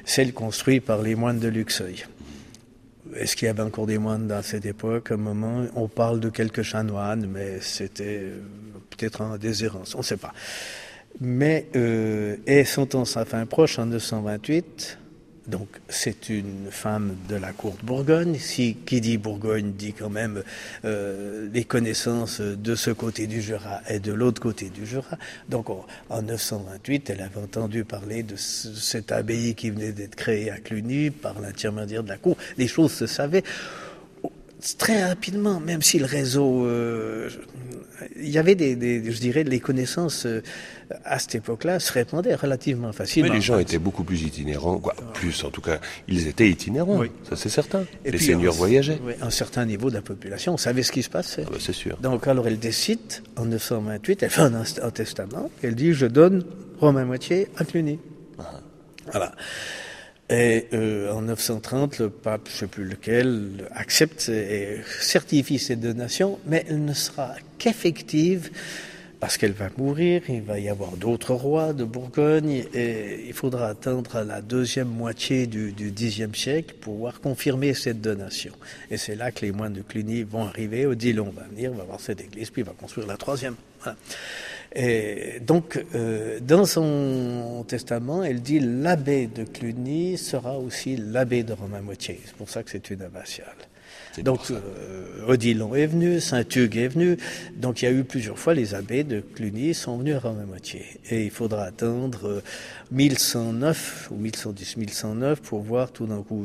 celle 0.04 0.32
construite 0.32 0.84
par 0.84 1.02
les 1.02 1.14
moines 1.14 1.38
de 1.38 1.48
Luxeuil. 1.48 2.04
Est-ce 3.16 3.34
qu'il 3.34 3.46
y 3.46 3.48
avait 3.48 3.62
encore 3.62 3.86
des 3.86 3.98
moines 3.98 4.28
dans 4.28 4.42
cette 4.42 4.66
époque 4.66 5.10
À 5.10 5.14
un 5.14 5.18
moment, 5.18 5.66
on 5.74 5.88
parle 5.88 6.20
de 6.20 6.28
quelques 6.28 6.62
chanoines, 6.62 7.26
mais 7.26 7.58
c'était 7.60 8.20
euh, 8.22 8.40
peut-être 8.90 9.20
en 9.20 9.36
déshérence, 9.36 9.94
on 9.94 9.98
ne 9.98 10.04
sait 10.04 10.16
pas. 10.16 10.32
Mais, 11.20 11.66
euh, 11.74 12.36
et 12.46 12.64
temps 12.88 13.04
sa 13.04 13.24
fin 13.24 13.44
proche, 13.46 13.78
en 13.78 13.86
928, 13.86 14.99
donc 15.50 15.68
c'est 15.88 16.28
une 16.28 16.68
femme 16.70 17.16
de 17.28 17.36
la 17.36 17.52
cour 17.52 17.76
de 17.80 17.86
Bourgogne. 17.86 18.36
Si 18.38 18.76
qui 18.86 19.00
dit 19.00 19.18
Bourgogne 19.18 19.72
dit 19.72 19.92
quand 19.92 20.08
même 20.08 20.42
euh, 20.84 21.48
les 21.52 21.64
connaissances 21.64 22.40
de 22.40 22.74
ce 22.74 22.90
côté 22.90 23.26
du 23.26 23.42
Jura 23.42 23.80
et 23.88 23.98
de 23.98 24.12
l'autre 24.12 24.40
côté 24.40 24.70
du 24.70 24.86
Jura. 24.86 25.18
Donc 25.48 25.68
en 25.68 26.22
928, 26.22 27.10
elle 27.10 27.20
avait 27.20 27.40
entendu 27.40 27.84
parler 27.84 28.22
de 28.22 28.36
cette 28.36 29.12
abbaye 29.12 29.54
qui 29.54 29.70
venait 29.70 29.92
d'être 29.92 30.14
créée 30.14 30.50
à 30.50 30.58
Cluny 30.58 31.10
par 31.10 31.40
l'intermédiaire 31.40 32.02
de 32.02 32.08
la 32.08 32.16
cour. 32.16 32.36
Les 32.56 32.68
choses 32.68 32.92
se 32.92 33.06
savaient 33.06 33.44
très 34.78 35.04
rapidement, 35.04 35.60
même 35.60 35.82
si 35.82 35.98
le 35.98 36.04
réseau, 36.04 36.64
euh, 36.66 37.28
il 38.16 38.28
y 38.28 38.38
avait 38.38 38.54
des, 38.54 39.10
je 39.10 39.20
dirais, 39.20 39.44
les 39.44 39.60
connaissances 39.60 40.26
euh, 40.26 40.42
à 41.04 41.18
cette 41.18 41.36
époque-là 41.36 41.80
se 41.80 41.92
répandaient 41.92 42.34
relativement 42.34 42.92
facilement. 42.92 43.28
Mais 43.28 43.34
les 43.34 43.40
gens 43.40 43.58
étaient 43.58 43.78
beaucoup 43.78 44.04
plus 44.04 44.22
itinérants, 44.22 44.78
quoi, 44.78 44.94
plus 45.14 45.44
en 45.44 45.50
tout 45.50 45.60
cas, 45.60 45.80
ils 46.08 46.26
étaient 46.26 46.48
itinérants, 46.48 47.02
ça 47.28 47.36
c'est 47.36 47.48
certain. 47.48 47.84
les 48.04 48.18
seigneurs 48.18 48.54
voyageaient. 48.54 49.00
Oui, 49.04 49.14
un 49.20 49.30
certain 49.30 49.64
niveau 49.64 49.90
de 49.90 49.94
la 49.94 50.02
population, 50.02 50.54
on 50.54 50.58
savait 50.58 50.82
ce 50.82 50.92
qui 50.92 51.02
se 51.02 51.10
passait. 51.10 51.44
Ah 51.46 51.50
bah, 51.52 51.58
c'est 51.60 51.72
sûr. 51.72 51.96
Donc 51.98 52.26
alors 52.26 52.46
elle 52.46 52.58
décide, 52.58 53.00
en 53.36 53.46
928, 53.46 54.22
elle 54.22 54.30
fait 54.30 54.40
un, 54.42 54.90
testament, 54.90 55.50
elle 55.62 55.74
dit 55.74 55.92
je 55.92 56.06
donne 56.06 56.44
Romain 56.80 57.04
Moitié 57.04 57.48
à 57.56 57.64
Cluny. 57.64 57.98
Ah. 58.38 58.60
Voilà. 59.10 59.32
Et 60.30 60.68
euh, 60.72 61.12
en 61.12 61.22
930, 61.22 61.98
le 61.98 62.08
pape, 62.08 62.42
je 62.48 62.54
ne 62.54 62.58
sais 62.58 62.66
plus 62.68 62.84
lequel, 62.84 63.68
accepte 63.72 64.28
et 64.28 64.80
certifie 65.00 65.58
cette 65.58 65.80
donation, 65.80 66.38
mais 66.46 66.64
elle 66.68 66.84
ne 66.84 66.94
sera 66.94 67.34
qu'effective 67.58 68.50
parce 69.18 69.36
qu'elle 69.36 69.52
va 69.52 69.68
mourir, 69.76 70.22
il 70.28 70.40
va 70.40 70.58
y 70.58 70.70
avoir 70.70 70.92
d'autres 70.92 71.34
rois 71.34 71.74
de 71.74 71.84
Bourgogne, 71.84 72.64
et 72.72 73.26
il 73.26 73.34
faudra 73.34 73.68
attendre 73.68 74.22
la 74.22 74.40
deuxième 74.40 74.88
moitié 74.88 75.46
du, 75.46 75.72
du 75.72 75.92
Xe 75.92 76.26
siècle 76.32 76.74
pour 76.80 76.94
pouvoir 76.94 77.20
confirmer 77.20 77.74
cette 77.74 78.00
donation. 78.00 78.54
Et 78.90 78.96
c'est 78.96 79.16
là 79.16 79.30
que 79.30 79.44
les 79.44 79.52
moines 79.52 79.74
de 79.74 79.82
Cluny 79.82 80.22
vont 80.22 80.46
arriver, 80.46 80.86
Odilon 80.86 81.30
va 81.36 81.42
venir, 81.42 81.72
va 81.72 81.84
voir 81.84 82.00
cette 82.00 82.22
église, 82.22 82.48
puis 82.48 82.62
va 82.62 82.72
construire 82.72 83.06
la 83.06 83.18
troisième. 83.18 83.56
Et 84.74 85.40
donc, 85.40 85.84
euh, 85.94 86.38
dans 86.40 86.64
son 86.64 87.64
testament, 87.66 88.22
elle 88.22 88.40
dit 88.40 88.60
l'abbé 88.60 89.26
de 89.26 89.44
Cluny 89.44 90.16
sera 90.16 90.58
aussi 90.58 90.96
l'abbé 90.96 91.42
de 91.42 91.52
Romain-Moitié. 91.52 92.20
C'est 92.24 92.36
pour 92.36 92.48
ça 92.48 92.62
que 92.62 92.70
c'est 92.70 92.90
une 92.90 93.02
abbatiale. 93.02 93.56
Donc 94.18 94.50
euh, 94.50 95.26
Odilon 95.26 95.74
est 95.74 95.86
venu, 95.86 96.20
Saint-Hugues 96.20 96.76
est 96.76 96.88
venu. 96.88 97.16
Donc 97.56 97.82
il 97.82 97.84
y 97.84 97.88
a 97.88 97.92
eu 97.92 98.04
plusieurs 98.04 98.38
fois 98.38 98.54
les 98.54 98.74
abbés 98.74 99.04
de 99.04 99.20
Cluny 99.20 99.74
sont 99.74 99.98
venus 99.98 100.16
à 100.16 100.30
Moitié. 100.30 100.84
Et 101.10 101.24
il 101.24 101.30
faudra 101.30 101.64
attendre 101.64 102.42
1109 102.92 104.08
euh, 104.10 104.14
ou 104.14 104.18
1110, 104.18 104.76
1109 104.76 105.40
pour 105.40 105.60
voir 105.62 105.92
tout 105.92 106.06
d'un 106.06 106.22
coup 106.22 106.44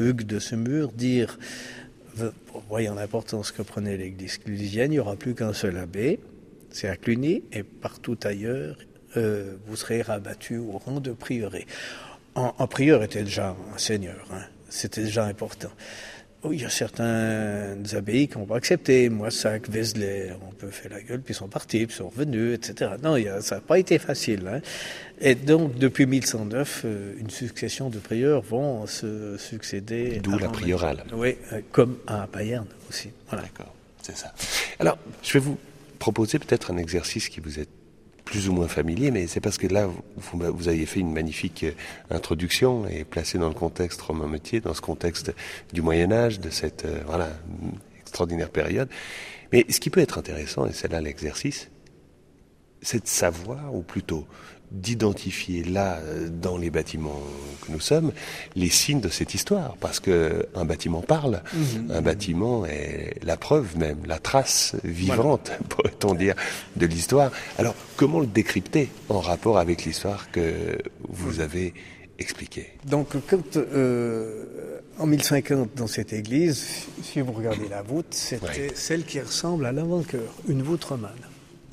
Hugues 0.00 0.24
de 0.24 0.38
Semur 0.38 0.92
dire, 0.92 1.38
voyant 2.68 2.94
l'importance 2.94 3.50
que 3.50 3.62
prenait 3.62 3.96
l'église 3.96 4.38
clunisienne, 4.38 4.92
il 4.92 4.96
n'y 4.96 5.00
aura 5.00 5.16
plus 5.16 5.34
qu'un 5.34 5.52
seul 5.52 5.76
abbé, 5.78 6.20
c'est 6.76 6.88
à 6.88 6.96
Cluny, 6.96 7.42
et 7.52 7.62
partout 7.62 8.18
ailleurs, 8.24 8.76
euh, 9.16 9.54
vous 9.66 9.76
serez 9.76 10.02
rabattu 10.02 10.58
au 10.58 10.72
rang 10.72 11.00
de 11.00 11.12
prieuré. 11.12 11.66
En, 12.34 12.54
en 12.58 12.66
prieur 12.66 13.02
était 13.02 13.22
déjà 13.22 13.56
un 13.74 13.78
seigneur, 13.78 14.26
hein. 14.30 14.42
c'était 14.68 15.04
déjà 15.04 15.24
important. 15.24 15.70
il 16.44 16.60
y 16.60 16.66
a 16.66 16.68
certaines 16.68 17.82
abbayes 17.94 18.28
qui 18.28 18.36
n'ont 18.36 18.44
pas 18.44 18.56
accepté. 18.56 19.08
Moissac, 19.08 19.70
Vézelay, 19.70 20.32
on 20.46 20.52
peut 20.52 20.68
faire 20.68 20.92
la 20.92 21.00
gueule, 21.00 21.22
puis 21.22 21.32
ils 21.32 21.36
sont 21.36 21.48
partis, 21.48 21.86
puis 21.86 21.94
ils 21.94 21.98
sont 21.98 22.10
revenus, 22.10 22.54
etc. 22.54 22.90
Non, 23.02 23.16
ça 23.40 23.54
n'a 23.54 23.60
pas 23.62 23.78
été 23.78 23.98
facile. 23.98 24.46
Hein. 24.46 24.60
Et 25.18 25.34
donc, 25.34 25.78
depuis 25.78 26.04
1109, 26.04 26.82
euh, 26.84 27.14
une 27.18 27.30
succession 27.30 27.88
de 27.88 27.98
prieurs 27.98 28.42
vont 28.42 28.86
se 28.86 29.38
succéder. 29.38 30.20
D'où 30.22 30.38
la 30.38 30.50
priorale. 30.50 31.04
Oui, 31.14 31.38
euh, 31.54 31.62
comme 31.72 31.96
à 32.06 32.26
Bayern 32.26 32.66
aussi. 32.90 33.08
Voilà. 33.30 33.44
D'accord, 33.44 33.74
c'est 34.02 34.16
ça. 34.18 34.34
Alors, 34.78 34.98
je 35.22 35.32
vais 35.32 35.38
vous 35.38 35.56
proposer 35.98 36.38
peut-être 36.38 36.70
un 36.70 36.76
exercice 36.76 37.28
qui 37.28 37.40
vous 37.40 37.58
est 37.58 37.68
plus 38.24 38.48
ou 38.48 38.52
moins 38.52 38.66
familier, 38.66 39.12
mais 39.12 39.28
c'est 39.28 39.40
parce 39.40 39.56
que 39.56 39.68
là, 39.68 39.86
vous, 39.86 40.02
vous, 40.16 40.68
avez 40.68 40.84
fait 40.84 40.98
une 41.00 41.12
magnifique 41.12 41.62
euh, 41.62 41.72
introduction 42.10 42.86
et 42.88 43.04
placé 43.04 43.38
dans 43.38 43.48
le 43.48 43.54
contexte 43.54 44.00
romain 44.02 44.26
métier, 44.26 44.60
dans 44.60 44.74
ce 44.74 44.80
contexte 44.80 45.32
du 45.72 45.80
Moyen 45.80 46.10
Âge, 46.10 46.40
de 46.40 46.50
cette 46.50 46.84
euh, 46.84 47.00
voilà 47.06 47.30
extraordinaire 48.00 48.50
période. 48.50 48.88
Mais 49.52 49.64
ce 49.68 49.78
qui 49.78 49.90
peut 49.90 50.00
être 50.00 50.18
intéressant, 50.18 50.66
et 50.66 50.72
c'est 50.72 50.90
là 50.90 51.00
l'exercice, 51.00 51.70
c'est 52.82 53.04
de 53.04 53.08
savoir, 53.08 53.72
ou 53.74 53.82
plutôt 53.82 54.26
d'identifier 54.70 55.64
là, 55.64 55.98
euh, 56.02 56.28
dans 56.28 56.56
les 56.56 56.70
bâtiments 56.70 57.20
que 57.64 57.72
nous 57.72 57.80
sommes, 57.80 58.12
les 58.54 58.68
signes 58.68 59.00
de 59.00 59.08
cette 59.08 59.34
histoire. 59.34 59.76
Parce 59.78 60.00
que 60.00 60.46
un 60.54 60.64
bâtiment 60.64 61.02
parle, 61.02 61.42
mhm. 61.54 61.90
un 61.90 62.02
bâtiment 62.02 62.66
est 62.66 63.18
la 63.22 63.36
preuve 63.36 63.76
même, 63.76 63.98
la 64.06 64.18
trace 64.18 64.76
vivante, 64.84 65.52
pourrait-on 65.68 66.14
dire, 66.14 66.34
de 66.76 66.86
l'histoire. 66.86 67.30
Alors, 67.58 67.74
comment 67.96 68.20
le 68.20 68.26
décrypter 68.26 68.88
en 69.08 69.20
rapport 69.20 69.58
avec 69.58 69.84
l'histoire 69.84 70.30
que 70.30 70.78
vous 71.08 71.40
avez 71.40 71.74
expliquée? 72.18 72.72
Donc, 72.84 73.08
quand, 73.28 73.56
euh, 73.56 74.80
en 74.98 75.06
1050, 75.06 75.70
dans 75.76 75.86
cette 75.86 76.12
église, 76.12 76.86
si 77.02 77.20
vous 77.20 77.32
regardez 77.32 77.68
la 77.68 77.82
voûte, 77.82 78.06
c'était 78.10 78.72
celle 78.74 79.04
qui 79.04 79.20
ressemble 79.20 79.66
à 79.66 79.72
l'avant-cœur, 79.72 80.34
une 80.48 80.62
voûte 80.62 80.84
romane. 80.84 81.12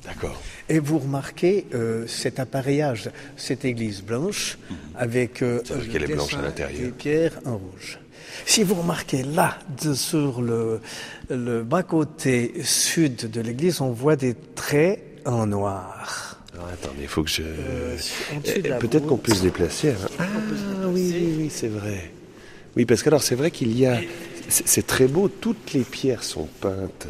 D'accord. 0.04 0.40
Et 0.68 0.78
vous 0.78 0.98
remarquez 0.98 1.66
euh, 1.74 2.06
cet 2.06 2.38
appareillage, 2.38 3.10
cette 3.36 3.64
église 3.64 4.02
blanche, 4.02 4.58
mhm. 4.70 4.76
avec 4.96 5.42
euh, 5.42 5.62
est 5.62 6.12
blanche 6.12 6.34
à 6.34 6.50
des 6.50 6.90
pierres 6.90 7.38
en 7.44 7.56
rouge. 7.56 7.98
Si 8.46 8.62
vous 8.64 8.74
remarquez 8.74 9.22
là, 9.22 9.58
sur 9.94 10.42
le, 10.42 10.80
le 11.30 11.62
bas-côté 11.62 12.52
sud 12.62 13.30
de 13.30 13.40
l'église, 13.40 13.80
on 13.80 13.90
voit 13.90 14.16
des 14.16 14.34
traits 14.54 15.02
en 15.24 15.46
noir. 15.46 16.40
Alors 16.52 16.66
attendez, 16.68 17.02
il 17.02 17.08
faut 17.08 17.22
que 17.22 17.30
je... 17.30 17.42
Euh, 17.42 17.96
eh, 18.44 18.62
peut-être 18.62 19.06
qu'on 19.06 19.16
peut 19.16 19.34
se 19.34 19.42
déplacer. 19.42 19.90
Hein. 19.90 20.08
Ah 20.18 20.24
oui, 20.88 21.12
oui, 21.14 21.34
oui, 21.38 21.50
c'est 21.50 21.68
vrai. 21.68 22.12
Oui, 22.76 22.84
parce 22.84 23.02
que 23.02 23.08
alors 23.08 23.22
c'est 23.22 23.34
vrai 23.34 23.50
qu'il 23.50 23.78
y 23.78 23.86
a... 23.86 24.00
C'est 24.48 24.86
très 24.86 25.06
beau, 25.06 25.28
toutes 25.28 25.72
les 25.72 25.84
pierres 25.84 26.22
sont 26.22 26.48
peintes 26.60 27.06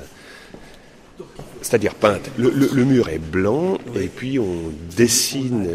c'est-à-dire 1.64 1.94
peinte. 1.94 2.30
Le, 2.36 2.84
mur 2.84 3.08
est 3.08 3.18
blanc 3.18 3.78
et 3.96 4.08
puis 4.08 4.38
on 4.38 4.70
dessine, 4.96 5.66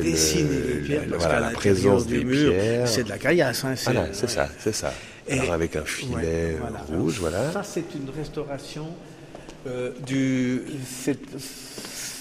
la 1.19 1.49
présence 1.49 2.05
des 2.05 2.23
pierres. 2.23 2.87
C'est 2.87 3.03
de 3.03 3.09
la 3.09 3.17
caillasse. 3.17 3.65
Hein, 3.65 3.73
voilà, 3.85 4.07
c'est 4.13 4.29
ça, 4.29 4.47
c'est 4.59 4.73
ça. 4.73 4.93
Alors 5.29 5.51
avec 5.51 5.75
un 5.75 5.85
filet 5.85 6.57
rouge, 6.89 7.17
voilà. 7.19 7.51
Ça, 7.51 7.63
c'est 7.63 7.85
une 7.95 8.09
restauration 8.15 8.87
euh, 9.67 9.91
du. 10.05 10.61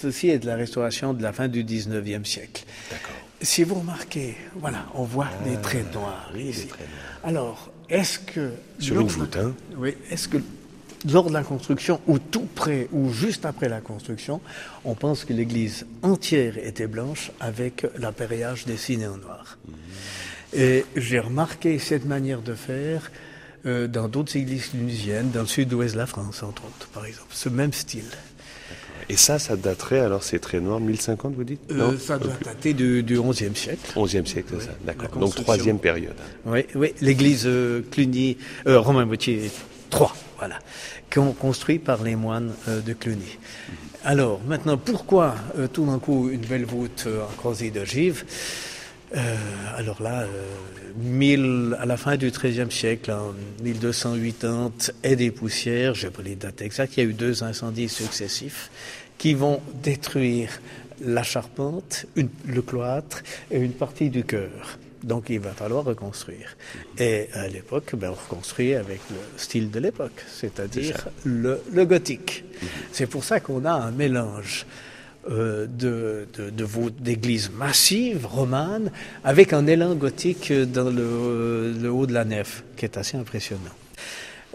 Ceci 0.01 0.31
est 0.31 0.39
de 0.39 0.47
la 0.47 0.57
restauration 0.57 1.13
de 1.13 1.23
la 1.23 1.33
fin 1.33 1.49
du 1.49 1.65
19e 1.65 2.25
siècle. 2.25 2.65
D'accord. 2.91 3.17
Si 3.41 3.65
vous 3.65 3.77
remarquez, 3.77 4.37
voilà, 4.57 4.87
on 4.95 5.05
voit 5.05 5.29
des 5.45 5.55
ah, 5.57 5.59
traits 5.59 5.93
noirs. 5.93 6.31
Oui, 6.35 6.45
des 6.45 6.67
traits 6.67 6.89
noirs. 6.89 7.21
Alors, 7.25 7.71
est-ce 7.89 8.19
que. 8.19 8.53
Sur 8.79 9.01
une 9.01 9.09
voûte, 9.09 9.37
hein 9.37 9.55
Oui, 9.77 9.95
est-ce 10.11 10.29
que 10.29 10.39
lors 11.11 11.29
de 11.29 11.33
la 11.33 11.43
construction, 11.43 12.01
ou 12.07 12.19
tout 12.19 12.49
près, 12.55 12.89
ou 12.93 13.13
juste 13.13 13.45
après 13.47 13.69
la 13.69 13.81
construction, 13.81 14.41
on 14.85 14.95
pense 14.95 15.25
que 15.25 15.33
l'église 15.33 15.87
entière 16.03 16.59
était 16.59 16.87
blanche 16.87 17.31
avec 17.41 17.87
l'appareillage 17.99 18.65
dessiné 18.67 19.07
en 19.07 19.17
noir. 19.17 19.59
Et 20.55 20.85
j'ai 20.97 21.21
remarqué 21.21 21.79
cette 21.79 22.07
manière 22.07 22.41
de 22.41 22.55
faire 22.55 23.11
euh, 23.67 23.87
dans 23.87 24.09
d'autres 24.09 24.37
églises 24.37 24.71
tunisiennes, 24.71 25.31
dans 25.31 25.43
le 25.43 25.47
sud-ouest 25.47 25.95
de 25.95 25.99
la 25.99 26.07
France, 26.07 26.43
entre 26.43 26.65
autres, 26.65 26.89
par 26.93 27.05
exemple, 27.05 27.29
ce 27.31 27.49
même 27.49 27.73
style. 27.73 28.05
Et 29.11 29.17
ça, 29.17 29.39
ça 29.39 29.57
daterait, 29.57 30.01
alors 30.01 30.23
c'est 30.23 30.39
très 30.39 30.61
noir, 30.61 30.81
1050 30.81 31.35
vous 31.35 31.45
dites? 31.45 31.61
Euh, 31.71 31.97
Ça 31.99 32.19
doit 32.19 32.33
dater 32.45 32.75
du, 32.75 33.03
du 33.03 33.17
11e 33.19 33.55
siècle. 33.55 33.91
11e 33.97 34.27
siècle, 34.27 34.55
c'est 34.59 34.67
ça, 34.67 34.73
d'accord. 34.85 35.11
Donc 35.19 35.35
troisième 35.35 35.79
période. 35.79 36.15
Oui, 36.45 36.67
oui 36.75 36.93
l'église 37.01 37.45
euh, 37.47 37.83
Cluny, 37.91 38.37
Romain 38.67 39.07
Bautier 39.07 39.51
3 39.91 40.15
voilà, 40.39 40.59
construit 41.41 41.79
par 41.79 42.03
les 42.03 42.17
moines 42.17 42.53
euh, 42.69 42.81
de 42.81 42.93
Cluny. 42.93 43.39
Alors, 44.05 44.41
maintenant, 44.47 44.79
pourquoi 44.79 45.35
euh, 45.59 45.67
tout 45.67 45.85
d'un 45.85 45.99
coup 45.99 46.31
une 46.31 46.41
belle 46.41 46.65
voûte 46.65 47.05
euh, 47.07 47.25
en 47.25 47.37
croisée 47.37 47.71
d'ogive 47.71 48.25
alors 49.75 50.03
là, 50.03 50.27
à 51.81 51.87
la 51.87 51.97
fin 51.97 52.19
du 52.19 52.31
XIIIe 52.31 52.71
siècle, 52.71 53.11
en 53.11 53.33
1280, 53.63 54.73
et 55.03 55.17
des 55.17 55.31
poussières, 55.31 55.95
je 55.95 56.07
n'ai 56.07 56.13
pas 56.13 56.21
les 56.21 56.37
dates 56.37 56.61
exactes, 56.61 56.99
il 56.99 57.05
y 57.05 57.07
a 57.07 57.09
eu 57.09 57.15
deux 57.15 57.43
incendies 57.43 57.89
successifs 57.89 58.71
qui 59.17 59.33
vont 59.33 59.63
détruire 59.83 60.51
la 61.01 61.23
charpente, 61.23 62.05
le 62.17 62.61
cloître 62.61 63.23
et 63.51 63.59
une 63.59 63.73
partie 63.73 64.11
du 64.11 64.25
chœur. 64.25 64.79
Donc 65.03 65.31
il 65.31 65.41
va 65.41 65.51
falloir 65.51 65.85
reconstruire. 65.85 66.57
Et 66.99 67.29
à 67.33 67.49
l'époque, 67.49 67.95
ben, 67.95 68.11
on 68.11 68.15
reconstruit 68.15 68.75
avec 68.75 69.01
le 69.11 69.17
style 69.37 69.71
de 69.71 69.79
l'époque, 69.79 70.25
c'est-à-dire 70.29 71.09
le, 71.25 71.61
gothique. 71.85 72.45
C'est 72.93 73.07
pour 73.07 73.25
ça 73.25 73.41
qu'on 73.41 73.65
a 73.65 73.73
un 73.73 73.91
mélange 73.91 74.67
euh, 75.31 75.67
de, 75.67 76.27
d'églises 76.99 77.51
massives, 77.51 78.27
romanes, 78.27 78.91
avec 79.25 79.53
un 79.53 79.67
élan 79.67 79.95
gothique 79.95 80.53
dans 80.53 80.91
le, 80.91 81.91
haut 81.91 82.07
de 82.07 82.13
la 82.13 82.25
nef, 82.25 82.65
qui 82.77 82.85
est 82.85 82.97
assez 82.97 83.17
impressionnant. 83.17 83.75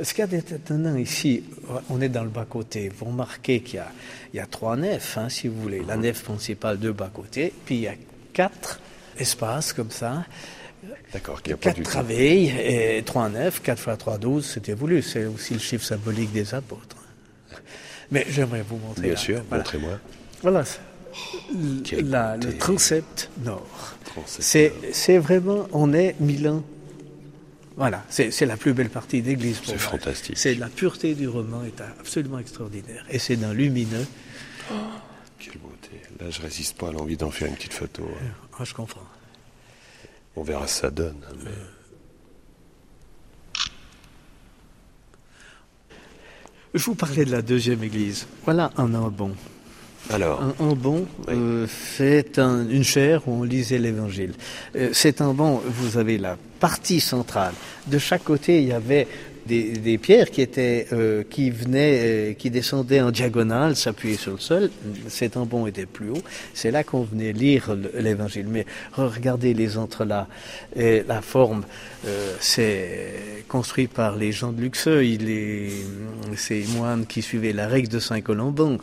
Ce 0.02 0.14
qu'il 0.14 0.22
y 0.22 0.24
a 0.24 0.28
d'étonnant 0.28 0.96
ici, 0.96 1.44
on 1.90 2.02
est 2.02 2.10
dans 2.10 2.24
le 2.24 2.30
bas-côté. 2.30 2.90
Vous 2.90 3.06
remarquez 3.06 3.62
qu'il 3.62 3.76
y 3.76 3.80
a, 3.80 3.92
il 4.34 4.38
y 4.38 4.40
a 4.40 4.48
trois 4.48 4.76
nefs, 4.76 5.18
hein, 5.18 5.30
si 5.30 5.48
vous 5.48 5.62
voulez. 5.62 5.84
La 5.88 5.96
nef 5.96 6.24
principale, 6.24 6.80
deux 6.80 6.94
bas-côtés, 6.94 7.54
puis 7.66 7.76
il 7.76 7.82
y 7.82 7.88
a 7.88 7.94
quatre 8.34 8.80
espace 9.17 9.73
comme 9.73 9.91
ça. 9.91 10.26
D'accord, 11.13 11.41
qui 11.41 11.54
a 11.54 11.58
pas 11.58 11.71
Quatre 11.71 11.84
travées 11.84 12.97
et 12.97 13.04
trois 13.04 13.30
nefs, 13.30 13.62
4 13.62 13.80
fois 13.80 13.97
3, 13.97 14.17
12, 14.17 14.45
c'était 14.45 14.73
voulu. 14.73 15.02
C'est 15.02 15.26
aussi 15.26 15.54
le 15.54 15.60
chiffre 15.60 15.86
symbolique 15.86 16.32
des 16.32 16.54
apôtres. 16.54 16.97
Mais 18.12 18.26
j'aimerais 18.30 18.63
vous 18.67 18.78
montrer. 18.78 19.08
Bien 19.08 19.15
sûr, 19.15 19.41
montrez-moi. 19.49 19.99
Voilà. 20.41 20.63
le 21.54 22.58
transept 22.58 23.30
nord. 23.43 23.95
C'est 24.26 25.17
vraiment, 25.17 25.67
on 25.71 25.93
est 25.93 26.15
Milan. 26.19 26.63
Voilà, 27.76 28.04
c'est 28.10 28.45
la 28.45 28.58
plus 28.58 28.73
belle 28.73 28.89
partie 28.89 29.21
d'église. 29.21 29.62
C'est 29.65 29.80
fantastique. 29.80 30.38
C'est 30.38 30.54
la 30.56 30.67
pureté 30.67 31.15
du 31.15 31.28
roman 31.28 31.63
est 31.63 31.82
absolument 31.99 32.39
extraordinaire. 32.39 33.06
Et 33.10 33.17
c'est 33.19 33.36
d'un 33.36 33.54
lumineux. 33.54 34.06
Oh, 34.71 34.76
quelle 35.39 35.58
beauté. 35.58 36.02
Là, 36.19 36.30
je 36.30 36.41
résiste 36.41 36.78
pas 36.78 36.89
à 36.89 36.91
l'envie 36.91 37.17
d'en 37.17 37.32
faire 37.32 37.47
une 37.47 37.56
petite 37.56 37.73
photo. 37.73 38.04
Hein. 38.04 38.43
Ah, 38.60 38.63
je 38.63 38.74
comprends. 38.74 39.02
On 40.36 40.44
verra 40.44 40.68
ce 40.68 40.76
que 40.76 40.82
ça 40.82 40.92
donne. 40.92 41.18
Hein, 41.30 41.50
je 46.74 46.84
vous 46.86 46.96
parlais 46.96 47.26
de 47.26 47.32
la 47.32 47.42
deuxième 47.42 47.84
église. 47.84 48.28
Voilà 48.46 48.72
un 48.78 48.94
ambon. 48.94 49.36
Alors, 50.10 50.42
un 50.42 50.54
ambon, 50.60 51.08
euh, 51.30 51.66
c'est 51.96 52.38
une 52.38 52.84
chaire 52.84 53.28
où 53.28 53.42
on 53.42 53.44
lisait 53.44 53.78
l'évangile. 53.78 54.34
Euh, 54.76 54.89
c'est 54.92 55.22
un 55.22 55.34
banc, 55.34 55.62
vous 55.66 55.98
avez 55.98 56.18
la 56.18 56.38
partie 56.60 57.00
centrale. 57.00 57.54
De 57.88 57.98
chaque 57.98 58.24
côté, 58.24 58.62
il 58.62 58.68
y 58.68 58.74
avait 58.74 59.08
des, 59.46 59.98
pierres 59.98 60.32
qui 60.32 60.42
étaient, 60.42 60.88
euh, 60.94 61.24
qui 61.30 61.50
venaient, 61.50 62.00
euh, 62.04 62.34
qui 62.34 62.50
descendaient 62.50 63.02
en 63.02 63.12
diagonale, 63.12 63.76
s'appuyaient 63.76 64.18
sur 64.18 64.34
le 64.34 64.40
sol. 64.40 64.70
Cet 65.08 65.38
embon 65.38 65.68
était 65.68 65.86
plus 65.86 66.10
haut. 66.10 66.24
C'est 66.54 66.72
là 66.72 66.84
qu'on 66.84 67.04
venait 67.04 67.34
lire 67.34 67.76
l'évangile. 67.98 68.48
Mais 68.50 68.66
regardez 68.94 69.54
les 69.54 69.78
entrelacs 69.78 70.28
et 70.76 71.04
la 71.08 71.22
forme. 71.22 71.64
Euh, 72.06 72.36
c'est 72.40 73.44
construit 73.48 73.88
par 73.88 74.16
les 74.16 74.32
gens 74.32 74.52
de 74.52 74.62
Luxeuil, 74.62 75.18
les, 75.18 75.72
ces 76.36 76.66
moines 76.76 77.06
qui 77.06 77.22
suivaient 77.22 77.54
la 77.54 77.68
règle 77.68 77.88
de 77.88 78.00
Saint-Colomban. 78.00 78.78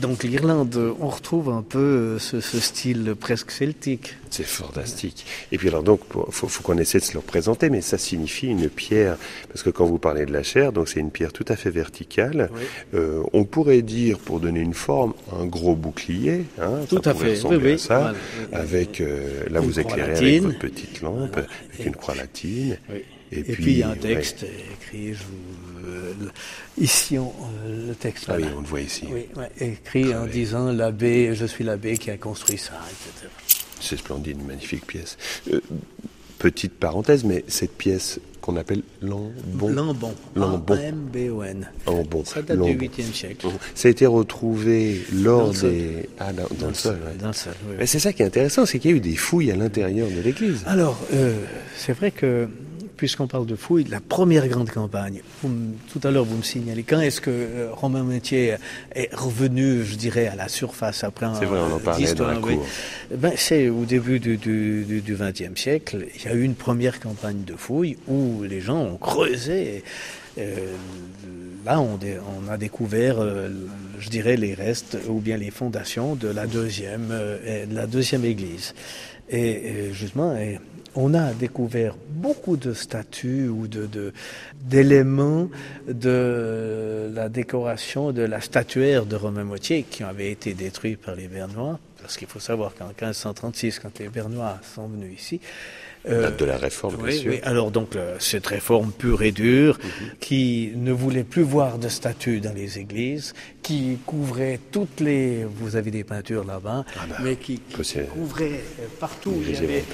Donc 0.00 0.24
l'Irlande, 0.24 0.94
on 1.00 1.08
retrouve 1.08 1.50
un 1.50 1.62
peu 1.62 2.18
ce, 2.18 2.40
style 2.40 3.14
presque 3.18 3.50
celtique. 3.50 4.16
C'est 4.30 4.46
fantastique. 4.46 5.26
Et 5.52 5.58
puis 5.58 5.68
alors 5.68 5.82
donc, 5.82 6.00
faut, 6.30 6.48
faut 6.48 6.62
qu'on 6.62 6.78
essaie 6.78 6.98
de 6.98 7.04
se 7.04 7.12
le 7.12 7.18
représenter, 7.18 7.70
mais 7.70 7.80
ça 7.80 7.98
signifie 7.98 8.48
une 8.48 8.68
pierre, 8.68 9.16
parce 9.48 9.62
que 9.62 9.70
quand 9.70 9.84
vous 9.84 9.98
parlez 10.04 10.26
de 10.26 10.32
la 10.34 10.42
chair, 10.42 10.70
donc 10.70 10.88
c'est 10.88 11.00
une 11.00 11.10
pierre 11.10 11.32
tout 11.32 11.46
à 11.48 11.56
fait 11.56 11.70
verticale. 11.70 12.50
Euh, 12.92 13.22
on 13.32 13.44
pourrait 13.44 13.80
dire, 13.80 14.18
pour 14.18 14.38
donner 14.38 14.60
une 14.60 14.74
forme, 14.74 15.14
un 15.32 15.46
gros 15.46 15.74
bouclier. 15.74 16.44
Hein, 16.60 16.80
tout 16.90 17.00
à 17.06 17.14
fait. 17.14 17.42
Oui, 17.44 17.56
oui. 17.56 17.78
ça, 17.78 18.12
avec 18.52 19.00
euh, 19.00 19.44
là 19.50 19.60
vous 19.60 19.80
éclairez 19.80 20.12
avec 20.12 20.42
votre 20.42 20.58
petite 20.58 21.00
lampe, 21.00 21.38
avec 21.38 21.86
une 21.86 21.96
croix 21.96 22.14
latine. 22.14 22.76
Et, 23.32 23.42
puis, 23.42 23.72
il 23.72 23.78
y 23.78 23.82
a 23.82 23.88
un 23.88 23.96
texte 23.96 24.44
écrit, 24.44 25.16
euh, 25.84 26.12
ici 26.78 27.18
on, 27.18 27.32
le 27.66 27.94
texte. 27.94 28.26
Ah 28.28 28.34
oui, 28.36 28.44
on 28.54 28.60
le 28.60 28.66
voit 28.66 28.82
ici. 28.82 29.06
Écrit 29.58 30.14
en 30.14 30.26
disant 30.26 30.70
l'abbé, 30.70 31.34
je 31.34 31.46
suis 31.46 31.64
l'abbé 31.64 31.96
qui 31.96 32.10
a 32.10 32.18
construit 32.18 32.58
ça, 32.58 32.74
etc. 32.90 33.32
C'est 33.80 33.96
splendide, 33.96 34.38
une 34.38 34.46
magnifique 34.46 34.86
pièce. 34.86 35.16
petite 36.38 36.74
parenthèse, 36.74 37.24
mais 37.24 37.42
cette 37.48 37.76
pièce 37.76 38.20
qu'on 38.44 38.56
appelle 38.56 38.82
l'ambon. 39.00 39.70
L'ambon. 39.70 40.14
L'ambon. 40.36 40.74
A-M-B-O-N. 40.74 41.66
Ça 42.24 42.42
date 42.42 42.60
du 42.60 42.76
8e 42.76 43.14
siècle. 43.14 43.46
Ça 43.74 43.88
a 43.88 43.90
été 43.90 44.04
retrouvé 44.04 45.00
lors 45.14 45.50
des. 45.52 46.10
Ah, 46.18 46.32
dans, 46.34 46.68
le 46.68 46.74
sol. 46.74 46.98
Dans 47.18 47.28
le 47.28 47.32
sol, 47.32 47.54
oui. 47.66 47.86
C'est 47.86 47.98
ça 47.98 48.12
qui 48.12 48.22
est 48.22 48.26
intéressant, 48.26 48.66
c'est 48.66 48.78
qu'il 48.78 48.90
y 48.90 48.94
a 48.94 48.96
eu 48.98 49.00
des 49.00 49.16
fouilles 49.16 49.50
à 49.50 49.56
l'intérieur 49.56 50.08
de 50.08 50.20
l'église. 50.20 50.62
Alors, 50.66 51.00
euh, 51.14 51.38
c'est 51.78 51.94
vrai 51.94 52.10
que 52.10 52.46
puisqu'on 52.96 53.26
parle 53.26 53.46
de 53.46 53.56
fouilles, 53.56 53.84
la 53.84 54.00
première 54.00 54.48
grande 54.48 54.70
campagne. 54.70 55.20
tout 55.42 56.00
à 56.02 56.10
l'heure, 56.10 56.24
vous 56.24 56.36
me 56.36 56.42
signalez 56.42 56.82
quand 56.82 57.00
est-ce 57.00 57.20
que 57.20 57.30
euh, 57.30 57.68
Romain 57.72 58.04
Métier 58.04 58.56
est 58.94 59.14
revenu, 59.14 59.84
je 59.84 59.96
dirais, 59.96 60.26
à 60.26 60.36
la 60.36 60.48
surface 60.48 61.04
après 61.04 61.26
un. 61.26 61.34
C'est 61.34 61.44
vrai, 61.44 61.60
on 61.60 61.74
en 61.74 61.78
parlait 61.78 62.14
dans 62.14 62.26
la 62.26 62.36
cour. 62.36 62.64
Ben, 63.14 63.32
c'est 63.36 63.68
au 63.68 63.84
début 63.84 64.20
du 64.20 64.38
XXe 64.38 65.60
siècle. 65.60 66.06
Il 66.16 66.22
y 66.24 66.28
a 66.28 66.34
eu 66.34 66.42
une 66.42 66.54
première 66.54 67.00
campagne 67.00 67.44
de 67.44 67.54
fouilles 67.54 67.96
où 68.08 68.42
les 68.42 68.60
gens 68.60 68.80
ont 68.80 68.96
creusé. 68.96 69.82
Euh, 70.36 70.74
là, 71.64 71.80
on, 71.80 71.98
on, 71.98 72.50
a 72.50 72.56
découvert, 72.56 73.20
euh, 73.20 73.48
je 73.98 74.08
dirais, 74.08 74.36
les 74.36 74.54
restes 74.54 74.98
ou 75.08 75.20
bien 75.20 75.36
les 75.36 75.50
fondations 75.50 76.16
de 76.16 76.28
la 76.28 76.46
deuxième, 76.46 77.08
de 77.08 77.74
la 77.74 77.86
deuxième 77.86 78.24
église. 78.24 78.74
Et, 79.30 79.90
justement, 79.92 80.36
on 80.96 81.14
a 81.14 81.32
découvert 81.32 81.94
beaucoup 82.08 82.56
de 82.56 82.72
statues 82.72 83.48
ou 83.48 83.66
de, 83.66 84.12
d'éléments 84.60 85.48
de, 85.88 87.10
la 87.14 87.28
décoration 87.28 88.12
de 88.12 88.22
la 88.22 88.40
statuaire 88.40 89.06
de 89.06 89.16
Romain 89.16 89.44
Moitié 89.44 89.82
qui 89.82 90.02
avaient 90.02 90.30
été 90.30 90.54
détruits 90.54 90.96
par 90.96 91.14
les 91.14 91.28
Bernois. 91.28 91.78
Parce 92.00 92.16
qu'il 92.16 92.28
faut 92.28 92.40
savoir 92.40 92.74
qu'en 92.74 92.88
1536, 92.88 93.78
quand 93.78 93.98
les 93.98 94.08
Bernois 94.08 94.58
sont 94.74 94.86
venus 94.86 95.18
ici, 95.18 95.40
euh, 96.08 96.30
de 96.30 96.44
la 96.44 96.56
réforme, 96.58 96.96
bien 96.96 97.10
sûr. 97.12 97.32
Oui. 97.32 97.40
Alors 97.42 97.70
donc 97.70 97.96
cette 98.18 98.46
réforme 98.46 98.92
pure 98.92 99.22
et 99.22 99.32
dure, 99.32 99.78
mhm. 99.78 100.08
qui 100.20 100.72
ne 100.76 100.92
voulait 100.92 101.24
plus 101.24 101.42
voir 101.42 101.78
de 101.78 101.88
statues 101.88 102.40
dans 102.40 102.52
les 102.54 102.78
églises, 102.78 103.34
qui 103.62 103.98
couvrait 104.04 104.60
toutes 104.70 105.00
les, 105.00 105.44
vous 105.44 105.76
avez 105.76 105.90
des 105.90 106.04
peintures 106.04 106.44
là-bas, 106.44 106.84
ah 106.96 107.00
bah, 107.08 107.16
mais 107.22 107.36
qui, 107.36 107.60
couvrait 107.60 108.60
partout 109.00 109.30
où 109.30 109.42
il 109.46 109.54
y 109.54 109.56
avait 109.56 109.84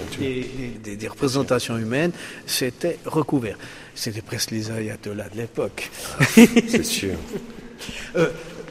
des, 0.83 1.09
représentations 1.09 1.79
humaines, 1.79 2.13
c'était 2.47 2.99
recouvert. 3.05 3.57
C'était 3.95 4.23
presque 4.23 4.51
les 4.51 4.71
ayatollahs 4.71 5.29
de 5.29 5.37
l'époque. 5.37 5.91
Ah, 6.19 6.25
c'est 6.69 6.85
sûr. 6.85 7.17
euh, 8.17 8.31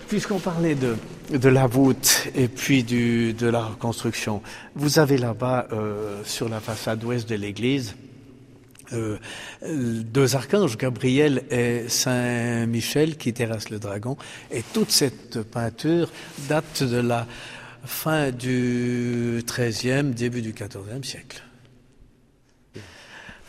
Puisqu'on 0.09 0.39
parlait 0.39 0.73
de, 0.73 0.95
de 1.37 1.49
la 1.49 1.67
voûte 1.67 2.29
et 2.33 2.47
puis 2.47 2.83
du, 2.83 3.33
de 3.33 3.45
la 3.45 3.63
reconstruction, 3.63 4.41
vous 4.73 4.97
avez 4.97 5.19
là-bas, 5.19 5.67
euh, 5.71 6.23
sur 6.25 6.49
la 6.49 6.59
façade 6.59 7.03
ouest 7.03 7.29
de 7.29 7.35
l'église, 7.35 7.95
euh, 8.91 9.17
deux 9.61 10.35
archanges, 10.35 10.77
Gabriel 10.77 11.43
et 11.51 11.87
Saint 11.89 12.65
Michel, 12.65 13.17
qui 13.17 13.33
terrassent 13.33 13.69
le 13.69 13.77
dragon. 13.77 14.17
Et 14.49 14.63
toute 14.73 14.89
cette 14.89 15.43
peinture 15.43 16.09
date 16.47 16.81
de 16.81 16.97
la 16.97 17.27
fin 17.85 18.31
du 18.31 19.43
XIIIe, 19.45 20.11
début 20.11 20.41
du 20.41 20.53
XIVe 20.53 21.03
siècle. 21.03 21.43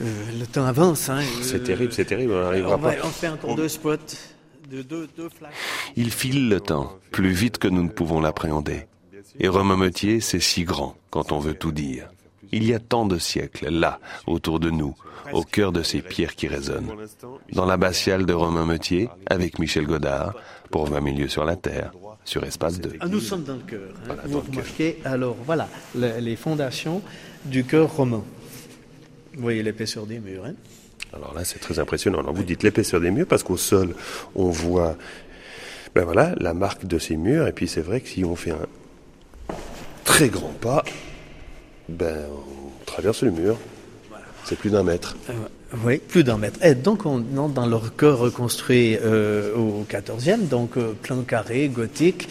Euh, 0.02 0.04
le 0.38 0.46
temps 0.46 0.66
avance. 0.66 1.08
Hein, 1.08 1.22
c'est 1.40 1.64
terrible, 1.64 1.92
c'est 1.94 2.04
terrible. 2.04 2.34
On 2.34 2.46
arrivera 2.46 2.78
pas. 2.78 2.92
On 3.02 3.08
fait 3.08 3.28
encore 3.28 3.54
deux 3.54 3.68
spots. 3.68 3.96
Il 5.96 6.10
file 6.10 6.48
le 6.48 6.60
temps, 6.60 6.98
plus 7.10 7.32
vite 7.32 7.58
que 7.58 7.68
nous 7.68 7.82
ne 7.82 7.88
pouvons 7.88 8.20
l'appréhender. 8.20 8.86
Et 9.38 9.48
Romain 9.48 9.76
Meutier, 9.76 10.20
c'est 10.20 10.40
si 10.40 10.64
grand 10.64 10.96
quand 11.10 11.32
on 11.32 11.38
veut 11.38 11.54
tout 11.54 11.72
dire. 11.72 12.08
Il 12.52 12.64
y 12.64 12.74
a 12.74 12.80
tant 12.80 13.06
de 13.06 13.18
siècles, 13.18 13.68
là, 13.68 14.00
autour 14.26 14.58
de 14.58 14.70
nous, 14.70 14.96
au 15.32 15.42
cœur 15.42 15.70
de 15.70 15.82
ces 15.82 16.02
pierres 16.02 16.34
qui 16.34 16.48
résonnent. 16.48 16.92
Dans 17.52 17.64
l'abbatiale 17.64 18.26
de 18.26 18.32
Romain 18.32 18.66
Meutier, 18.66 19.08
avec 19.26 19.58
Michel 19.58 19.86
Godard, 19.86 20.34
pour 20.70 20.86
20 20.86 21.00
milieux 21.00 21.28
sur 21.28 21.44
la 21.44 21.56
Terre, 21.56 21.92
sur 22.24 22.42
Espace 22.44 22.80
2. 22.80 22.94
Ah, 23.00 23.06
nous 23.06 23.20
sommes 23.20 23.44
dans 23.44 23.54
le 23.54 23.62
cœur. 23.62 23.88
Hein. 24.08 24.16
Vous 24.24 24.40
remarquez, 24.40 24.98
alors 25.04 25.36
voilà, 25.46 25.68
les 25.94 26.36
fondations 26.36 27.02
du 27.44 27.64
cœur 27.64 27.94
romain. 27.94 28.24
Vous 29.34 29.42
voyez 29.42 29.62
l'épaisseur 29.62 30.06
des 30.06 30.18
murs. 30.18 30.44
Hein 30.44 30.54
alors 31.12 31.34
là, 31.34 31.44
c'est 31.44 31.58
très 31.58 31.78
impressionnant. 31.78 32.20
Alors 32.20 32.34
vous 32.34 32.44
dites 32.44 32.62
l'épaisseur 32.62 33.00
des 33.00 33.10
murs 33.10 33.26
parce 33.26 33.42
qu'au 33.42 33.56
sol, 33.56 33.94
on 34.34 34.50
voit 34.50 34.96
ben 35.94 36.04
voilà, 36.04 36.34
la 36.38 36.54
marque 36.54 36.86
de 36.86 36.98
ces 36.98 37.16
murs. 37.16 37.48
Et 37.48 37.52
puis 37.52 37.66
c'est 37.66 37.80
vrai 37.80 38.00
que 38.00 38.08
si 38.08 38.24
on 38.24 38.36
fait 38.36 38.52
un 38.52 38.66
très 40.04 40.28
grand 40.28 40.52
pas, 40.60 40.84
ben, 41.88 42.26
on 42.30 42.84
traverse 42.84 43.22
le 43.22 43.32
mur. 43.32 43.56
C'est 44.44 44.56
plus 44.56 44.70
d'un 44.70 44.82
mètre. 44.82 45.16
Euh, 45.28 45.32
oui, 45.84 45.98
plus 45.98 46.24
d'un 46.24 46.36
mètre. 46.36 46.58
Et 46.64 46.74
donc 46.74 47.06
on 47.06 47.24
entre 47.36 47.54
dans 47.54 47.66
leur 47.66 47.94
cœur 47.94 48.18
reconstruit 48.18 48.96
euh, 49.02 49.54
au 49.54 49.86
14e, 49.88 50.48
donc 50.48 50.76
euh, 50.76 50.92
plan 51.00 51.22
carré, 51.22 51.68
gothique. 51.68 52.28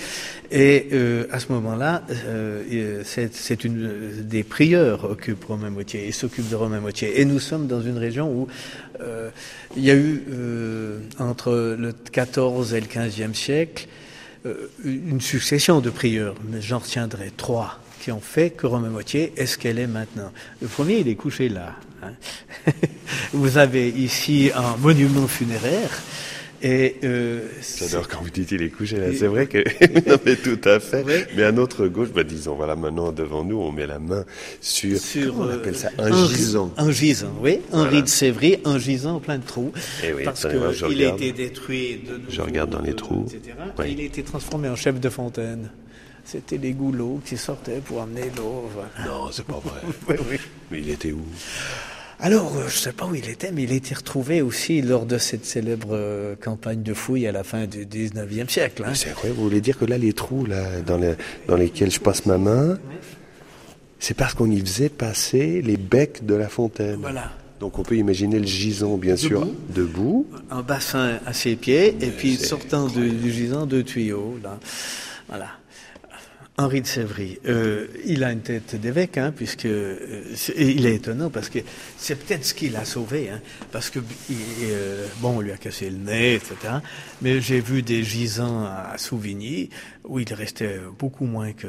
Et 0.52 0.90
euh, 0.92 1.26
à 1.32 1.40
ce 1.40 1.52
moment-là, 1.54 2.04
euh, 2.26 3.02
c'est 3.06 3.64
une 3.64 4.24
des 4.24 4.44
prieurs 4.44 5.10
occupe 5.10 5.46
Romain 5.46 5.70
Moitié 5.70 6.08
et 6.08 6.12
s'occupe 6.12 6.50
de 6.50 6.56
Romain 6.56 6.82
Moitié. 6.82 7.22
Et 7.22 7.26
nous 7.26 7.40
sommes 7.40 7.68
dans 7.68 7.82
une 7.82 7.98
région 7.98 8.32
où 8.32 8.48
il 9.78 9.84
y 9.84 9.92
a 9.92 9.96
eu 9.96 10.24
entre 11.20 11.76
le 11.80 11.94
14 11.94 12.74
et 12.74 12.82
le 12.82 12.88
15e 12.88 13.34
siècle 13.34 13.88
une 14.84 15.22
succession 15.22 15.80
de 15.80 15.90
prieurs. 15.90 16.36
Mais 16.52 16.62
j'en 16.62 16.80
retiendrai 16.80 17.32
trois 17.38 17.80
qui 18.02 18.12
ont 18.12 18.20
fait 18.20 18.50
que 18.50 18.68
Romain 18.68 18.90
Moitié 18.90 19.32
est 19.38 19.46
ce 19.46 19.58
qu'elle 19.58 19.80
est 19.80 19.88
maintenant. 19.88 20.32
Le 20.62 20.68
premier, 20.68 20.98
il 20.98 21.08
est 21.08 21.16
couché 21.16 21.48
là. 21.48 21.76
Hein. 22.04 22.14
Vous 23.34 23.58
avez 23.58 23.90
ici 23.90 24.52
un 24.56 24.78
monument 24.78 25.28
funéraire 25.28 25.90
et 26.62 26.98
euh, 27.06 27.48
J'adore 27.78 28.08
quand 28.10 28.22
vous 28.22 28.30
dites 28.30 28.52
il 28.52 28.62
est 28.62 28.70
couché 28.70 28.98
là. 28.98 29.08
C'est 29.18 29.28
vrai 29.28 29.48
que 29.48 29.60
non 30.10 30.18
mais 30.26 30.36
tout 30.36 30.60
à 30.66 30.80
fait. 30.80 31.06
Mais 31.36 31.44
à 31.44 31.52
notre 31.52 31.88
gauche, 31.88 32.10
bah, 32.10 32.24
disons 32.24 32.56
voilà 32.56 32.76
maintenant 32.76 33.12
devant 33.12 33.44
nous, 33.44 33.58
on 33.58 33.72
met 33.72 33.88
la 33.88 34.00
main 34.00 34.26
sur, 34.60 35.00
on 35.38 35.50
appelle 35.50 35.76
ça 35.76 35.90
un, 35.98 36.12
un 36.12 36.28
gisant. 36.28 36.74
Un 36.78 36.92
gisant, 36.92 37.34
oui, 37.42 37.60
Henri 37.72 38.04
de 38.04 38.08
Sévry, 38.08 38.58
un 38.66 38.78
gisant 38.78 39.20
plein 39.20 39.38
de 39.38 39.46
trous. 39.46 39.72
Et 40.04 40.08
eh 40.10 40.14
oui, 40.14 40.24
parce 40.26 40.46
qu'il 40.46 41.04
a 41.04 41.14
été 41.14 41.32
détruit. 41.32 42.02
De 42.06 42.20
je 42.30 42.42
regarde 42.42 42.72
dans 42.72 42.82
les 42.82 42.94
trous. 42.94 43.26
Etc. 43.28 43.56
Et 43.86 43.92
il 43.92 44.02
a 44.02 44.04
été 44.04 44.24
transformé 44.24 44.68
en 44.68 44.76
chef 44.76 45.00
de 45.00 45.10
fontaine. 45.10 45.70
C'était 46.26 46.58
les 46.58 46.74
goulots 46.74 47.22
qui 47.26 47.38
sortaient 47.38 47.82
pour 47.84 48.02
amener 48.02 48.30
l'eau. 48.38 48.70
Non, 49.06 49.30
c'est 49.32 49.46
pas 49.46 49.60
vrai. 49.64 49.82
oui, 50.10 50.16
oui. 50.30 50.38
Mais 50.72 50.80
il 50.80 50.90
était 50.90 51.12
où? 51.12 51.26
Alors, 52.22 52.54
euh, 52.58 52.62
je 52.62 52.76
ne 52.76 52.80
sais 52.80 52.92
pas 52.92 53.06
où 53.06 53.16
il 53.16 53.30
était, 53.30 53.52
mais 53.52 53.64
il 53.64 53.72
a 53.72 53.76
été 53.76 53.96
retrouvé 53.96 54.42
aussi 54.42 54.82
lors 54.82 55.06
de 55.06 55.18
cette 55.18 55.46
célèbre 55.46 55.90
euh, 55.92 56.36
campagne 56.36 56.84
de 56.84 56.94
fouilles 56.94 57.28
à 57.28 57.32
la 57.32 57.44
fin 57.44 57.66
du 57.66 57.86
19e 57.86 58.50
siècle. 58.50 58.84
Hein. 58.86 58.94
C'est 58.94 59.12
incroyable, 59.12 59.38
vous 59.38 59.46
voulez 59.46 59.62
dire 59.62 59.78
que 59.78 59.86
là, 59.86 59.98
les 59.98 60.12
trous 60.12 60.46
là, 60.46 60.82
dans, 60.82 61.00
dans 61.48 61.56
lesquels 61.56 61.92
je 61.92 62.00
passe 62.02 62.26
ma 62.26 62.38
main, 62.38 62.78
c'est 64.00 64.16
parce 64.16 64.34
qu'on 64.34 64.52
y 64.52 64.60
faisait 64.60 64.90
passer 64.90 65.62
les 65.62 65.78
becs 65.78 66.26
de 66.26 66.36
la 66.36 66.50
fontaine. 66.50 67.00
Voilà. 67.00 67.32
Donc 67.62 67.80
on 67.80 67.84
peut 67.84 67.96
imaginer 67.96 68.40
le 68.40 68.46
gisant, 68.46 68.98
bien 68.98 69.16
sûr, 69.16 69.48
debout. 69.70 70.28
Un 70.52 70.62
bassin 70.62 71.20
à 71.26 71.34
ses 71.34 71.56
pieds, 71.56 71.96
et 72.02 72.12
puis 72.12 72.36
sortant 72.36 72.88
du, 72.88 73.12
du 73.12 73.32
gisant, 73.32 73.66
deux 73.66 73.84
tuyaux. 73.84 74.38
Là. 74.44 74.60
Voilà 75.30 75.59
Henri 76.60 76.82
de 76.82 76.88
Sévry, 76.88 77.40
euh, 77.46 77.88
il 78.06 78.22
a 78.26 78.34
une 78.34 78.42
tête 78.42 78.76
d'évêque, 78.76 79.18
hein, 79.18 79.32
puisque 79.34 79.66
euh, 79.66 80.26
il 80.58 80.86
est 80.86 80.96
étonnant 80.96 81.30
parce 81.30 81.48
que 81.48 81.60
c'est 81.98 82.16
peut-être 82.16 82.44
ce 82.44 82.54
qui 82.54 82.68
l'a 82.68 82.84
sauvé, 82.84 83.30
hein, 83.30 83.40
parce 83.72 83.90
que 83.90 84.00
euh, 84.00 85.08
bon, 85.22 85.38
on 85.38 85.40
lui 85.40 85.54
a 85.54 85.58
cassé 85.58 85.90
le 85.90 85.96
nez, 85.96 86.34
etc. 86.34 86.56
Mais 87.22 87.40
j'ai 87.40 87.62
vu 87.62 87.82
des 87.82 88.04
gisants 88.04 88.66
à 88.66 88.98
Souvigny 88.98 89.70
où 90.04 90.20
il 90.20 90.34
restait 90.34 90.82
beaucoup 91.00 91.26
moins 91.26 91.54
que 91.54 91.68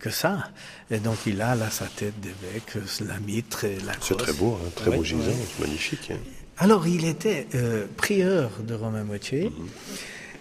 que 0.00 0.10
ça, 0.10 0.50
et 0.90 0.98
donc 0.98 1.18
il 1.26 1.40
a 1.40 1.54
là 1.54 1.70
sa 1.70 1.86
tête 1.86 2.18
d'évêque, 2.18 2.84
la 3.06 3.20
mitre 3.20 3.62
et 3.62 3.78
la. 3.86 3.92
C'est 4.00 4.16
très 4.16 4.32
beau, 4.32 4.58
hein, 4.60 4.70
très 4.74 4.90
beau 4.90 5.04
gisant, 5.04 5.30
magnifique. 5.60 6.10
Hein. 6.10 6.18
Alors 6.56 6.88
il 6.88 7.04
était 7.04 7.46
prieur 7.96 8.50
de 8.66 8.74
Romain 8.74 9.04
Moitié. 9.04 9.44
Mhm. 9.44 9.68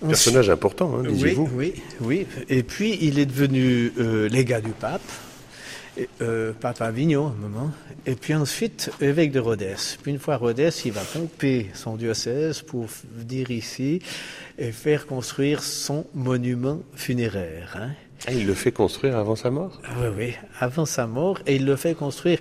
Personnage 0.05 0.49
important, 0.49 0.97
hein, 0.97 1.03
disiez-vous. 1.07 1.49
Oui, 1.53 1.73
oui, 2.01 2.27
Et 2.49 2.63
puis, 2.63 2.97
il 3.01 3.19
est 3.19 3.25
devenu 3.25 3.91
euh, 3.97 4.29
légat 4.29 4.61
du 4.61 4.71
pape, 4.71 5.01
euh, 6.21 6.53
pape 6.53 6.81
Avignon, 6.81 7.27
à 7.27 7.29
un 7.29 7.33
moment. 7.33 7.71
Et 8.05 8.15
puis 8.15 8.33
ensuite, 8.35 8.91
évêque 9.01 9.31
de 9.31 9.39
Rhodes. 9.39 9.75
Puis 10.01 10.11
une 10.11 10.19
fois 10.19 10.35
à 10.35 10.37
Rhodes, 10.37 10.71
il 10.85 10.91
va 10.91 11.01
pomper 11.01 11.67
son 11.73 11.95
diocèse 11.95 12.61
pour 12.61 12.85
venir 13.15 13.51
ici 13.51 14.01
et 14.57 14.71
faire 14.71 15.07
construire 15.07 15.63
son 15.63 16.05
monument 16.13 16.81
funéraire. 16.93 17.75
Hein. 17.79 17.89
Ah, 18.25 18.31
il 18.31 18.47
le 18.47 18.53
fait 18.53 18.71
construire 18.71 19.17
avant 19.17 19.35
sa 19.35 19.51
mort? 19.51 19.81
Oui, 19.99 20.07
oui, 20.17 20.33
avant 20.59 20.85
sa 20.85 21.05
mort. 21.05 21.39
Et 21.45 21.55
il 21.55 21.65
le 21.65 21.75
fait 21.75 21.93
construire 21.93 22.39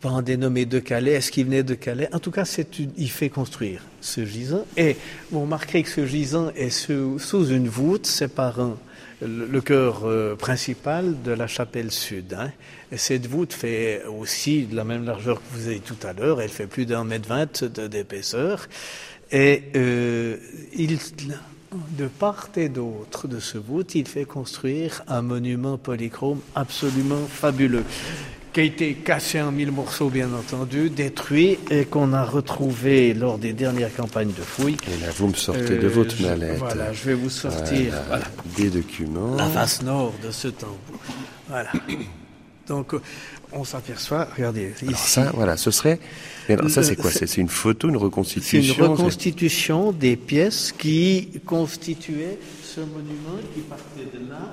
par 0.00 0.16
un 0.16 0.22
dénommé 0.22 0.66
de 0.66 0.78
Calais. 0.78 1.12
Est-ce 1.12 1.30
qu'il 1.30 1.46
venait 1.46 1.62
de 1.62 1.74
Calais? 1.74 2.08
En 2.12 2.18
tout 2.18 2.30
cas, 2.30 2.44
il 2.96 3.10
fait 3.10 3.28
construire 3.28 3.82
ce 4.00 4.24
gisant. 4.24 4.64
Et 4.76 4.96
vous 5.30 5.42
remarquerez 5.42 5.82
que 5.82 5.88
ce 5.88 6.06
gisant 6.06 6.50
est 6.56 6.70
sous, 6.70 7.18
une 7.32 7.68
voûte 7.68 8.06
séparant 8.06 8.76
le, 9.22 9.60
cœur 9.60 10.02
euh, 10.04 10.36
principal 10.36 11.22
de 11.22 11.32
la 11.32 11.46
chapelle 11.46 11.90
sud. 11.90 12.34
Hein. 12.34 12.52
Et 12.92 12.98
cette 12.98 13.26
voûte 13.26 13.52
fait 13.52 14.02
aussi 14.04 14.64
de 14.64 14.76
la 14.76 14.84
même 14.84 15.04
largeur 15.04 15.36
que 15.36 15.56
vous 15.56 15.68
avez 15.68 15.80
tout 15.80 15.96
à 16.06 16.12
l'heure. 16.12 16.40
Elle 16.40 16.50
fait 16.50 16.66
plus 16.66 16.86
d'un 16.86 17.04
mètre 17.04 17.28
vingt 17.28 17.64
d'épaisseur. 17.64 18.68
Et 19.32 19.64
euh, 19.74 20.36
de 21.98 22.06
part 22.06 22.50
et 22.56 22.68
d'autre 22.68 23.26
de 23.26 23.40
ce 23.40 23.58
voûte, 23.58 23.94
il 23.94 24.06
fait 24.06 24.24
construire 24.24 25.02
un 25.08 25.22
monument 25.22 25.78
polychrome 25.78 26.40
absolument 26.54 27.26
fabuleux 27.26 27.84
qui 28.56 28.60
a 28.60 28.64
été 28.64 28.94
cassé 28.94 29.38
en 29.42 29.52
mille 29.52 29.70
morceaux, 29.70 30.08
bien 30.08 30.32
entendu, 30.32 30.88
détruit 30.88 31.58
et 31.70 31.84
qu'on 31.84 32.14
a 32.14 32.24
retrouvé 32.24 33.12
lors 33.12 33.36
des 33.36 33.52
dernières 33.52 33.94
campagnes 33.94 34.32
de 34.32 34.40
fouilles. 34.40 34.78
Et 34.90 35.04
là, 35.04 35.08
vous 35.14 35.28
me 35.28 35.34
sortez 35.34 35.76
de 35.76 35.86
votre 35.86 36.16
euh, 36.24 36.30
mallette. 36.30 36.58
Voilà, 36.60 36.90
je 36.90 37.04
vais 37.04 37.12
vous 37.12 37.28
sortir 37.28 37.92
des 38.56 38.70
documents. 38.70 39.36
La 39.36 39.44
face 39.44 39.82
nord 39.82 40.14
de 40.24 40.30
ce 40.30 40.48
tambour. 40.48 40.78
Voilà. 41.50 41.70
Donc, 42.66 42.94
on 43.52 43.62
s'aperçoit, 43.62 44.26
regardez. 44.34 44.72
Ici, 44.80 44.94
ça, 44.94 45.32
voilà, 45.34 45.58
ce 45.58 45.70
serait. 45.70 46.00
alors, 46.48 46.70
ça, 46.70 46.82
c'est 46.82 46.96
quoi? 46.96 47.10
C'est 47.10 47.36
une 47.36 47.50
photo, 47.50 47.90
une 47.90 47.98
reconstitution? 47.98 48.74
C'est 48.74 48.80
une 48.80 48.88
reconstitution 48.90 49.92
des 49.92 50.16
pièces 50.16 50.72
qui 50.72 51.28
constituaient 51.44 52.38
ce 52.64 52.80
monument 52.80 53.36
qui 53.54 53.60
partait 53.60 54.08
de 54.18 54.30
là 54.30 54.50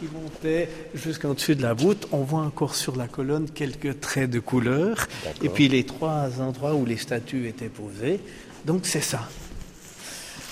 qui 0.00 0.08
montait 0.14 0.68
jusqu'en 0.94 1.34
dessus 1.34 1.54
de 1.54 1.62
la 1.62 1.74
voûte. 1.74 2.08
On 2.12 2.22
voit 2.22 2.40
encore 2.40 2.74
sur 2.74 2.96
la 2.96 3.06
colonne 3.06 3.48
quelques 3.50 4.00
traits 4.00 4.30
de 4.30 4.40
couleur. 4.40 5.06
Et 5.42 5.48
puis 5.48 5.68
les 5.68 5.84
trois 5.84 6.40
endroits 6.40 6.74
où 6.74 6.86
les 6.86 6.96
statues 6.96 7.46
étaient 7.46 7.68
posées. 7.68 8.20
Donc 8.64 8.86
c'est 8.86 9.02
ça. 9.02 9.28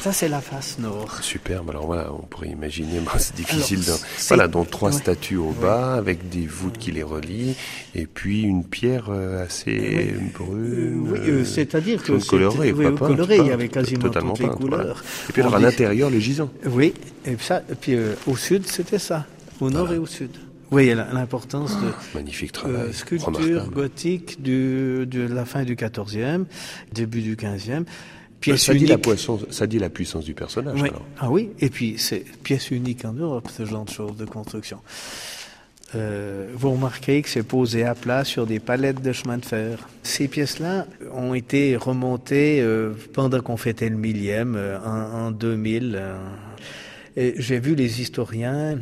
Ça, 0.01 0.13
c'est 0.13 0.29
la 0.29 0.41
face 0.41 0.79
nord. 0.79 1.19
Superbe. 1.23 1.71
Alors 1.71 1.87
voilà, 1.87 2.13
on 2.13 2.23
pourrait 2.23 2.51
imaginer, 2.51 3.01
c'est 3.19 3.35
difficile. 3.35 3.81
voilà, 4.29 4.47
donc 4.47 4.71
trois 4.71 4.93
statues 4.93 5.37
au 5.37 5.51
bas 5.51 5.95
avec 5.95 6.29
des 6.29 6.47
voûtes 6.47 6.79
qui 6.79 6.93
les 6.93 7.03
relient 7.03 7.57
et 7.97 8.07
puis 8.07 8.43
une 8.43 8.63
pierre 8.63 9.07
euh, 9.09 9.45
assez 9.45 10.15
brune. 10.35 11.09
Oui, 11.11 11.19
euh, 11.27 11.45
c'est-à-dire 11.45 12.01
que 12.01 12.13
colorée, 12.29 12.71
oui, 12.71 12.95
colorée, 12.95 13.39
il 13.39 13.47
y 13.47 13.51
avait 13.51 13.69
quasiment 13.69 14.03
totalement 14.03 14.35
toutes 14.35 14.47
les 14.47 14.53
couleurs. 14.53 15.03
Et 15.29 15.33
puis 15.33 15.43
alors 15.43 15.57
à 15.57 15.59
l'intérieur, 15.59 16.11
les 16.11 16.21
gisants. 16.21 16.51
Oui, 16.65 16.95
et 17.27 17.37
ça, 17.41 17.63
et 17.69 17.75
puis 17.75 17.97
euh, 17.97 18.15
au 18.29 18.37
sud, 18.37 18.69
c'était 18.69 19.01
ça 19.01 19.27
au 19.61 19.71
nord 19.71 19.93
et 19.93 19.99
au 19.99 20.07
sud. 20.07 20.31
Oui, 20.71 20.93
l'importance 20.95 21.81
de 21.81 21.93
magnifique 22.15 22.53
travail, 22.53 22.93
sculpture 22.93 23.71
gothique 23.71 24.43
du, 24.43 25.07
de 25.07 25.23
la 25.23 25.47
fin 25.47 25.65
du 25.65 25.77
XIVe, 25.77 26.45
début 26.93 27.23
du 27.23 27.37
XVe. 27.37 27.85
Pièce 28.41 28.67
ça, 28.67 28.75
dit 28.75 28.87
la 28.87 28.99
puissance, 28.99 29.41
ça 29.51 29.67
dit 29.67 29.79
la 29.79 29.89
puissance 29.89 30.25
du 30.25 30.35
personnage. 30.35 30.81
Oui. 30.81 30.91
Ah 31.19 31.31
oui, 31.31 31.51
et 31.59 31.71
puis 31.71 31.95
c'est 31.99 32.25
pièce 32.43 32.71
unique 32.71 33.05
en 33.05 33.13
Europe, 33.13 33.49
ce 33.51 33.65
genre 33.65 33.85
de 33.85 33.91
choses 33.91 34.17
de 34.17 34.27
construction. 34.27 34.79
Euh, 35.95 36.49
vous 36.55 36.73
remarquez 36.73 37.23
que 37.23 37.31
c'est 37.31 37.43
posé 37.43 37.85
à 37.85 37.95
plat 37.95 38.23
sur 38.23 38.47
des 38.47 38.61
palettes 38.61 39.03
de 39.03 39.13
chemin 39.13 39.39
de 39.39 39.45
fer. 39.45 39.89
Ces 40.03 40.29
pièces-là 40.29 40.87
ont 41.15 41.33
été 41.33 41.77
remontées 41.77 42.61
euh, 42.61 42.93
pendant 43.15 43.41
qu'on 43.41 43.57
fêtait 43.57 43.89
le 43.89 43.97
millième, 43.97 44.55
euh, 44.55 44.79
en, 44.81 45.29
en 45.29 45.31
2000. 45.31 46.01
et 47.17 47.35
j'ai 47.39 47.59
vu 47.59 47.75
les 47.75 48.03
historiens 48.03 48.79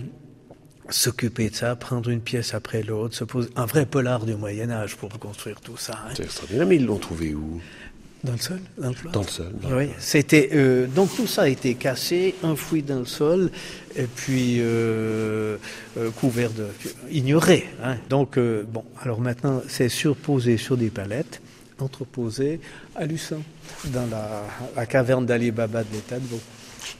s'occuper 0.91 1.51
de 1.51 1.55
ça, 1.55 1.76
prendre 1.76 2.11
une 2.11 2.20
pièce 2.20 2.55
après 2.55 2.82
l'autre, 2.82 3.14
se 3.14 3.24
poser 3.24 3.49
un 3.57 3.66
vrai 3.66 3.87
polar 3.87 4.24
du 4.24 4.34
Moyen 4.34 4.70
Âge 4.70 4.97
pour 4.97 5.09
construire 5.18 5.61
tout 5.61 5.76
ça. 5.76 5.95
Hein. 6.07 6.12
C'est 6.16 6.24
extraordinaire, 6.24 6.66
mais 6.66 6.76
ils 6.76 6.87
l'ont 6.87 6.99
trouvé 6.99 7.34
où? 7.34 7.61
Dans 8.24 8.32
le 8.32 8.39
sol, 8.39 8.61
dans 8.78 8.89
le 8.89 9.11
Dans 9.12 9.20
le 9.20 9.28
sol. 9.28 9.53
Oui, 9.70 9.91
c'était 9.99 10.51
euh, 10.55 10.87
donc 10.87 11.14
tout 11.14 11.26
ça 11.26 11.43
a 11.43 11.49
été 11.49 11.74
cassé, 11.74 12.34
enfoui 12.43 12.82
dans 12.82 12.99
le 12.99 13.05
sol, 13.05 13.51
et 13.95 14.07
puis 14.07 14.57
euh, 14.59 15.59
euh, 15.97 16.11
couvert 16.11 16.51
de 16.51 16.66
ignoré. 17.11 17.66
Hein. 17.84 17.97
Donc 18.09 18.39
bon, 18.39 18.84
alors 19.01 19.20
maintenant 19.20 19.62
c'est 19.68 19.89
surposé 19.89 20.57
sur 20.57 20.76
des 20.76 20.91
palettes, 20.91 21.41
entreposé 21.78 22.59
à 22.97 23.07
Lucin, 23.07 23.43
dans 23.87 24.07
la, 24.07 24.43
la 24.74 24.87
caverne 24.87 25.26
d'Ali 25.26 25.53
Baba 25.53 25.84
de 25.84 25.93
l'État 25.93 26.18
de 26.18 26.26
Vaud. 26.26 26.41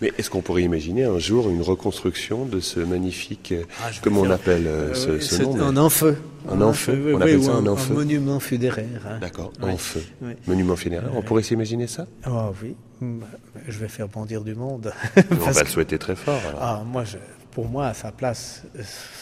Mais 0.01 0.13
est-ce 0.19 0.31
qu'on 0.31 0.43
pourrait 0.43 0.63
imaginer 0.63 1.05
un 1.05 1.19
jour 1.19 1.49
une 1.49 1.63
reconstruction 1.63 2.45
de 2.45 2.61
ce 2.61 2.81
magnifique, 2.81 3.55
ah, 3.83 3.91
comment 4.03 4.23
on 4.23 4.31
appelle 4.31 4.67
euh, 4.67 4.95
ce, 4.95 5.19
ce 5.21 5.43
nom 5.43 5.61
Un 5.61 5.77
enfeu. 5.77 6.17
Un 6.49 6.61
enfeu, 6.63 7.15
on 7.15 7.21
appelle 7.21 7.43
ça 7.43 7.53
un, 7.53 7.67
enfeu. 7.67 7.93
Un 7.93 7.97
monument 7.97 8.41
funéraire. 8.41 9.03
Hein. 9.09 9.19
D'accord, 9.21 9.53
en 9.61 9.77
feu. 9.77 10.03
Monument 10.47 10.77
funéraire, 10.77 11.11
on 11.15 11.23
pourrait 11.23 11.43
s'imaginer 11.43 11.87
ça? 11.87 12.07
Ah 12.25 12.51
oui, 12.63 12.77
bah, 13.01 13.27
je 13.67 13.79
vais 13.79 13.89
faire 13.89 14.09
bondir 14.09 14.43
du 14.43 14.55
monde. 14.55 14.93
on 15.31 15.35
va 15.51 15.63
le 15.63 15.69
souhaiter 15.69 15.99
très 15.99 16.15
fort. 16.15 16.41
Ah, 16.61 16.83
moi, 16.87 17.05
je, 17.05 17.17
pour 17.57 17.71
moi, 17.71 17.87
à 17.87 17.95
sa 17.95 18.13
place, 18.13 18.65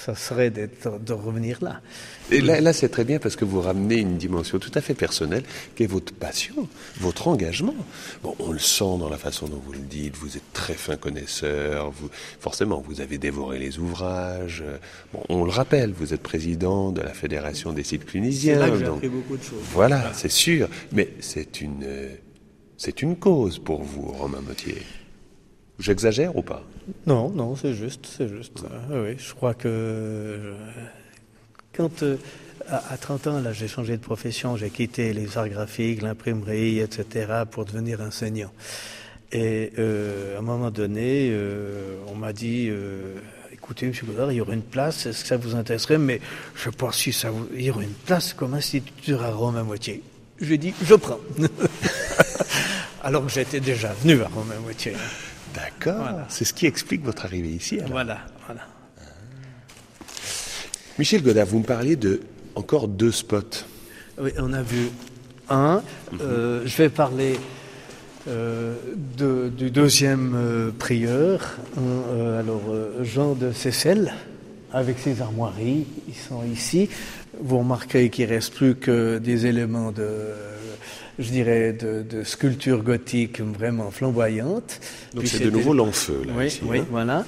ça 0.05 0.17
serait 0.17 0.51
de 0.51 1.13
revenir 1.13 1.59
là. 1.63 1.81
Et 2.33 2.41
là, 2.41 2.61
là 2.61 2.73
c'est 2.73 2.89
très 2.89 3.05
bien 3.05 3.21
parce 3.21 3.37
que 3.37 3.45
vous 3.45 3.61
ramenez 3.61 3.95
une 3.95 4.17
dimension 4.17 4.59
tout 4.59 4.73
à 4.75 4.81
fait 4.81 4.95
personnelle, 4.95 5.45
qui 5.77 5.85
est 5.85 5.87
votre 5.87 6.13
passion, 6.13 6.69
votre 6.99 7.29
engagement. 7.29 7.77
Bon, 8.25 8.35
on 8.41 8.51
le 8.51 8.59
sent 8.59 8.99
dans 8.99 9.09
la 9.09 9.19
façon 9.19 9.47
dont 9.47 9.63
vous 9.65 9.73
le 9.73 9.79
dites, 9.79 10.17
vous 10.17 10.37
êtes 10.37 10.53
très 10.53 10.75
fin 10.75 10.97
connaisseur, 10.97 11.93
vous, 11.93 12.11
forcément, 12.41 12.83
vous 12.85 13.01
avez 13.01 13.19
dévoré 13.19 13.61
les 13.61 13.79
ouvrages. 13.79 14.65
Bon, 15.13 15.23
on 15.29 15.45
le 15.45 15.53
rappelle, 15.53 15.93
vous 15.93 16.13
êtes 16.13 16.23
président 16.23 16.91
de 16.91 17.03
la 17.03 17.15
Fédération 17.15 17.73
des 17.73 17.85
sites 17.85 18.05
clunisiens. 18.05 18.55
C'est 18.55 18.61
là 18.61 18.69
que 18.69 18.79
j'ai 18.81 18.87
appris 18.87 19.09
beaucoup 19.11 19.37
de 19.37 19.45
choses. 19.45 19.63
Voilà, 19.71 20.11
c'est 20.13 20.29
sûr. 20.29 20.69
Mais 20.91 21.11
c'est 21.21 21.61
une, 21.61 21.87
c'est 22.77 23.01
une 23.01 23.15
cause 23.15 23.61
pour 23.61 23.85
vous, 23.85 24.09
Romain 24.09 24.41
Mottier. 24.41 24.83
J'exagère 25.79 26.37
ou 26.37 26.43
pas? 26.43 26.63
Non, 27.07 27.31
non, 27.31 27.57
c'est 27.57 27.75
juste, 27.75 28.07
c'est 28.07 28.29
juste. 28.29 28.63
oui, 28.91 29.17
je 29.19 29.35
crois 29.35 29.55
que 29.55 29.69
euh, 29.69 30.55
quand 31.75 32.03
euh, 32.03 32.17
à, 32.69 32.97
30 32.97 33.27
ans, 33.27 33.41
là, 33.41 33.53
j'ai 33.53 33.69
changé 33.69 33.97
de 33.97 34.03
profession, 34.03 34.57
j'ai 34.57 34.71
quitté 34.71 35.13
les 35.13 35.37
arts 35.37 35.49
graphiques, 35.49 36.03
l'imprimerie, 36.03 36.79
etc., 36.79 37.43
pour 37.51 37.65
devenir 37.65 38.01
enseignant. 38.01 38.53
Et 39.33 39.73
euh, 39.79 40.37
à 40.37 40.39
un 40.39 40.43
moment 40.43 40.71
donné, 40.71 41.35
on 42.07 42.15
m'a 42.15 42.33
dit 42.33 42.71
écoutez, 43.53 43.87
M. 43.87 43.93
Godard, 44.05 44.31
il 44.31 44.37
y 44.37 44.41
aurait 44.43 44.55
une 44.55 44.63
place, 44.63 45.07
est-ce 45.07 45.23
que 45.23 45.29
ça 45.29 45.37
vous 45.39 45.57
intéresserait? 45.57 45.97
Mais 45.97 46.21
je 46.55 46.69
pas 46.69 46.93
si 46.93 47.13
ça 47.13 47.31
vous... 47.31 47.49
il 47.55 47.63
y 47.63 47.71
aurait 47.71 47.85
une 47.85 47.91
place 47.91 48.35
comme 48.35 48.53
instituteur 48.53 49.23
à 49.23 49.31
Rome 49.31 49.57
à 49.57 49.63
moitié. 49.63 50.03
ai 50.41 50.59
dit, 50.59 50.75
je 50.83 50.95
prends. 50.95 51.19
Alors 53.03 53.25
que 53.25 53.33
j'étais 53.33 53.61
déjà 53.61 53.95
venu 54.03 54.21
à 54.21 54.29
Rome 54.29 54.53
à 54.55 54.61
moitié. 54.61 54.93
D'accord. 55.55 56.21
C'est 56.29 56.45
ce 56.45 56.53
qui 56.53 56.67
explique 56.67 57.05
votre 57.05 57.25
arrivée 57.25 57.51
ici. 57.51 57.79
Voilà, 57.89 58.19
voilà. 58.47 58.63
Michel 60.99 61.23
Godard, 61.23 61.47
vous 61.47 61.59
me 61.59 61.65
parliez 61.65 61.97
de 61.97 62.21
encore 62.55 62.89
deux 62.89 63.13
spots. 63.13 63.65
Oui, 64.19 64.31
on 64.39 64.53
a 64.53 64.63
vu 64.63 64.91
un. 65.49 65.83
Mhm. 66.13 66.19
Euh, 66.21 66.63
je 66.65 66.77
vais 66.77 66.89
parler 66.89 67.37
euh, 68.29 68.77
du 69.17 69.71
deuxième 69.71 70.35
euh, 70.37 70.71
prieur. 70.71 71.59
alors, 72.39 72.63
Jean 73.03 73.35
de 73.35 73.53
Seyssel, 73.53 74.15
avec 74.73 74.99
ses 74.99 75.21
armoiries, 75.21 75.87
ils 76.09 76.15
sont 76.15 76.45
ici. 76.45 76.89
Vous 77.41 77.59
remarquez 77.59 78.11
qu'il 78.11 78.29
ne 78.29 78.35
reste 78.35 78.55
plus 78.55 78.77
que 78.77 79.19
des 79.19 79.47
éléments 79.47 79.91
de 79.91 80.07
je 81.19 81.31
dirais, 81.31 81.73
de, 81.73 82.23
sculpture 82.25 82.83
gothique 82.83 83.41
vraiment 83.41 83.91
flamboyante. 83.91 84.81
Donc 85.15 85.27
c'est 85.27 85.45
de 85.45 85.51
nouveau 85.51 85.73
l'enfeu, 85.73 86.23
là. 86.27 86.33
Oui, 86.37 86.61
oui, 86.65 86.83
voilà. 86.91 87.25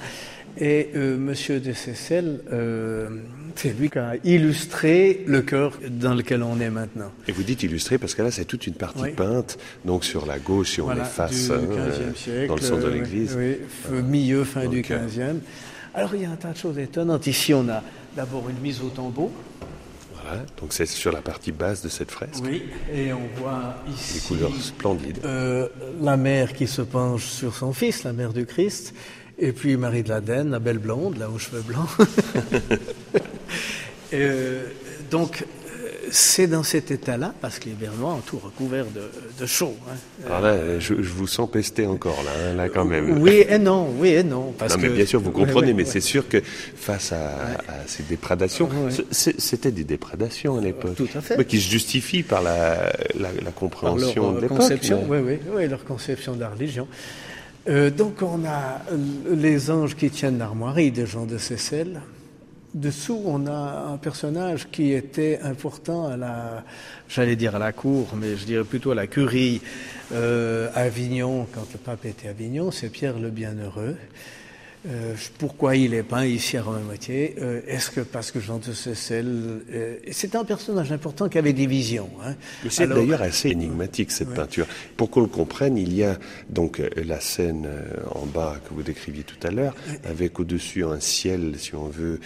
Et 0.59 0.89
euh, 0.95 1.17
Monsieur 1.17 1.59
de 1.59 1.71
Seyssel, 1.71 2.41
euh, 2.51 3.09
c'est 3.55 3.77
lui 3.77 3.91
qui 3.91 3.99
a 3.99 4.15
illustré 4.23 5.23
le 5.27 5.41
cœur 5.41 5.79
dans 5.87 6.15
lequel 6.15 6.41
on 6.41 6.59
est 6.59 6.71
maintenant. 6.71 7.11
Et 7.27 7.31
vous 7.31 7.43
dites 7.43 7.61
illustré 7.61 7.99
parce 7.99 8.15
que 8.15 8.23
là, 8.23 8.31
c'est 8.31 8.45
toute 8.45 8.65
une 8.65 8.73
partie 8.73 9.11
peinte. 9.11 9.59
Donc 9.85 10.03
sur 10.03 10.25
la 10.25 10.39
gauche, 10.39 10.71
si 10.71 10.81
on 10.81 10.91
est 10.91 11.03
face 11.03 11.51
hein, 11.51 11.61
dans 12.47 12.55
le 12.55 12.61
centre 12.61 12.85
de 12.85 12.89
l'église. 12.89 13.37
Oui, 13.37 13.57
milieu, 14.01 14.43
fin 14.43 14.65
du 14.67 14.81
15e. 14.81 15.37
Alors 15.93 16.13
il 16.15 16.21
y 16.21 16.25
a 16.25 16.31
un 16.31 16.35
tas 16.35 16.53
de 16.53 16.57
choses 16.57 16.77
étonnantes. 16.79 17.27
Ici, 17.27 17.53
on 17.53 17.67
a 17.69 17.83
d'abord 18.15 18.49
une 18.49 18.59
mise 18.59 18.81
au 18.81 18.89
tombeau. 18.89 19.31
Voilà, 20.27 20.43
donc 20.59 20.73
c'est 20.73 20.85
sur 20.85 21.11
la 21.11 21.21
partie 21.21 21.51
basse 21.51 21.81
de 21.81 21.89
cette 21.89 22.11
fresque. 22.11 22.43
Oui, 22.43 22.63
et 22.93 23.13
on 23.13 23.27
voit 23.37 23.75
ici. 23.89 24.15
Des 24.15 24.27
couleurs 24.27 24.55
splendides. 24.59 25.19
Euh, 25.23 25.69
la 26.01 26.17
mère 26.17 26.53
qui 26.53 26.67
se 26.67 26.81
penche 26.81 27.25
sur 27.25 27.55
son 27.55 27.71
fils, 27.71 28.03
la 28.03 28.11
mère 28.11 28.33
du 28.33 28.45
Christ. 28.45 28.93
Et 29.39 29.53
puis 29.53 29.77
Marie 29.77 30.03
de 30.03 30.09
la 30.09 30.19
Denne, 30.19 30.49
la 30.49 30.59
belle 30.59 30.79
blonde, 30.79 31.17
là 31.17 31.29
aux 31.29 31.37
cheveux 31.37 31.61
blancs. 31.61 31.87
euh, 34.13 34.65
donc, 35.11 35.45
c'est 36.11 36.47
dans 36.47 36.63
cet 36.63 36.91
état-là, 36.91 37.33
parce 37.41 37.59
que 37.59 37.65
les 37.65 37.75
Bernois 37.75 38.13
ont 38.13 38.21
tout 38.21 38.39
recouvert 38.39 38.85
de, 38.85 39.09
de 39.39 39.45
chaud. 39.45 39.75
Hein. 39.89 39.95
Alors 40.25 40.41
là, 40.41 40.79
je, 40.79 40.93
vous 40.93 41.27
sens 41.27 41.49
pester 41.49 41.85
encore, 41.85 42.23
là, 42.23 42.31
hein, 42.39 42.53
là 42.55 42.69
quand 42.69 42.85
même. 42.85 43.21
Oui 43.21 43.43
et 43.47 43.57
non, 43.57 43.89
oui 43.97 44.09
et 44.09 44.23
non. 44.23 44.53
Parce 44.57 44.75
non, 44.75 44.83
mais 44.83 44.89
bien 44.89 45.05
sûr, 45.05 45.19
vous 45.19 45.31
comprenez, 45.31 45.73
mais 45.73 45.85
c'est 45.85 46.01
sûr 46.01 46.27
que 46.27 46.41
face 46.41 47.11
à, 47.11 47.57
ces 47.87 48.03
dépradations, 48.03 48.69
c'était 49.11 49.71
des 49.71 49.83
dépradations 49.83 50.57
à 50.57 50.61
l'époque. 50.61 50.95
Tout 50.95 51.09
à 51.15 51.21
fait. 51.21 51.37
Mais 51.37 51.45
qui 51.45 51.59
se 51.59 51.69
justifient 51.69 52.23
par 52.23 52.41
la, 52.41 52.91
la, 53.19 53.51
compréhension 53.55 54.33
de 54.33 54.41
l'époque. 54.41 54.57
Conception, 54.57 55.05
oui, 55.07 55.17
oui, 55.19 55.39
oui, 55.53 55.67
leur 55.67 55.83
conception 55.83 56.35
de 56.35 56.41
la 56.41 56.49
religion. 56.49 56.87
Euh, 57.69 57.89
donc 57.89 58.21
on 58.21 58.45
a 58.45 58.81
les 59.29 59.71
anges 59.71 59.95
qui 59.95 60.09
tiennent 60.09 60.37
l'armoirie 60.37 60.91
de 60.91 61.05
Jean 61.05 61.25
de 61.25 61.37
Seyssel. 61.37 62.01
Dessous, 62.77 63.23
on 63.25 63.47
a 63.47 63.87
un 63.91 63.97
personnage 63.97 64.69
qui 64.69 64.93
était 64.93 65.39
important 65.41 66.05
à 66.09 66.15
la, 66.15 66.63
j'allais 67.09 67.35
dire 67.35 67.55
à 67.55 67.59
la 67.59 67.71
cour, 67.71 68.09
mais 68.15 68.37
je 68.37 68.45
dirais 68.45 68.63
plutôt 68.63 68.91
à 68.91 68.95
la 68.95 69.07
curie 69.07 69.61
euh, 70.11 70.69
Avignon, 70.75 71.47
quand 71.51 71.65
le 71.73 71.79
pape 71.79 72.05
était 72.05 72.27
à 72.27 72.31
Avignon, 72.31 72.69
c'est 72.69 72.89
Pierre 72.89 73.17
le 73.17 73.31
Bienheureux. 73.31 73.95
Euh, 74.89 75.15
pourquoi 75.37 75.75
il 75.75 75.93
est 75.93 76.03
peint 76.03 76.25
ici 76.25 76.55
à 76.55 76.63
Romain-Moitié 76.63 77.35
euh, 77.41 77.59
Est-ce 77.67 77.91
que 77.91 78.01
parce 78.01 78.31
que 78.31 78.39
Jean 78.39 78.59
de 78.59 78.71
Seyssel... 78.71 79.27
Euh, 79.69 79.97
c'est 80.11 80.35
un 80.35 80.45
personnage 80.45 80.91
important 80.91 81.27
qui 81.27 81.37
avait 81.37 81.53
des 81.53 81.67
visions. 81.67 82.09
Hein. 82.23 82.35
C'est 82.69 82.87
d'ailleurs 82.87 83.21
assez 83.21 83.49
énigmatique 83.49 84.11
cette 84.11 84.33
peinture. 84.33 84.65
Pour 84.95 85.09
qu'on 85.09 85.21
le 85.21 85.27
comprenne, 85.27 85.77
il 85.77 85.93
y 85.93 86.03
a 86.03 86.17
donc 86.49 86.81
la 86.95 87.19
scène 87.19 87.67
en 88.11 88.25
bas 88.25 88.57
que 88.67 88.73
vous 88.73 88.83
décriviez 88.83 89.23
tout 89.23 89.45
à 89.45 89.51
l'heure, 89.51 89.75
avec 90.05 90.39
au-dessus 90.39 90.85
un 90.85 90.99
ciel, 90.99 91.55
si 91.57 91.75
on 91.75 91.87
veut, 91.87 92.19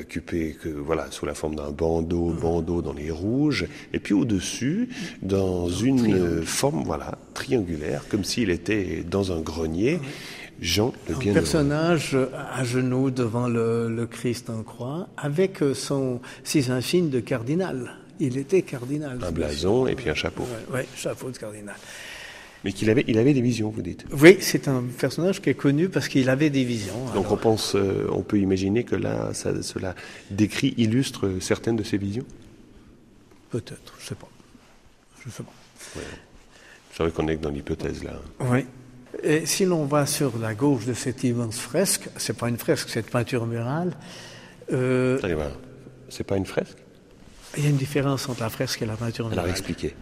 occupé 0.00 0.56
que, 0.60 0.68
voilà, 0.68 1.06
sous 1.10 1.26
la 1.26 1.34
forme 1.34 1.54
d'un 1.54 1.70
bandeau, 1.70 2.30
bandeau 2.30 2.82
dans 2.82 2.92
les 2.92 3.10
rouges, 3.10 3.66
et 3.92 3.98
puis 3.98 4.14
au-dessus, 4.14 4.88
dans 5.22 5.68
une 5.68 6.42
forme 6.44 6.82
voilà, 6.84 7.18
triangulaire, 7.34 8.04
comme 8.08 8.24
s'il 8.24 8.50
était 8.50 9.04
dans 9.08 9.32
un 9.32 9.40
grenier. 9.40 10.00
Jean 10.60 10.92
le 11.08 11.14
Un 11.14 11.32
personnage 11.32 12.16
à 12.52 12.64
genoux 12.64 13.10
devant 13.10 13.48
le, 13.48 14.06
Christ 14.10 14.50
en 14.50 14.62
croix, 14.62 15.08
avec 15.16 15.60
son, 15.74 16.20
ses 16.44 16.70
insignes 16.70 17.10
de 17.10 17.20
cardinal. 17.20 17.96
Il 18.20 18.36
était 18.36 18.62
cardinal. 18.62 19.18
Un 19.22 19.30
blason 19.30 19.86
et 19.86 19.94
puis 19.94 20.10
un 20.10 20.14
chapeau. 20.14 20.44
Oui, 20.72 20.80
chapeau 20.96 21.30
de 21.30 21.38
cardinal. 21.38 21.76
Mais 22.64 22.72
qu'il 22.72 22.90
avait, 22.90 23.04
il 23.06 23.18
avait 23.18 23.34
des 23.34 23.40
visions, 23.40 23.70
vous 23.70 23.82
dites. 23.82 24.04
Oui, 24.12 24.38
c'est 24.40 24.66
un 24.66 24.82
personnage 24.98 25.40
qui 25.40 25.50
est 25.50 25.54
connu 25.54 25.88
parce 25.88 26.08
qu'il 26.08 26.28
avait 26.28 26.50
des 26.50 26.64
visions. 26.64 27.04
Donc 27.14 27.30
on 27.30 27.36
pense, 27.36 27.76
euh, 27.76 28.08
on 28.10 28.22
peut 28.22 28.38
imaginer 28.38 28.82
que 28.82 28.96
là, 28.96 29.32
ça, 29.32 29.62
cela 29.62 29.94
décrit, 30.30 30.74
illustre 30.76 31.30
certaines 31.40 31.76
de 31.76 31.84
ses 31.84 31.98
visions? 31.98 32.24
Peut-être, 33.50 33.94
je 34.00 34.06
sais 34.06 34.14
pas. 34.16 34.28
Je 35.24 35.30
sais 35.30 35.42
pas. 35.44 35.52
C'est 36.92 37.02
vrai 37.04 37.12
qu'on 37.12 37.28
est 37.28 37.36
dans 37.36 37.50
l'hypothèse 37.50 38.02
là. 38.02 38.20
Oui. 38.40 38.64
Et 39.22 39.46
si 39.46 39.64
l'on 39.64 39.84
va 39.84 40.06
sur 40.06 40.38
la 40.38 40.54
gauche 40.54 40.84
de 40.84 40.94
cette 40.94 41.24
immense 41.24 41.58
fresque, 41.58 42.08
c'est 42.16 42.36
pas 42.36 42.48
une 42.48 42.58
fresque, 42.58 42.88
c'est 42.90 43.00
une 43.00 43.06
peinture 43.06 43.46
murale. 43.46 43.92
Euh, 44.72 45.18
c'est 46.08 46.24
pas 46.24 46.36
une 46.36 46.46
fresque? 46.46 46.76
Il 47.56 47.64
y 47.64 47.66
a 47.66 47.70
une 47.70 47.76
différence 47.76 48.28
entre 48.28 48.42
la 48.42 48.50
fresque 48.50 48.82
et 48.82 48.86
la 48.86 48.96
peinture 48.96 49.26
murale. 49.28 49.40
Alors 49.40 49.50
expliquez. 49.50 49.94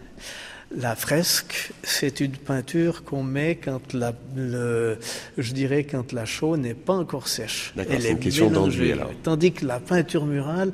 La 0.75 0.97
fresque, 0.97 1.71
c'est 1.81 2.19
une 2.19 2.33
peinture 2.33 3.05
qu'on 3.05 3.23
met 3.23 3.55
quand 3.55 3.93
la, 3.93 4.13
le, 4.35 4.99
je 5.37 5.53
dirais 5.53 5.85
quand 5.85 6.11
la 6.11 6.25
chaux 6.25 6.57
n'est 6.57 6.73
pas 6.73 6.93
encore 6.93 7.29
sèche. 7.29 7.71
D'accord, 7.77 7.95
c'est 8.01 8.11
une 8.11 8.19
question 8.19 8.49
alors. 8.49 9.11
Tandis 9.23 9.53
que 9.53 9.65
la 9.65 9.79
peinture 9.79 10.25
murale 10.25 10.73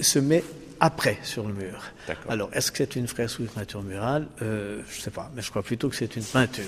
se 0.00 0.18
met 0.18 0.42
après 0.80 1.18
sur 1.22 1.46
le 1.46 1.54
mur. 1.54 1.84
Alors, 2.28 2.50
est-ce 2.52 2.72
que 2.72 2.78
c'est 2.78 2.96
une 2.96 3.06
fresque 3.06 3.38
ou 3.38 3.42
une 3.42 3.48
peinture 3.48 3.82
murale? 3.82 4.26
Euh, 4.42 4.82
Je 4.90 4.98
ne 4.98 5.02
sais 5.02 5.10
pas, 5.12 5.30
mais 5.36 5.42
je 5.42 5.50
crois 5.50 5.62
plutôt 5.62 5.88
que 5.88 5.94
c'est 5.94 6.16
une 6.16 6.24
peinture. 6.24 6.64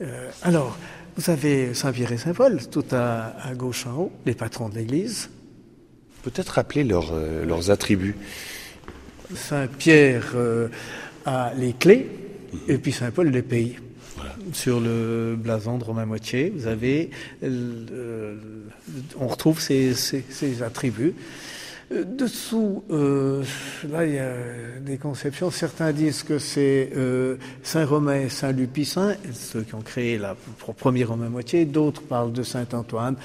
Euh, 0.00 0.30
alors, 0.42 0.76
vous 1.16 1.30
avez 1.30 1.74
Saint-Pierre 1.74 2.12
et 2.12 2.18
Saint-Paul, 2.18 2.60
tout 2.68 2.84
à, 2.92 3.32
gauche 3.56 3.86
en 3.86 3.96
haut, 3.96 4.12
les 4.26 4.34
patrons 4.34 4.68
de 4.68 4.76
l'Église. 4.76 5.30
Peut-être 6.22 6.50
rappeler 6.50 6.86
euh, 6.90 7.44
leurs 7.44 7.70
attributs. 7.70 8.16
Saint-Pierre 9.34 10.32
euh, 10.34 10.68
a 11.26 11.52
les 11.56 11.72
clés, 11.72 12.08
et 12.68 12.78
puis 12.78 12.92
Saint-Paul 12.92 13.28
les 13.28 13.42
pays. 13.42 13.76
Sur 14.52 14.80
le 14.80 15.36
blason 15.36 15.78
de 15.78 15.84
Romain 15.84 16.06
Moitié, 16.06 16.50
vous 16.50 16.66
avez, 16.66 17.10
on 17.42 19.28
retrouve 19.28 19.60
ces 19.60 20.62
attributs. 20.62 21.14
Euh, 21.90 22.04
dessous, 22.04 22.84
euh, 22.90 23.42
là, 23.90 24.04
il 24.04 24.14
y 24.14 24.18
a 24.18 24.34
des 24.80 24.98
conceptions. 24.98 25.50
Certains 25.50 25.92
disent 25.92 26.22
que 26.22 26.38
c'est 26.38 26.90
euh, 26.94 27.36
Saint-Romain 27.62 28.20
et 28.20 28.28
Saint-Lupicin, 28.28 29.14
ceux 29.32 29.62
qui 29.62 29.74
ont 29.74 29.80
créé 29.80 30.18
la 30.18 30.36
première 30.76 31.08
Romain 31.08 31.30
moitié. 31.30 31.64
D'autres 31.64 32.02
parlent 32.02 32.32
de 32.32 32.42
Saint-Antoine. 32.42 33.16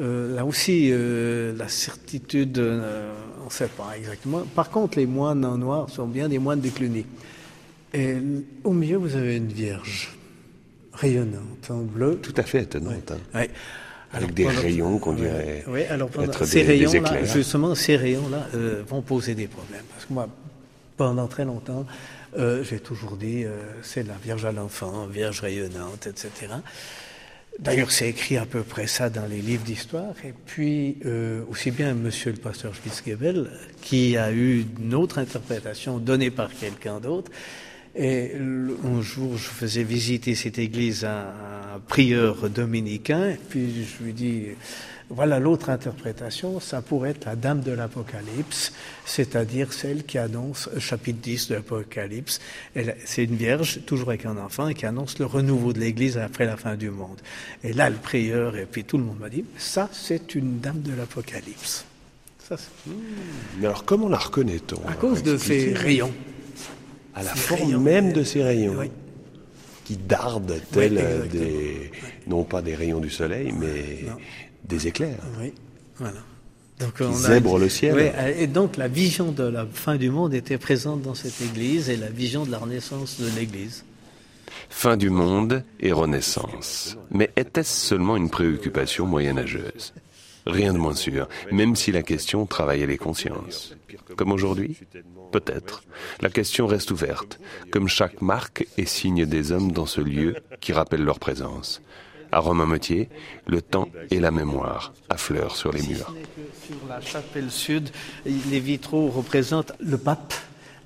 Euh, 0.00 0.34
là 0.34 0.44
aussi, 0.44 0.90
la 0.90 1.68
certitude, 1.68 2.58
on 2.58 3.46
ne 3.46 3.50
sait 3.50 3.68
pas 3.68 3.96
exactement. 3.96 4.42
Par 4.54 4.70
contre, 4.70 4.98
les 4.98 5.06
moines 5.06 5.44
en 5.44 5.56
noir 5.56 5.88
sont 5.88 6.06
bien 6.06 6.28
des 6.28 6.38
moines 6.38 6.60
de 6.60 6.68
Cluny. 6.68 7.06
Et 7.94 8.16
au 8.64 8.72
milieu, 8.72 8.98
vous 8.98 9.16
avez 9.16 9.36
une 9.36 9.52
vierge 9.52 10.14
rayonnante 10.92 11.70
en 11.70 11.78
bleu. 11.78 12.18
Tout 12.22 12.34
à 12.36 12.42
fait 12.42 12.62
étonnante. 12.62 13.12
Hein. 13.34 13.46
Avec 14.12 14.34
des 14.34 14.48
rayons 14.48 14.98
qu'on 14.98 15.12
dirait. 15.12 15.64
Oui, 15.68 15.84
alors 15.84 16.08
pendant, 16.08 16.32
ces 16.32 16.62
rayons-là, 16.62 17.24
justement, 17.24 17.74
ces 17.74 17.96
rayons-là 17.96 18.48
euh, 18.54 18.82
vont 18.88 19.02
poser 19.02 19.34
des 19.34 19.46
problèmes. 19.46 19.84
Parce 19.92 20.04
que 20.04 20.12
moi, 20.12 20.28
pendant 20.96 21.28
très 21.28 21.44
longtemps, 21.44 21.86
euh, 22.38 22.62
j'ai 22.62 22.78
toujours 22.78 23.16
dit 23.16 23.44
euh, 23.44 23.56
c'est 23.82 24.06
la 24.06 24.14
Vierge 24.22 24.44
à 24.44 24.52
l'enfant, 24.52 25.06
Vierge 25.06 25.40
rayonnante, 25.40 26.06
etc. 26.06 26.54
D'ailleurs, 27.58 27.90
c'est 27.90 28.08
écrit 28.08 28.36
à 28.36 28.46
peu 28.46 28.62
près 28.62 28.86
ça 28.86 29.10
dans 29.10 29.26
les 29.26 29.40
livres 29.40 29.64
d'histoire. 29.64 30.14
Et 30.24 30.32
puis, 30.46 30.98
euh, 31.04 31.42
aussi 31.50 31.70
bien 31.70 31.94
Monsieur 31.94 32.30
le 32.30 32.38
pasteur 32.38 32.74
Spitzgebel, 32.74 33.50
qui 33.82 34.16
a 34.16 34.32
eu 34.32 34.64
une 34.80 34.94
autre 34.94 35.18
interprétation 35.18 35.98
donnée 35.98 36.30
par 36.30 36.54
quelqu'un 36.54 37.00
d'autre, 37.00 37.30
et 38.02 38.32
un 38.34 39.02
jour, 39.02 39.36
je 39.36 39.48
faisais 39.48 39.82
visiter 39.82 40.34
cette 40.34 40.58
église 40.58 41.04
à 41.04 41.34
un 41.74 41.80
prieur 41.86 42.48
dominicain, 42.48 43.28
et 43.28 43.38
puis 43.48 43.84
je 43.84 44.02
lui 44.02 44.14
dis, 44.14 44.46
voilà 45.10 45.38
l'autre 45.38 45.68
interprétation, 45.68 46.60
ça 46.60 46.80
pourrait 46.80 47.10
être 47.10 47.26
la 47.26 47.36
Dame 47.36 47.60
de 47.60 47.72
l'Apocalypse, 47.72 48.72
c'est-à-dire 49.04 49.74
celle 49.74 50.04
qui 50.04 50.16
annonce 50.16 50.70
chapitre 50.78 51.18
10 51.20 51.48
de 51.48 51.54
l'Apocalypse. 51.56 52.40
C'est 53.04 53.24
une 53.24 53.36
vierge, 53.36 53.80
toujours 53.84 54.08
avec 54.08 54.24
un 54.24 54.38
enfant, 54.38 54.72
qui 54.72 54.86
annonce 54.86 55.18
le 55.18 55.26
renouveau 55.26 55.74
de 55.74 55.80
l'Église 55.80 56.16
après 56.16 56.46
la 56.46 56.56
fin 56.56 56.76
du 56.76 56.88
monde. 56.88 57.20
Et 57.62 57.74
là, 57.74 57.90
le 57.90 57.96
prieur, 57.96 58.56
et 58.56 58.64
puis 58.64 58.84
tout 58.84 58.96
le 58.96 59.04
monde 59.04 59.18
m'a 59.20 59.28
dit, 59.28 59.44
ça, 59.58 59.90
c'est 59.92 60.34
une 60.34 60.60
Dame 60.60 60.80
de 60.80 60.94
l'Apocalypse. 60.94 61.84
Mais 63.58 63.66
alors, 63.66 63.84
comment 63.84 64.08
la 64.08 64.18
reconnaît-on? 64.18 64.88
À 64.88 64.94
cause 64.94 65.22
de 65.22 65.36
ses 65.36 65.74
rayons 65.74 66.14
à 67.14 67.22
la 67.22 67.34
forme 67.34 67.82
même 67.82 68.12
de 68.12 68.22
ces 68.22 68.42
rayons, 68.42 68.76
qui 69.84 69.96
dardent 69.96 70.54
tels 70.70 71.28
des, 71.30 71.90
non 72.26 72.44
pas 72.44 72.62
des 72.62 72.74
rayons 72.74 73.00
du 73.00 73.10
soleil, 73.10 73.52
mais 73.52 74.06
des 74.64 74.86
éclairs. 74.86 75.22
Oui, 75.40 75.52
voilà. 75.96 76.20
Donc, 76.78 76.94
qui 76.94 77.12
zèbrent 77.12 77.58
le 77.58 77.68
ciel. 77.68 78.12
et 78.38 78.46
donc 78.46 78.78
la 78.78 78.88
vision 78.88 79.32
de 79.32 79.42
la 79.42 79.66
fin 79.66 79.96
du 79.96 80.10
monde 80.10 80.32
était 80.32 80.56
présente 80.56 81.02
dans 81.02 81.14
cette 81.14 81.40
église 81.42 81.90
et 81.90 81.96
la 81.96 82.08
vision 82.08 82.46
de 82.46 82.50
la 82.50 82.58
renaissance 82.58 83.20
de 83.20 83.26
l'église. 83.38 83.84
Fin 84.70 84.96
du 84.96 85.10
monde 85.10 85.62
et 85.80 85.92
renaissance. 85.92 86.96
Mais 87.10 87.30
était-ce 87.36 87.88
seulement 87.88 88.16
une 88.16 88.30
préoccupation 88.30 89.06
moyenâgeuse? 89.06 89.92
Rien 90.46 90.72
de 90.72 90.78
moins 90.78 90.94
sûr, 90.94 91.28
même 91.52 91.76
si 91.76 91.92
la 91.92 92.02
question 92.02 92.46
travaillait 92.46 92.86
les 92.86 92.96
consciences. 92.96 93.76
Comme 94.16 94.32
aujourd'hui? 94.32 94.76
Peut-être. 95.30 95.82
La 96.20 96.28
question 96.28 96.66
reste 96.66 96.90
ouverte, 96.90 97.38
comme 97.70 97.88
chaque 97.88 98.20
marque 98.20 98.66
et 98.76 98.86
signe 98.86 99.26
des 99.26 99.52
hommes 99.52 99.72
dans 99.72 99.86
ce 99.86 100.00
lieu 100.00 100.36
qui 100.60 100.72
rappelle 100.72 101.04
leur 101.04 101.18
présence. 101.18 101.80
À 102.32 102.38
Romain-Motier, 102.38 103.08
le 103.46 103.60
temps 103.60 103.88
et 104.10 104.20
la 104.20 104.30
mémoire 104.30 104.92
affleurent 105.08 105.56
sur 105.56 105.72
les 105.72 105.82
murs. 105.82 106.14
Sur 106.66 106.76
la 106.88 107.00
chapelle 107.00 107.50
sud, 107.50 107.90
les 108.24 108.60
vitraux 108.60 109.08
représentent 109.08 109.72
le 109.80 109.98
pape 109.98 110.34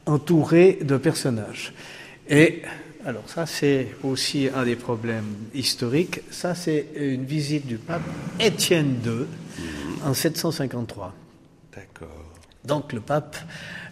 entouré 0.07 0.79
de 0.83 0.97
personnages. 0.97 1.75
Et 2.29 2.63
alors 3.05 3.29
ça, 3.29 3.45
c'est 3.45 3.89
aussi 4.03 4.49
un 4.55 4.65
des 4.65 4.77
problèmes 4.77 5.35
historiques. 5.53 6.21
Ça, 6.31 6.55
c'est 6.55 6.89
une 6.97 7.25
visite 7.25 7.67
du 7.67 7.77
pape 7.77 8.03
Étienne 8.41 9.01
II 9.05 9.27
en 10.05 10.15
753. 10.15 11.15
D'accord. 11.75 12.09
Donc 12.65 12.95
le 12.95 13.01
pape, 13.01 13.37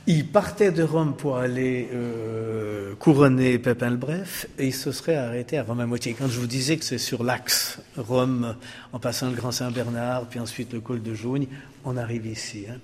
il 0.07 0.27
partait 0.27 0.73
de 0.73 0.83
Rome 0.83 1.15
pour 1.17 1.37
aller 1.39 1.89
euh, 1.93 2.95
couronner 2.97 3.59
Pépin 3.59 3.91
le 3.91 3.97
Bref 3.97 4.47
et 4.59 4.67
il 4.67 4.75
se 4.75 4.91
serait 4.93 5.17
arrêté 5.17 5.59
à 5.59 5.63
Rome 5.63 5.81
à 5.81 5.87
moitié. 5.87 6.15
Quand 6.19 6.29
je 6.29 6.41
vous 6.41 6.47
disais 6.47 6.77
que 6.77 6.85
c'est 6.85 6.99
sur 6.99 7.23
l'axe 7.23 7.79
Rome, 7.97 8.57
en 8.93 8.99
passant 8.99 9.29
le 9.29 9.37
Grand 9.37 9.53
Saint-Bernard, 9.53 10.27
puis 10.27 10.41
ensuite 10.41 10.73
le 10.73 10.81
col 10.81 11.03
de 11.03 11.15
Jougne, 11.15 11.47
on 11.85 11.97
arrive 11.97 12.27
ici. 12.27 12.67
Hein. 12.69 12.79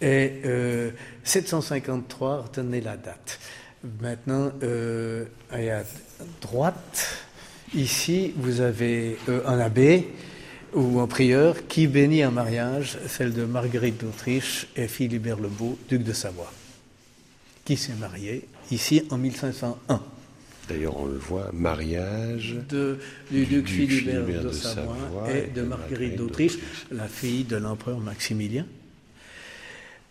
Et 0.00 0.40
euh, 0.44 0.90
753, 1.22 2.42
retenez 2.42 2.80
la 2.80 2.96
date. 2.96 3.38
Maintenant, 4.00 4.50
euh, 4.62 5.26
à 5.50 5.82
droite, 6.40 7.26
ici, 7.74 8.32
vous 8.36 8.60
avez 8.60 9.16
euh, 9.28 9.42
un 9.46 9.60
abbé 9.60 10.08
ou 10.74 11.00
un 11.00 11.06
prieur 11.06 11.66
qui 11.66 11.86
bénit 11.86 12.22
un 12.22 12.30
mariage, 12.30 12.98
celle 13.06 13.32
de 13.32 13.44
Marguerite 13.44 14.00
d'Autriche 14.00 14.66
et 14.76 14.88
Philibert 14.88 15.38
le 15.38 15.48
Beau, 15.48 15.78
duc 15.88 16.02
de 16.02 16.12
Savoie, 16.12 16.52
qui 17.64 17.76
s'est 17.76 17.94
marié 17.94 18.48
ici 18.70 19.02
en 19.10 19.18
1501. 19.18 20.00
D'ailleurs, 20.68 20.96
on 20.96 21.06
le 21.06 21.18
voit, 21.18 21.50
mariage 21.52 22.56
de, 22.68 22.98
du, 23.30 23.46
duc, 23.46 23.68
Philibert, 23.68 24.44
de, 24.44 24.52
Savoie, 24.52 25.30
et 25.30 25.48
de, 25.48 25.62
Marguerite 25.62 26.16
d'Autriche, 26.16 26.58
la 26.90 27.08
fille 27.08 27.44
de 27.44 27.56
l'empereur 27.56 27.98
Maximilien 27.98 28.66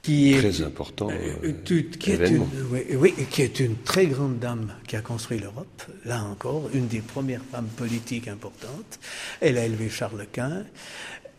qui 0.02 0.34
est 0.34 0.40
très 0.40 0.62
important 0.64 1.10
euh, 1.10 1.34
euh, 1.44 1.54
qui, 2.00 2.12
est 2.12 2.30
une, 2.30 2.48
oui, 2.98 3.14
qui 3.30 3.42
est 3.44 3.60
une 3.60 3.76
très 3.78 4.08
grande 4.08 4.40
dame 4.40 4.74
qui 4.88 4.96
a 4.96 5.02
construit 5.02 5.40
l'Europe, 5.40 5.84
là 6.06 6.24
encore, 6.24 6.70
une 6.74 6.88
des 6.88 7.02
premières 7.02 7.44
femmes 7.52 7.70
politiques 7.78 8.28
importantes. 8.28 9.00
Elle 9.42 9.58
a 9.58 9.66
élevé 9.66 9.90
Charles 9.90 10.26
Quint. 10.32 10.64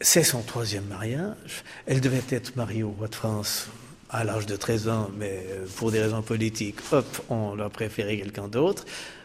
C'est 0.00 0.24
son 0.24 0.42
troisième 0.42 0.86
mariage. 0.86 1.64
Elle 1.86 2.00
devait 2.00 2.22
être 2.30 2.56
mariée 2.56 2.82
au 2.82 2.90
roi 2.90 3.08
de 3.08 3.14
France 3.14 3.68
à 4.10 4.24
l'âge 4.24 4.46
de 4.46 4.56
13 4.56 4.88
ans, 4.88 5.10
mais 5.16 5.44
euh, 5.50 5.66
pour 5.76 5.90
des 5.90 6.00
raisons 6.00 6.22
politiques, 6.22 6.78
hop, 6.92 7.06
on 7.30 7.58
a 7.58 7.68
préféré 7.68 8.18
quelqu'un 8.18 8.46
d'autre. 8.46 8.84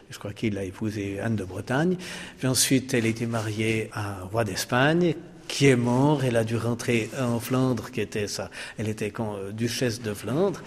Je 0.10 0.18
crois 0.18 0.32
qu'il 0.34 0.58
a 0.58 0.64
épousé 0.64 1.20
Anne 1.20 1.36
de 1.36 1.44
Bretagne. 1.44 1.98
Puis 2.38 2.48
ensuite, 2.48 2.94
elle 2.94 3.06
était 3.06 3.26
mariée 3.26 3.90
à 3.92 4.22
un 4.22 4.24
roi 4.24 4.46
d'Espagne, 4.46 5.16
qui 5.48 5.68
est 5.68 5.76
mort. 5.76 6.24
Elle 6.24 6.36
a 6.36 6.44
dû 6.44 6.58
rentrer 6.58 7.10
en 7.20 7.40
Flandre, 7.40 7.92
qui 7.92 8.02
était 8.02 8.28
ça. 8.28 8.50
Elle 8.78 8.90
était 8.90 9.14
euh, 9.20 9.52
duchesse 9.52 10.02
de 10.02 10.14
Flandre. 10.14 10.62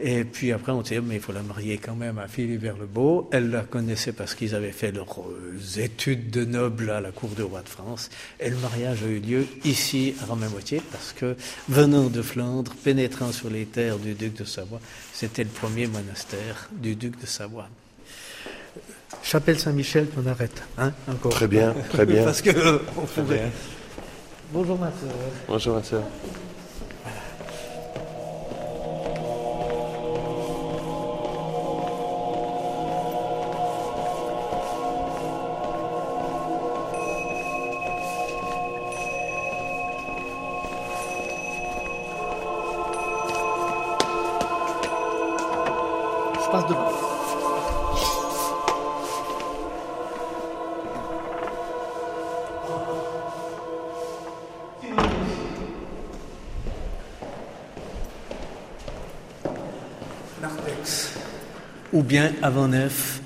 Et 0.00 0.22
puis 0.22 0.52
après, 0.52 0.70
on 0.70 0.80
dit, 0.82 0.96
mais 1.00 1.16
il 1.16 1.20
faut 1.20 1.32
la 1.32 1.42
marier 1.42 1.78
quand 1.78 1.96
même 1.96 2.18
à 2.18 2.28
Philibert 2.28 2.76
le 2.78 2.86
Beau. 2.86 3.28
Elle 3.32 3.50
la 3.50 3.62
connaissait 3.62 4.12
parce 4.12 4.34
qu'ils 4.34 4.54
avaient 4.54 4.70
fait 4.70 4.92
leurs 4.92 5.20
euh, 5.20 5.80
études 5.80 6.30
de 6.30 6.44
nobles 6.44 6.90
à 6.90 7.00
la 7.00 7.10
cour 7.10 7.30
du 7.30 7.42
roi 7.42 7.62
de 7.62 7.68
France. 7.68 8.08
Et 8.38 8.48
le 8.48 8.56
mariage 8.56 9.02
a 9.02 9.06
eu 9.06 9.18
lieu 9.18 9.46
ici, 9.64 10.14
à 10.22 10.26
Romain-Moitié, 10.26 10.80
parce 10.92 11.12
que 11.12 11.36
venant 11.68 12.08
de 12.08 12.22
Flandre, 12.22 12.74
pénétrant 12.84 13.32
sur 13.32 13.50
les 13.50 13.66
terres 13.66 13.98
du 13.98 14.14
duc 14.14 14.36
de 14.36 14.44
Savoie, 14.44 14.80
c'était 15.12 15.42
le 15.42 15.50
premier 15.50 15.88
monastère 15.88 16.68
du 16.72 16.94
duc 16.94 17.20
de 17.20 17.26
Savoie. 17.26 17.68
Chapelle 19.24 19.58
Saint-Michel, 19.58 20.06
on 20.16 20.26
arrête, 20.28 20.62
hein, 20.78 20.92
encore. 21.08 21.32
Très 21.32 21.48
bien, 21.48 21.74
très 21.90 22.06
bien. 22.06 22.24
parce 22.24 22.40
que 22.40 22.50
euh, 22.50 22.78
on 22.96 23.04
pouvait... 23.04 23.50
Bonjour 24.50 24.78
ma 24.78 24.86
soeur. 24.86 25.10
Bonjour 25.46 25.74
ma 25.74 25.82
soeur. 25.82 26.02
Je 46.40 46.50
passe 46.50 46.66
devant. 46.68 47.07
Ou 61.98 62.04
bien 62.04 62.32
Avanef, 62.42 63.20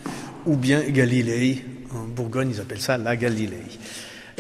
ou 0.47 0.57
bien 0.57 0.81
Galilée. 0.89 1.63
En 1.95 2.05
Bourgogne, 2.05 2.53
ils 2.55 2.61
appellent 2.61 2.81
ça 2.81 2.97
la 2.97 3.17
Galilée. 3.17 3.69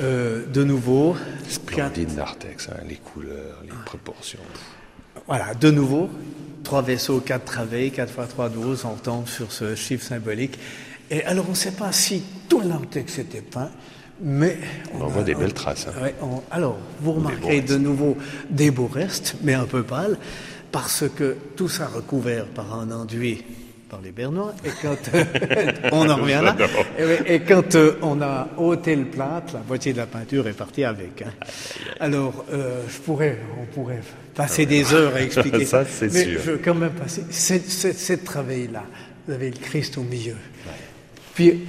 Euh, 0.01 0.47
de 0.47 0.65
nouveau. 0.65 1.15
Splendide 1.47 2.17
Narthex, 2.17 2.71
hein, 2.71 2.81
les 2.89 2.97
couleurs, 2.97 3.59
les 3.63 3.75
proportions. 3.85 4.39
Voilà, 5.27 5.53
de 5.53 5.71
nouveau, 5.71 6.09
trois 6.65 6.81
vaisseaux, 6.81 7.21
quatre 7.21 7.45
travées, 7.45 7.91
4 7.91 8.11
fois 8.11 8.27
3, 8.27 8.49
12, 8.49 8.87
on 8.87 8.95
tombe 8.95 9.29
sur 9.29 9.53
ce 9.53 9.75
chiffre 9.75 10.07
symbolique. 10.07 10.59
Et 11.11 11.23
alors, 11.25 11.45
on 11.49 11.51
ne 11.51 11.55
sait 11.55 11.73
pas 11.73 11.93
si 11.93 12.23
tout 12.49 12.61
le 12.61 12.69
narthex 12.69 13.19
était 13.19 13.43
peint, 13.43 13.71
mais... 14.23 14.57
On, 14.99 15.09
voit 15.09 15.25
des 15.25 15.35
belles 15.35 15.53
traces. 15.53 15.89
Hein. 15.89 16.09
alors, 16.51 16.79
vous 17.03 17.13
remarquez 17.13 17.61
de 17.61 17.77
nouveau 17.77 18.17
des 18.49 18.71
beaux 18.71 18.87
restes, 18.87 19.35
mais 19.43 19.53
un 19.53 19.67
peu 19.67 19.83
pâles, 19.83 20.17
parce 20.71 21.05
que 21.15 21.37
tout 21.55 21.69
ça 21.69 21.87
recouvert 21.87 22.47
par 22.47 22.73
un 22.75 22.91
enduit 22.91 23.45
par 23.93 24.01
les 24.01 24.11
Bernois. 24.11 24.55
Et 24.65 24.71
quand 24.81 24.97
on 25.93 26.09
en 26.09 26.17
revient 26.17 26.41
là, 26.43 26.57
et, 27.27 27.41
quand 27.41 27.75
euh, 27.75 27.99
on 28.01 28.23
a 28.23 28.49
ôté 28.57 28.97
le 28.97 29.05
plâtre, 29.05 29.53
la 29.53 29.61
moitié 29.69 29.93
de 29.93 29.99
la 29.99 30.07
peinture 30.07 30.49
est 30.49 30.55
partie 30.55 30.83
avec. 30.83 31.21
Hein. 31.21 31.31
Alors, 32.01 32.47
euh, 32.51 32.81
je 32.89 32.99
pourrais, 33.01 33.39
on 33.61 33.67
pourrait 33.67 34.01
passer 34.35 34.65
des 34.65 34.95
heures 34.95 35.15
à 35.15 35.21
expliquer 35.21 35.65
ça, 35.67 35.85
mais 36.01 36.09
sûr. 36.09 36.33
je 36.33 36.39
veux 36.39 36.61
quand 36.65 36.75
même 36.75 36.93
passer 36.93 37.23
cette, 37.29 37.69
cette, 37.69 38.25
travail-là. 38.25 38.83
Vous 39.27 39.35
avez 39.35 39.51
le 39.51 39.59
Christ 39.59 39.99
au 39.99 40.03
milieu. 40.03 40.37
Puis 41.35 41.61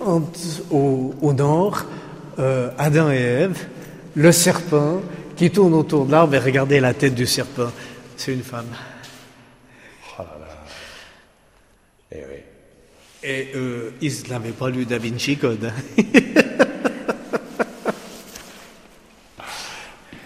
au, 0.00 1.14
au, 1.20 1.32
nord, 1.34 1.84
euh, 2.38 2.70
Adam 2.78 3.10
et 3.12 3.16
Ève, 3.16 3.66
le 4.14 4.32
serpent 4.32 5.02
qui 5.36 5.50
tourne 5.50 5.74
autour 5.74 6.06
de 6.06 6.12
l'arbre 6.12 6.34
et 6.36 6.38
regardez 6.38 6.80
la 6.80 6.94
tête 6.94 7.14
du 7.14 7.26
serpent. 7.26 7.70
C'est 8.16 8.32
une 8.32 8.42
femme. 8.42 8.64
Eh 12.16 12.24
oui. 12.24 12.40
Et 13.22 13.48
euh, 13.54 13.90
ils 14.00 14.28
n'avaient 14.30 14.52
pas 14.52 14.70
lu 14.70 14.86
Da 14.86 14.96
Vinci 14.96 15.36
Code. 15.36 15.70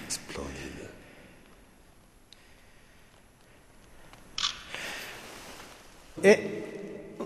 Splendide. 0.08 0.86
Et 6.22 6.36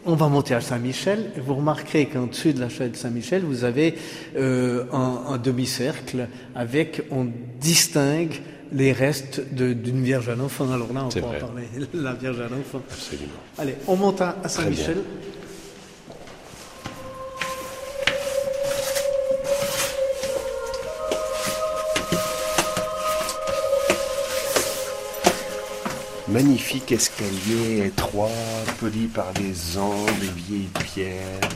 on 0.06 0.14
va 0.14 0.28
monter 0.28 0.54
à 0.54 0.62
Saint-Michel. 0.62 1.32
Vous 1.44 1.56
remarquerez 1.56 2.06
qu'en 2.06 2.26
dessus 2.26 2.54
de 2.54 2.60
la 2.60 2.70
chaîne 2.70 2.92
de 2.92 2.96
Saint-Michel, 2.96 3.42
vous 3.42 3.64
avez 3.64 3.96
euh, 4.36 4.86
un, 4.92 5.24
un 5.28 5.36
demi-cercle 5.36 6.28
avec, 6.54 7.02
on 7.10 7.26
distingue 7.60 8.40
les 8.74 8.92
restes 8.92 9.40
d'une 9.52 10.02
Vierge 10.02 10.28
à 10.28 10.34
l'enfant. 10.34 10.70
Alors 10.72 10.92
là, 10.92 11.04
on 11.04 11.08
peut 11.08 11.22
en 11.22 11.32
parler, 11.32 11.68
la 11.94 12.12
Vierge 12.14 12.40
à 12.40 12.48
l'enfant. 12.48 12.82
Absolument. 12.90 13.32
Allez, 13.56 13.76
on 13.86 13.96
monte 13.96 14.20
à 14.20 14.36
Saint-Michel. 14.46 14.98
Magnifique 26.26 26.90
escalier 26.90 27.86
étroit, 27.86 28.28
poli 28.80 29.06
par 29.06 29.32
des 29.34 29.78
ans, 29.78 30.04
des 30.20 30.26
vieilles 30.26 30.70
pierres, 30.82 31.48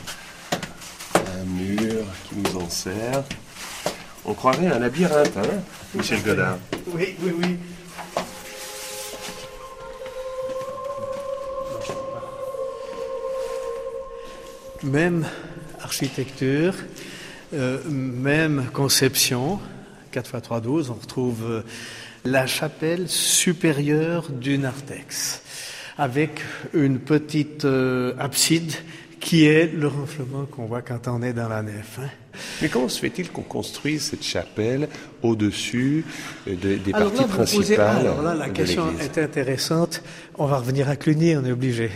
un 0.53 1.43
mur 1.43 2.05
qui 2.29 2.35
nous 2.37 2.61
en 2.61 2.69
sert. 2.69 3.23
On 4.29 4.35
croirait 4.35 4.67
un 4.67 4.77
labyrinthe, 4.77 5.37
hein, 5.37 5.61
Michel 5.95 6.21
Godard 6.21 6.59
Oui, 6.93 7.15
oui, 7.23 7.31
oui. 7.35 7.57
Même 14.83 15.25
architecture, 15.81 16.75
euh, 17.55 17.79
même 17.89 18.67
conception, 18.71 19.59
4 20.11 20.35
x 20.35 20.43
3, 20.43 20.61
12, 20.61 20.89
on 20.91 20.93
retrouve 20.93 21.43
euh, 21.49 21.61
la 22.23 22.45
chapelle 22.45 23.09
supérieure 23.09 24.29
du 24.29 24.59
narthex, 24.59 25.41
avec 25.97 26.41
une 26.75 26.99
petite 26.99 27.65
euh, 27.65 28.13
abside 28.19 28.73
qui 29.19 29.47
est 29.47 29.73
le 29.73 29.87
renflement 29.87 30.45
qu'on 30.45 30.65
voit 30.65 30.83
quand 30.83 31.07
on 31.07 31.23
est 31.23 31.33
dans 31.33 31.49
la 31.49 31.63
nef. 31.63 31.97
Hein. 31.99 32.09
Mais 32.61 32.67
comment 32.67 32.89
se 32.89 32.99
fait-il 32.99 33.29
qu'on 33.31 33.41
construise 33.41 34.03
cette 34.03 34.23
chapelle 34.23 34.89
au-dessus 35.21 36.03
euh, 36.47 36.55
des 36.55 36.91
parties 36.91 37.23
principales 37.23 37.97
Alors 37.97 38.21
là, 38.21 38.35
la 38.35 38.49
question 38.49 38.85
est 38.99 39.17
intéressante. 39.17 40.03
On 40.37 40.45
va 40.45 40.57
revenir 40.57 40.89
à 40.89 40.95
Cluny, 40.95 41.35
on 41.37 41.45
est 41.45 41.51
obligé. 41.51 41.89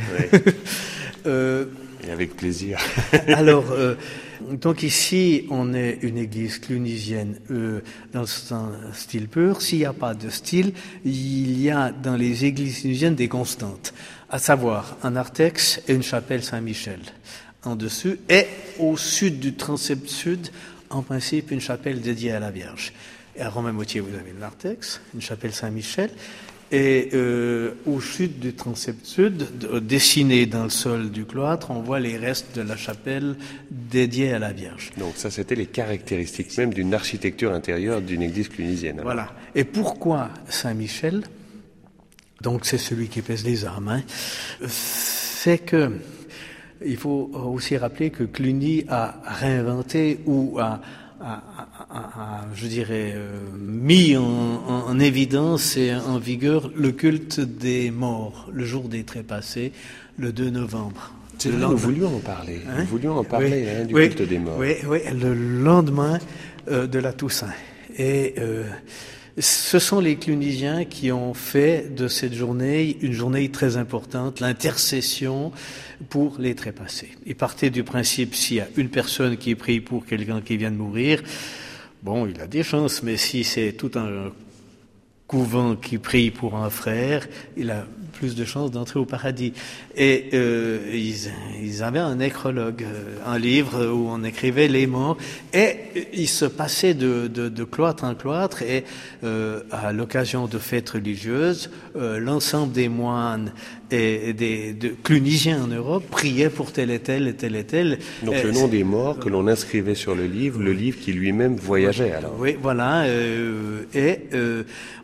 euh, 1.26 1.66
Et 2.08 2.12
avec 2.12 2.36
plaisir. 2.36 2.80
alors, 3.28 3.72
euh, 3.72 3.96
donc 4.52 4.84
ici, 4.84 5.48
on 5.50 5.74
est 5.74 6.00
une 6.02 6.18
église 6.18 6.60
clunisienne 6.60 7.36
euh, 7.52 7.82
dans 8.14 8.26
un 8.52 8.72
style 8.94 9.28
pur. 9.28 9.62
S'il 9.62 9.80
n'y 9.80 9.86
a 9.86 9.94
pas 9.94 10.14
de 10.14 10.30
style, 10.30 10.74
il 11.06 11.62
y 11.62 11.70
a 11.70 11.92
dans 11.92 12.16
les 12.16 12.46
églises 12.46 12.82
clunisiennes 12.82 13.16
des 13.16 13.28
constantes, 13.28 13.94
à 14.30 14.40
savoir 14.40 14.98
un 15.04 15.12
narthex 15.12 15.82
et 15.88 15.94
une 15.94 16.04
chapelle 16.04 16.44
Saint-Michel 16.44 17.00
en 17.64 17.76
dessus, 17.76 18.20
et 18.30 18.46
au 18.80 18.98
sud 18.98 19.40
du 19.40 19.54
transept 19.54 20.08
sud, 20.08 20.50
en 20.90 21.02
principe, 21.02 21.52
une 21.52 21.62
chapelle 21.62 22.02
dédiée 22.02 22.32
à 22.32 22.40
la 22.40 22.52
Vierge. 22.52 22.94
Et 23.36 23.42
à 23.42 23.50
Romain-Moutier, 23.50 24.00
vous 24.02 24.14
avez 24.16 24.32
le 24.32 24.40
narthex, 24.40 25.02
une 25.16 25.22
chapelle 25.22 25.54
Saint-Michel, 25.54 26.12
et 26.72 27.10
euh, 27.14 27.76
au 27.86 28.02
sud 28.02 28.40
du 28.40 28.54
transept 28.54 29.06
sud, 29.06 29.48
dessiné 29.86 30.48
dans 30.48 30.64
le 30.64 30.72
sol 30.72 31.12
du 31.12 31.26
cloître, 31.26 31.70
on 31.70 31.82
voit 31.82 32.00
les 32.00 32.18
restes 32.18 32.56
de 32.56 32.62
la 32.62 32.76
chapelle 32.76 33.36
dédiée 33.70 34.34
à 34.34 34.40
la 34.40 34.54
Vierge. 34.54 34.92
Donc 34.98 35.14
ça, 35.16 35.30
c'était 35.30 35.56
les 35.56 35.68
caractéristiques 35.68 36.58
même 36.58 36.74
d'une 36.74 36.94
architecture 36.96 37.54
intérieure 37.54 38.02
d'une 38.02 38.24
église 38.24 38.50
clunisienne. 38.50 39.02
Voilà. 39.04 39.34
Et 39.54 39.66
pourquoi 39.66 40.32
Saint-Michel? 40.50 41.24
Donc 42.42 42.66
c'est 42.66 42.80
celui 42.80 43.08
qui 43.08 43.22
pèse 43.22 43.46
les 43.46 43.66
armes. 43.66 43.90
Hein, 43.90 44.02
c'est 44.68 45.60
que 45.60 45.92
il 46.86 46.98
faut 46.98 47.32
aussi 47.34 47.78
rappeler 47.78 48.10
que 48.10 48.24
Cluny 48.24 48.86
a 48.88 49.16
réinventé 49.26 50.20
ou 50.26 50.60
a 50.60 50.80
je 52.54 52.68
dirais, 52.68 53.14
euh, 53.16 53.40
mis 53.58 54.16
en, 54.18 55.00
évidence 55.00 55.78
et 55.78 55.94
en 55.94 56.18
vigueur 56.18 56.72
le 56.76 56.92
culte 56.92 57.40
des 57.40 57.92
morts, 57.92 58.50
le 58.54 58.66
jour 58.66 58.90
des 58.90 59.04
trépassés, 59.04 59.72
le 60.18 60.32
2 60.32 60.50
novembre. 60.50 61.14
Le 61.46 61.52
nous 61.52 61.78
voulions 61.78 62.16
en 62.16 62.20
parler. 62.20 62.60
nous 62.66 62.72
hein? 62.72 62.86
voulions 62.90 63.18
en 63.18 63.24
parler 63.24 63.68
hein, 63.68 63.86
du 63.86 63.94
culte 63.94 64.22
des 64.22 64.40
morts. 64.40 64.58
Oui, 64.58 64.76
oui, 64.88 65.00
le 65.20 65.34
lendemain 65.34 66.20
euh, 66.70 66.88
de 66.88 67.00
la 67.00 67.12
Toussaint. 67.12 67.54
Et 67.98 68.36
euh, 68.38 68.64
ce 69.40 69.80
sont 69.80 70.00
les 70.00 70.18
Clunisiens 70.18 70.86
qui 70.86 71.12
ont 71.12 71.34
fait 71.34 71.94
de 71.94 72.08
cette 72.08 72.34
journée 72.34 72.98
une 73.02 73.14
journée 73.14 73.50
très 73.50 73.78
importante, 73.78 74.40
l'intercession 74.40 75.52
pour 76.10 76.38
les 76.40 76.54
trépassés. 76.54 77.10
Ils 77.26 77.36
partaient 77.36 77.72
du 77.72 77.84
principe 77.84 78.36
s'il 78.36 78.58
y 78.58 78.62
a 78.62 78.68
une 78.78 78.90
personne 78.90 79.38
qui 79.38 79.56
prie 79.56 79.80
pour 79.80 80.06
quelqu'un 80.06 80.42
qui 80.42 80.58
vient 80.58 80.72
de 80.72 80.78
mourir, 80.78 81.24
bon, 82.04 82.28
il 82.28 82.40
a 82.42 82.48
des 82.48 82.64
chances, 82.64 83.02
mais 83.02 83.18
si 83.18 83.44
c'est 83.44 83.74
tout 83.74 83.92
un 83.96 84.32
couvent 85.26 85.76
qui 85.76 85.98
prie 85.98 86.30
pour 86.30 86.56
un 86.56 86.70
frère, 86.70 87.28
il 87.58 87.72
a 87.72 87.88
plus 88.14 88.36
de 88.36 88.46
chances 88.46 88.72
d'entrer 88.72 89.00
au 89.00 89.06
paradis. 89.06 89.54
Et 89.98 90.30
euh, 90.34 90.80
ils, 90.94 91.32
ils, 91.62 91.84
avaient 91.84 92.00
un 92.00 92.16
nécrologue, 92.16 92.84
euh, 92.84 93.18
un 93.26 93.38
livre 93.38 93.86
où 93.88 94.08
on 94.10 94.24
écrivait 94.24 94.68
les 94.68 94.88
morts, 94.88 95.18
et 95.54 95.76
il 96.14 96.30
se 96.30 96.46
passait 96.46 96.94
de, 96.94 97.64
cloître 97.64 98.04
en 98.04 98.16
cloître, 98.16 98.62
et 98.62 98.86
euh, 99.24 99.62
à 99.72 99.92
l'occasion 99.92 100.48
de 100.48 100.58
fêtes 100.58 100.92
religieuses, 100.92 101.70
euh, 101.96 102.20
l'ensemble 102.20 102.72
des 102.72 102.90
moines 102.90 103.52
et 103.94 104.34
des 104.34 104.74
de 104.74 104.90
clunisiens 104.90 105.64
en 105.64 105.68
Europe 105.68 106.04
priaient 106.10 106.50
pour 106.50 106.72
tel 106.72 106.90
et 106.90 107.00
tel 107.00 107.28
et 107.28 107.34
tel 107.34 107.56
et 107.56 107.64
tel. 107.64 108.00
Donc 108.24 108.42
le 108.44 108.52
nom 108.52 108.68
des 108.68 108.84
morts 108.84 109.20
que 109.20 109.30
l'on 109.30 109.48
inscrivait 109.48 109.96
sur 109.96 110.16
le 110.16 110.26
livre, 110.26 110.62
le 110.62 110.74
livre 110.74 111.00
qui 111.00 111.14
lui-même 111.14 111.56
voyageait 111.56 112.12
alors. 112.12 112.36
Oui, 112.40 112.58
voilà, 112.62 113.06
et 113.08 114.20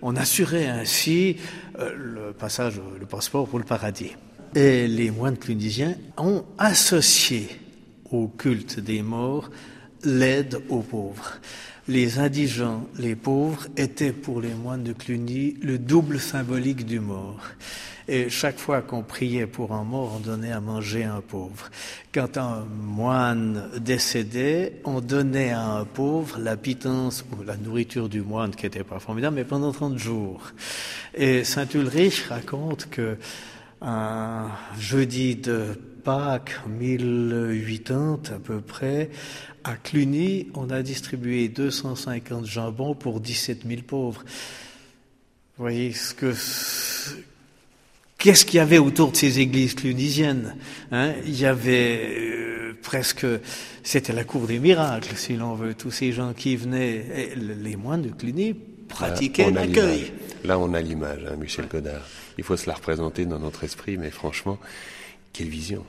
on 0.01 0.15
assurait 0.15 0.67
ainsi 0.67 1.37
le 1.77 2.33
passage, 2.33 2.81
le 2.99 3.05
passeport 3.05 3.47
pour 3.47 3.59
le 3.59 3.65
paradis. 3.65 4.11
Et 4.55 4.87
les 4.87 5.11
moines 5.11 5.37
clunisiens 5.37 5.95
ont 6.17 6.43
associé 6.57 7.47
au 8.11 8.27
culte 8.27 8.79
des 8.79 9.03
morts 9.03 9.51
l'aide 10.03 10.61
aux 10.69 10.81
pauvres. 10.81 11.39
Les 11.87 12.19
indigents, 12.19 12.87
les 12.97 13.15
pauvres, 13.15 13.67
étaient 13.75 14.11
pour 14.11 14.41
les 14.41 14.53
moines 14.53 14.83
de 14.83 14.93
Cluny 14.93 15.57
le 15.61 15.77
double 15.77 16.19
symbolique 16.19 16.85
du 16.85 16.99
mort. 16.99 17.41
Et 18.11 18.27
chaque 18.31 18.57
fois 18.57 18.81
qu'on 18.81 19.03
priait 19.03 19.45
pour 19.45 19.71
un 19.71 19.83
mort, 19.83 20.13
on 20.15 20.19
donnait 20.19 20.51
à 20.51 20.59
manger 20.59 21.03
à 21.03 21.13
un 21.13 21.21
pauvre. 21.21 21.69
Quand 22.11 22.37
un 22.37 22.65
moine 22.65 23.69
décédait, 23.79 24.81
on 24.83 24.99
donnait 24.99 25.51
à 25.51 25.63
un 25.63 25.85
pauvre 25.85 26.39
la 26.39 26.57
pitance 26.57 27.23
ou 27.31 27.43
la 27.43 27.55
nourriture 27.55 28.09
du 28.09 28.21
moine, 28.21 28.55
qui 28.55 28.65
n'était 28.65 28.83
pas 28.83 28.97
formidable, 28.97 29.35
mais 29.35 29.43
pendant 29.43 29.71
30 29.71 29.99
jours. 29.99 30.41
Et 31.13 31.43
Saint 31.43 31.67
Ulrich 31.71 32.25
raconte 32.29 32.89
que 32.89 33.15
un 33.79 34.47
jeudi 34.79 35.35
de 35.35 35.79
Pâques 36.03 36.59
1080 36.67 38.21
à 38.33 38.39
peu 38.39 38.59
près, 38.59 39.11
à 39.63 39.75
Cluny, 39.75 40.47
on 40.55 40.71
a 40.71 40.81
distribué 40.81 41.47
250 41.47 42.47
jambons 42.47 42.95
pour 42.95 43.19
17 43.19 43.67
000 43.67 43.81
pauvres. 43.83 44.23
Vous 45.57 45.63
voyez 45.63 45.93
ce 45.93 46.15
que 46.15 46.33
qu'est-ce 48.19 48.45
qu'il 48.45 48.57
y 48.57 48.59
avait 48.59 48.77
autour 48.77 49.11
de 49.11 49.17
ces 49.17 49.39
églises 49.39 49.73
clunisiennes 49.73 50.55
hein? 50.91 51.13
Il 51.25 51.39
y 51.39 51.47
avait 51.47 52.01
euh, 52.05 52.77
presque, 52.83 53.25
c'était 53.81 54.13
la 54.13 54.23
cour 54.23 54.45
des 54.45 54.59
miracles, 54.59 55.15
si 55.15 55.35
l'on 55.35 55.55
veut. 55.55 55.73
Tous 55.73 55.89
ces 55.89 56.11
gens 56.11 56.33
qui 56.33 56.55
venaient, 56.55 57.33
les 57.35 57.75
moines 57.75 58.03
de 58.03 58.09
Cluny 58.09 58.53
pratiquaient 58.87 59.49
l'accueil. 59.49 60.11
Là, 60.43 60.59
on 60.59 60.73
a 60.73 60.81
l'image, 60.81 61.21
hein, 61.27 61.35
Michel 61.37 61.67
Godard. 61.67 62.05
Il 62.37 62.43
faut 62.43 62.57
se 62.57 62.67
la 62.67 62.75
représenter 62.75 63.25
dans 63.25 63.39
notre 63.39 63.63
esprit, 63.63 63.97
mais 63.97 64.11
franchement, 64.11 64.59
quelle 65.33 65.49
vision. 65.49 65.83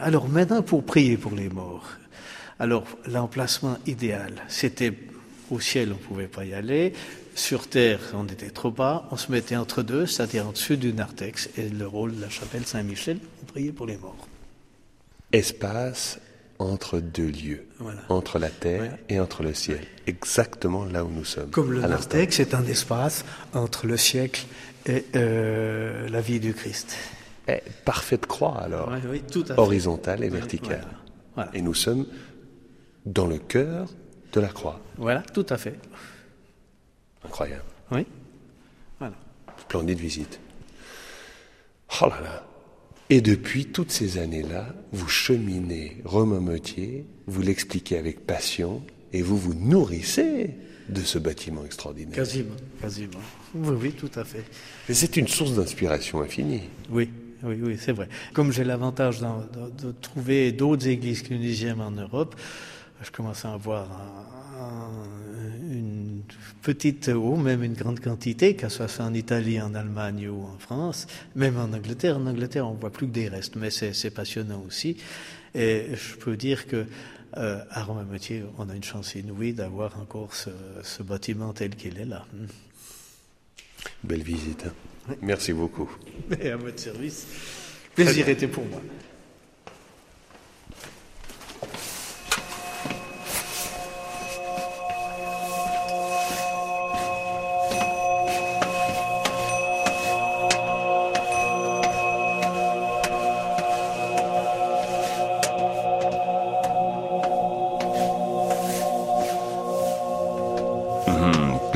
Alors 0.00 0.28
maintenant, 0.28 0.62
pour 0.62 0.84
prier 0.84 1.16
pour 1.16 1.34
les 1.34 1.48
morts. 1.48 1.88
Alors, 2.58 2.84
l'emplacement 3.06 3.78
idéal, 3.86 4.42
c'était 4.48 4.92
au 5.50 5.60
ciel, 5.60 5.90
on 5.90 5.94
ne 5.94 5.98
pouvait 5.98 6.28
pas 6.28 6.44
y 6.44 6.54
aller. 6.54 6.92
Sur 7.36 7.68
terre, 7.68 8.00
on 8.14 8.24
était 8.24 8.48
trop 8.48 8.70
bas. 8.70 9.06
On 9.10 9.18
se 9.18 9.30
mettait 9.30 9.56
entre 9.56 9.82
deux, 9.82 10.06
c'est-à-dire 10.06 10.48
au-dessus 10.48 10.78
du 10.78 10.94
narthex. 10.94 11.50
Et 11.58 11.68
le 11.68 11.86
rôle 11.86 12.16
de 12.16 12.20
la 12.22 12.30
chapelle 12.30 12.64
Saint-Michel, 12.64 13.18
on 13.42 13.44
priait 13.44 13.72
pour 13.72 13.84
les 13.84 13.98
morts. 13.98 14.26
Espace 15.32 16.18
entre 16.58 16.98
deux 16.98 17.30
lieux, 17.30 17.66
entre 18.08 18.38
la 18.38 18.48
terre 18.48 18.96
et 19.10 19.20
entre 19.20 19.42
le 19.42 19.52
ciel, 19.52 19.80
exactement 20.06 20.86
là 20.86 21.04
où 21.04 21.10
nous 21.10 21.26
sommes. 21.26 21.50
Comme 21.50 21.72
le 21.72 21.82
narthex 21.82 22.40
est 22.40 22.54
un 22.54 22.64
espace 22.64 23.26
entre 23.52 23.86
le 23.86 23.98
siècle 23.98 24.46
et 24.86 25.04
euh, 25.14 26.08
la 26.08 26.22
vie 26.22 26.40
du 26.40 26.54
Christ. 26.54 26.96
Et 27.48 27.60
parfaite 27.84 28.24
croix 28.24 28.58
alors, 28.62 28.90
horizontale 29.58 30.24
et 30.24 30.30
verticale. 30.30 30.86
Et 31.52 31.60
nous 31.60 31.74
sommes 31.74 32.06
dans 33.04 33.26
le 33.26 33.36
cœur 33.36 33.88
de 34.32 34.40
la 34.40 34.48
croix. 34.48 34.80
Voilà, 34.96 35.20
tout 35.20 35.46
à 35.50 35.58
fait. 35.58 35.78
Incroyable. 37.26 37.64
Oui. 37.90 38.06
Voilà. 38.98 39.14
Splendide 39.60 39.98
visite. 39.98 40.40
Oh 42.00 42.06
là 42.08 42.20
là. 42.20 42.46
Et 43.08 43.20
depuis 43.20 43.66
toutes 43.66 43.92
ces 43.92 44.18
années-là, 44.18 44.66
vous 44.92 45.08
cheminez 45.08 46.02
Meutier, 46.12 47.06
vous 47.26 47.42
l'expliquez 47.42 47.98
avec 47.98 48.26
passion, 48.26 48.82
et 49.12 49.22
vous 49.22 49.36
vous 49.36 49.54
nourrissez 49.54 50.56
de 50.88 51.00
ce 51.00 51.18
bâtiment 51.18 51.64
extraordinaire. 51.64 52.16
Quasiment, 52.16 52.56
quasiment. 52.80 53.20
Oui, 53.54 53.76
oui, 53.80 53.92
tout 53.92 54.10
à 54.16 54.24
fait. 54.24 54.44
C'est 54.92 55.16
une 55.16 55.28
source 55.28 55.54
d'inspiration 55.54 56.20
infinie. 56.20 56.62
Oui, 56.90 57.10
oui, 57.42 57.58
oui, 57.62 57.76
c'est 57.78 57.92
vrai. 57.92 58.08
Comme 58.32 58.52
j'ai 58.52 58.64
l'avantage 58.64 59.20
de, 59.20 59.92
trouver 60.00 60.52
d'autres 60.52 60.88
églises 60.88 61.22
clunisiennes 61.22 61.80
en 61.80 61.92
Europe, 61.92 62.34
je 63.02 63.10
commence 63.10 63.44
à 63.44 63.52
avoir 63.52 63.86
une 64.58 65.15
petite 66.66 67.06
ou 67.14 67.36
même 67.36 67.62
une 67.62 67.74
grande 67.74 68.00
quantité, 68.00 68.56
que 68.56 68.68
ce 68.68 68.88
soit 68.88 69.04
en 69.04 69.14
Italie, 69.14 69.60
en 69.60 69.72
Allemagne 69.76 70.26
ou 70.28 70.42
en 70.42 70.58
France, 70.58 71.06
même 71.36 71.56
en 71.58 71.72
Angleterre. 71.72 72.16
En 72.16 72.26
Angleterre, 72.26 72.66
on 72.66 72.74
voit 72.74 72.90
plus 72.90 73.06
que 73.06 73.12
des 73.12 73.28
restes, 73.28 73.54
mais 73.54 73.70
c'est 73.70 74.10
passionnant 74.10 74.64
aussi. 74.66 74.96
Et 75.54 75.86
je 75.94 76.16
peux 76.16 76.36
dire 76.36 76.66
que 76.66 76.84
euh, 77.36 77.60
à 77.70 77.84
Romain-Moutier, 77.84 78.42
on 78.58 78.68
a 78.68 78.74
une 78.74 78.82
chance 78.82 79.14
inouïe 79.14 79.52
d'avoir 79.52 79.96
encore 80.00 80.34
ce, 80.34 80.50
ce, 80.82 81.04
bâtiment 81.04 81.52
tel 81.52 81.76
qu'il 81.76 82.00
est 82.00 82.04
là. 82.04 82.26
Belle 84.02 84.24
visite. 84.24 84.64
Hein. 84.66 85.14
Merci 85.22 85.52
beaucoup. 85.52 85.88
Et 86.40 86.50
à 86.50 86.56
votre 86.56 86.80
service. 86.80 87.28
Plaisir 87.94 88.28
était 88.28 88.48
pour 88.48 88.64
moi. 88.64 88.82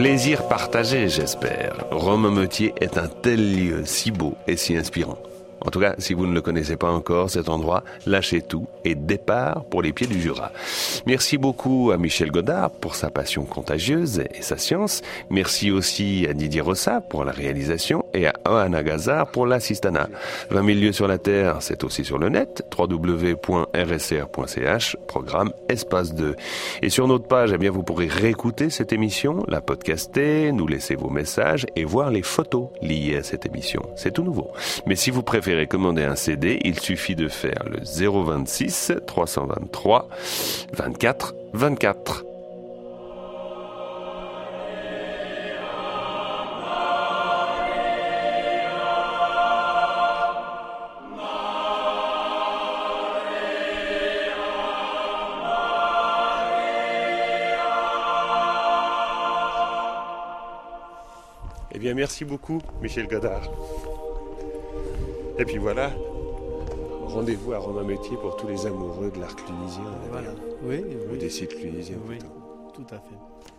Plaisir 0.01 0.49
partagé, 0.49 1.11
j'espère. 1.11 1.85
Romain 1.91 2.31
Meutier 2.31 2.73
est 2.81 2.97
un 2.97 3.07
tel 3.07 3.55
lieu 3.55 3.83
si 3.85 4.11
beau 4.11 4.35
et 4.47 4.57
si 4.57 4.75
inspirant. 4.75 5.19
En 5.61 5.71
tout 5.71 5.79
cas, 5.79 5.95
si 5.99 6.15
vous 6.15 6.27
ne 6.27 6.33
le 6.33 6.41
connaissez 6.41 6.79
pas 6.79 6.91
encore, 6.91 7.29
cet 7.29 7.51
endroit, 7.51 7.85
lâchez 8.07 8.41
tout 8.41 8.67
et 8.87 8.95
départ 8.95 9.65
pour 9.67 9.83
les 9.83 9.93
pieds 9.93 10.07
du 10.07 10.19
Jura. 10.19 10.53
Merci 11.05 11.37
beaucoup 11.37 11.91
à 11.93 11.99
Michel 11.99 12.31
Godard 12.31 12.71
pour 12.71 12.95
sa 12.95 13.11
passion 13.11 13.45
contagieuse 13.45 14.21
et 14.21 14.41
sa 14.41 14.57
science. 14.57 15.03
Merci 15.29 15.71
aussi 15.71 16.27
à 16.27 16.33
Didier 16.33 16.63
Rossa 16.63 17.03
pour 17.03 17.27
la 17.27 17.33
réalisation 17.33 18.07
et 18.15 18.27
à 18.27 18.35
Oana 18.47 18.83
Gazar 18.83 19.31
pour 19.31 19.47
l'assistanat. 19.47 20.09
20 20.51 20.67
000 20.67 20.79
lieux 20.79 20.93
sur 20.93 21.09
la 21.09 21.19
Terre, 21.19 21.57
c'est 21.61 21.85
aussi 21.85 22.05
sur 22.05 22.19
le 22.19 22.29
net, 22.29 22.65
www.rsr.ch, 22.77 23.37
programme 25.07 25.53
Espace 25.69 26.15
2. 26.15 26.37
Et 26.83 26.91
sur 26.91 27.07
notre 27.09 27.27
page, 27.27 27.53
eh 27.55 27.59
bien, 27.59 27.71
vous 27.71 27.83
pourrez 27.83 28.07
réécouter 28.07 28.71
cette 28.71 28.93
émission, 28.93 29.45
la 29.49 29.61
podcaster, 29.61 30.53
nous 30.53 30.67
laisser 30.67 30.95
vos 30.95 31.11
messages 31.11 31.67
et 31.77 31.85
voir 31.85 32.11
les 32.11 32.23
photos 32.23 32.69
liées 32.83 33.17
à 33.17 33.23
cette 33.23 33.47
émission. 33.47 33.83
C'est 33.97 34.13
tout 34.13 34.25
nouveau. 34.25 34.51
Mais 34.87 34.97
si 34.97 35.11
vous 35.11 35.23
préférez 35.23 35.67
commander 35.67 36.05
un 36.05 36.17
CD, 36.17 36.59
il 36.65 36.79
suffit 36.81 37.17
de 37.17 37.29
faire 37.29 37.65
le 37.67 37.81
026 37.85 38.93
323 39.07 40.09
24 40.73 41.35
24. 41.53 42.30
Bien, 61.91 62.03
merci 62.03 62.25
beaucoup, 62.25 62.61
Michel 62.81 63.09
Godard. 63.09 63.51
Et 65.39 65.45
puis 65.45 65.59
voilà, 65.59 65.91
rendez-vous 67.07 67.53
à 67.53 67.59
Romain 67.59 67.83
Métier 67.83 68.17
pour 68.17 68.37
tous 68.37 68.47
les 68.47 68.65
amoureux 68.67 69.11
de 69.13 69.21
l'art 69.21 69.35
clunisien. 69.35 69.83
Voilà. 70.11 70.31
Oui, 70.63 70.85
Ou 71.13 71.17
des 71.17 71.31
sites 71.31 71.59
clunisiens. 71.59 71.97
Oui, 72.07 72.19
plutôt. 72.19 72.33
tout 72.75 72.95
à 72.95 72.99
fait. 72.99 73.50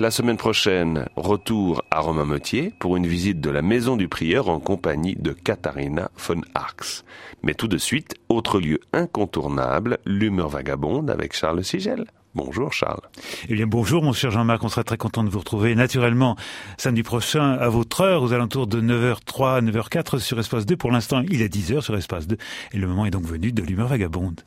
La 0.00 0.10
semaine 0.10 0.38
prochaine, 0.38 1.04
retour 1.14 1.82
à 1.90 2.00
Romain 2.00 2.24
Meutier 2.24 2.72
pour 2.78 2.96
une 2.96 3.06
visite 3.06 3.38
de 3.42 3.50
la 3.50 3.60
maison 3.60 3.98
du 3.98 4.08
prieur 4.08 4.48
en 4.48 4.58
compagnie 4.58 5.14
de 5.14 5.32
Katharina 5.32 6.10
von 6.16 6.40
Arx. 6.54 7.04
Mais 7.42 7.52
tout 7.52 7.68
de 7.68 7.76
suite, 7.76 8.14
autre 8.30 8.60
lieu 8.60 8.80
incontournable, 8.94 9.98
l'humeur 10.06 10.48
vagabonde 10.48 11.10
avec 11.10 11.36
Charles 11.36 11.62
Sigel. 11.62 12.06
Bonjour 12.34 12.72
Charles. 12.72 13.02
Eh 13.50 13.54
bien 13.54 13.66
bonjour 13.66 14.02
mon 14.02 14.14
cher 14.14 14.30
Jean-Marc, 14.30 14.64
on 14.64 14.70
sera 14.70 14.84
très 14.84 14.96
content 14.96 15.22
de 15.22 15.28
vous 15.28 15.40
retrouver 15.40 15.74
naturellement 15.74 16.34
samedi 16.78 17.02
prochain 17.02 17.50
à 17.52 17.68
votre 17.68 18.00
heure 18.00 18.22
aux 18.22 18.32
alentours 18.32 18.68
de 18.68 18.80
9h03 18.80 19.58
à 19.58 19.60
9h04 19.60 20.18
sur 20.18 20.40
Espace 20.40 20.64
2. 20.64 20.78
Pour 20.78 20.92
l'instant 20.92 21.22
il 21.28 21.42
est 21.42 21.54
10h 21.54 21.82
sur 21.82 21.94
Espace 21.94 22.26
2 22.26 22.38
et 22.72 22.78
le 22.78 22.86
moment 22.86 23.04
est 23.04 23.10
donc 23.10 23.24
venu 23.24 23.52
de 23.52 23.62
l'humeur 23.62 23.88
vagabonde. 23.88 24.40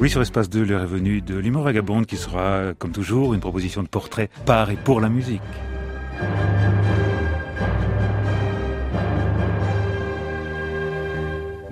Oui, 0.00 0.08
sur 0.08 0.22
Espace 0.22 0.48
2, 0.48 0.62
l'heure 0.62 0.82
est 0.82 0.86
venue 0.86 1.20
de 1.20 1.36
l'humour 1.36 1.64
vagabonde 1.64 2.06
qui 2.06 2.16
sera, 2.16 2.72
comme 2.78 2.92
toujours, 2.92 3.34
une 3.34 3.40
proposition 3.40 3.82
de 3.82 3.88
portrait 3.88 4.30
par 4.46 4.70
et 4.70 4.76
pour 4.76 5.00
la 5.00 5.08
musique. 5.08 5.42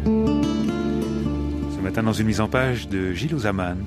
Ce 0.04 1.80
matin, 1.80 2.02
dans 2.02 2.12
une 2.12 2.26
mise 2.26 2.40
en 2.40 2.48
page 2.48 2.88
de 2.88 3.12
Gilles 3.12 3.36
Ozaman. 3.36 3.78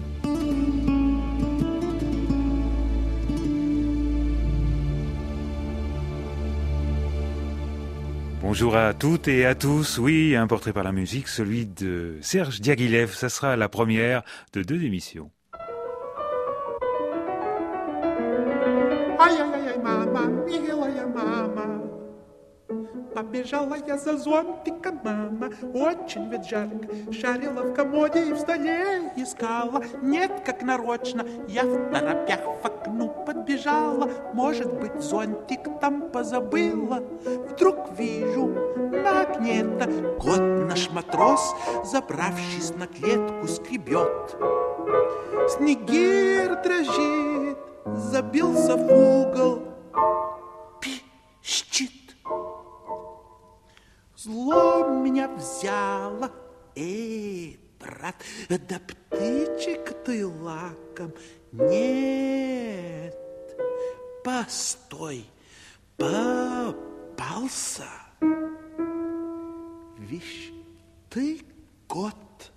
Bonjour 8.49 8.75
à 8.75 8.95
toutes 8.95 9.27
et 9.27 9.45
à 9.45 9.53
tous. 9.53 9.99
Oui, 9.99 10.35
un 10.35 10.47
portrait 10.47 10.73
par 10.73 10.83
la 10.83 10.91
musique, 10.91 11.27
celui 11.27 11.67
de 11.67 12.17
Serge 12.21 12.61
Diaghilev. 12.61 13.13
Ça 13.13 13.29
sera 13.29 13.55
la 13.55 13.69
première 13.69 14.23
de 14.53 14.63
deux 14.63 14.83
émissions. 14.85 15.29
Побежала 23.29 23.75
я 23.87 23.95
за 23.95 24.17
зонтиком, 24.17 25.01
мама, 25.03 25.51
очень 25.75 26.31
ведь 26.31 26.49
жарко. 26.49 26.87
Шарила 27.11 27.61
в 27.61 27.73
комоде 27.75 28.27
и 28.27 28.33
в 28.33 28.39
столе 28.39 29.11
искала. 29.15 29.83
Нет, 30.01 30.31
как 30.43 30.63
нарочно, 30.63 31.23
я 31.47 31.63
в 31.63 31.91
торопях 31.91 32.39
в 32.39 32.65
окну 32.65 33.09
подбежала. 33.27 34.09
Может 34.33 34.73
быть, 34.73 34.99
зонтик 34.99 35.79
там 35.79 36.09
позабыла. 36.09 37.03
Вдруг 37.51 37.91
вижу 37.99 38.47
на 38.77 39.21
окне-то 39.21 40.17
кот 40.19 40.39
наш 40.39 40.89
матрос, 40.89 41.53
забравшись 41.83 42.73
на 42.75 42.87
клетку, 42.87 43.47
скребет. 43.47 44.37
Снегир 45.49 46.59
дрожит, 46.63 47.59
забился 47.85 48.75
в 48.75 48.91
угол, 48.91 49.61
пищит. 50.81 51.98
Зло 54.21 54.85
меня 54.85 55.29
взяло, 55.29 56.29
эй, 56.75 57.57
брат, 57.79 58.15
да 58.49 58.81
птичек 58.85 60.03
ты 60.03 60.27
лаком, 60.27 61.13
нет, 61.53 63.15
постой, 64.21 65.25
попался. 65.95 67.87
Вишь, 69.97 70.51
ты 71.09 71.39
кот, 71.87 72.51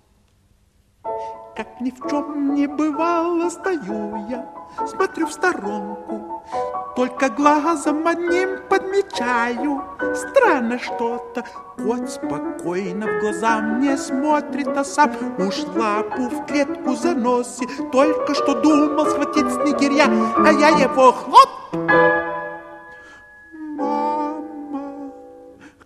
как 1.55 1.81
ни 1.81 1.91
в 1.91 2.09
чем 2.09 2.55
не 2.55 2.67
бывало, 2.67 3.49
стою 3.49 4.25
я, 4.29 4.49
смотрю 4.87 5.27
в 5.27 5.33
сторонку, 5.33 6.43
только 6.95 7.29
глазом 7.29 8.07
одним 8.07 8.59
подмечаю, 8.69 9.83
странно 10.15 10.79
что-то. 10.79 11.43
Кот 11.75 12.09
спокойно 12.09 13.07
в 13.07 13.19
глаза 13.19 13.59
мне 13.61 13.97
смотрит, 13.97 14.67
а 14.67 14.83
сам 14.83 15.11
уж 15.39 15.63
лапу 15.75 16.29
в 16.29 16.45
клетку 16.45 16.95
заносит. 16.95 17.69
Только 17.91 18.35
что 18.35 18.61
думал 18.61 19.07
схватить 19.07 19.51
снегиря, 19.51 20.05
а 20.37 20.51
я 20.51 20.69
его 20.69 21.11
хлоп! 21.11 21.49
Мама, 23.51 25.11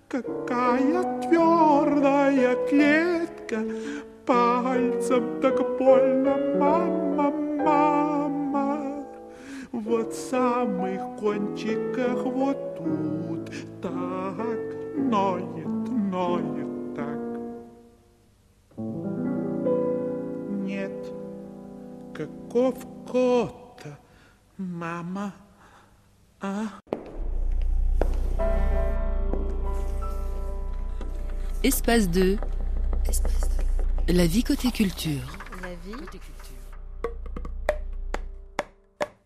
какая 0.10 1.22
твердая 1.22 2.68
клетка, 2.68 3.64
пальцем 4.28 5.42
так 5.42 5.56
больно, 5.78 6.36
мама, 6.60 7.32
мама. 7.64 9.06
Вот 9.72 10.14
самых 10.14 11.02
кончиках 11.18 12.24
вот 12.26 12.78
тут 12.78 13.50
так 13.82 14.60
ноет, 14.98 15.68
ноет 16.12 16.96
так. 16.96 17.20
Нет, 20.66 21.14
каков 22.14 22.76
кот, 23.10 23.82
мама, 24.58 25.34
а? 26.42 26.66
Espace 31.64 32.08
2. 32.08 32.38
Espace 33.08 33.48
2. 33.50 33.57
La 34.10 34.26
vie 34.26 34.42
côté 34.42 34.72
culture. 34.72 35.38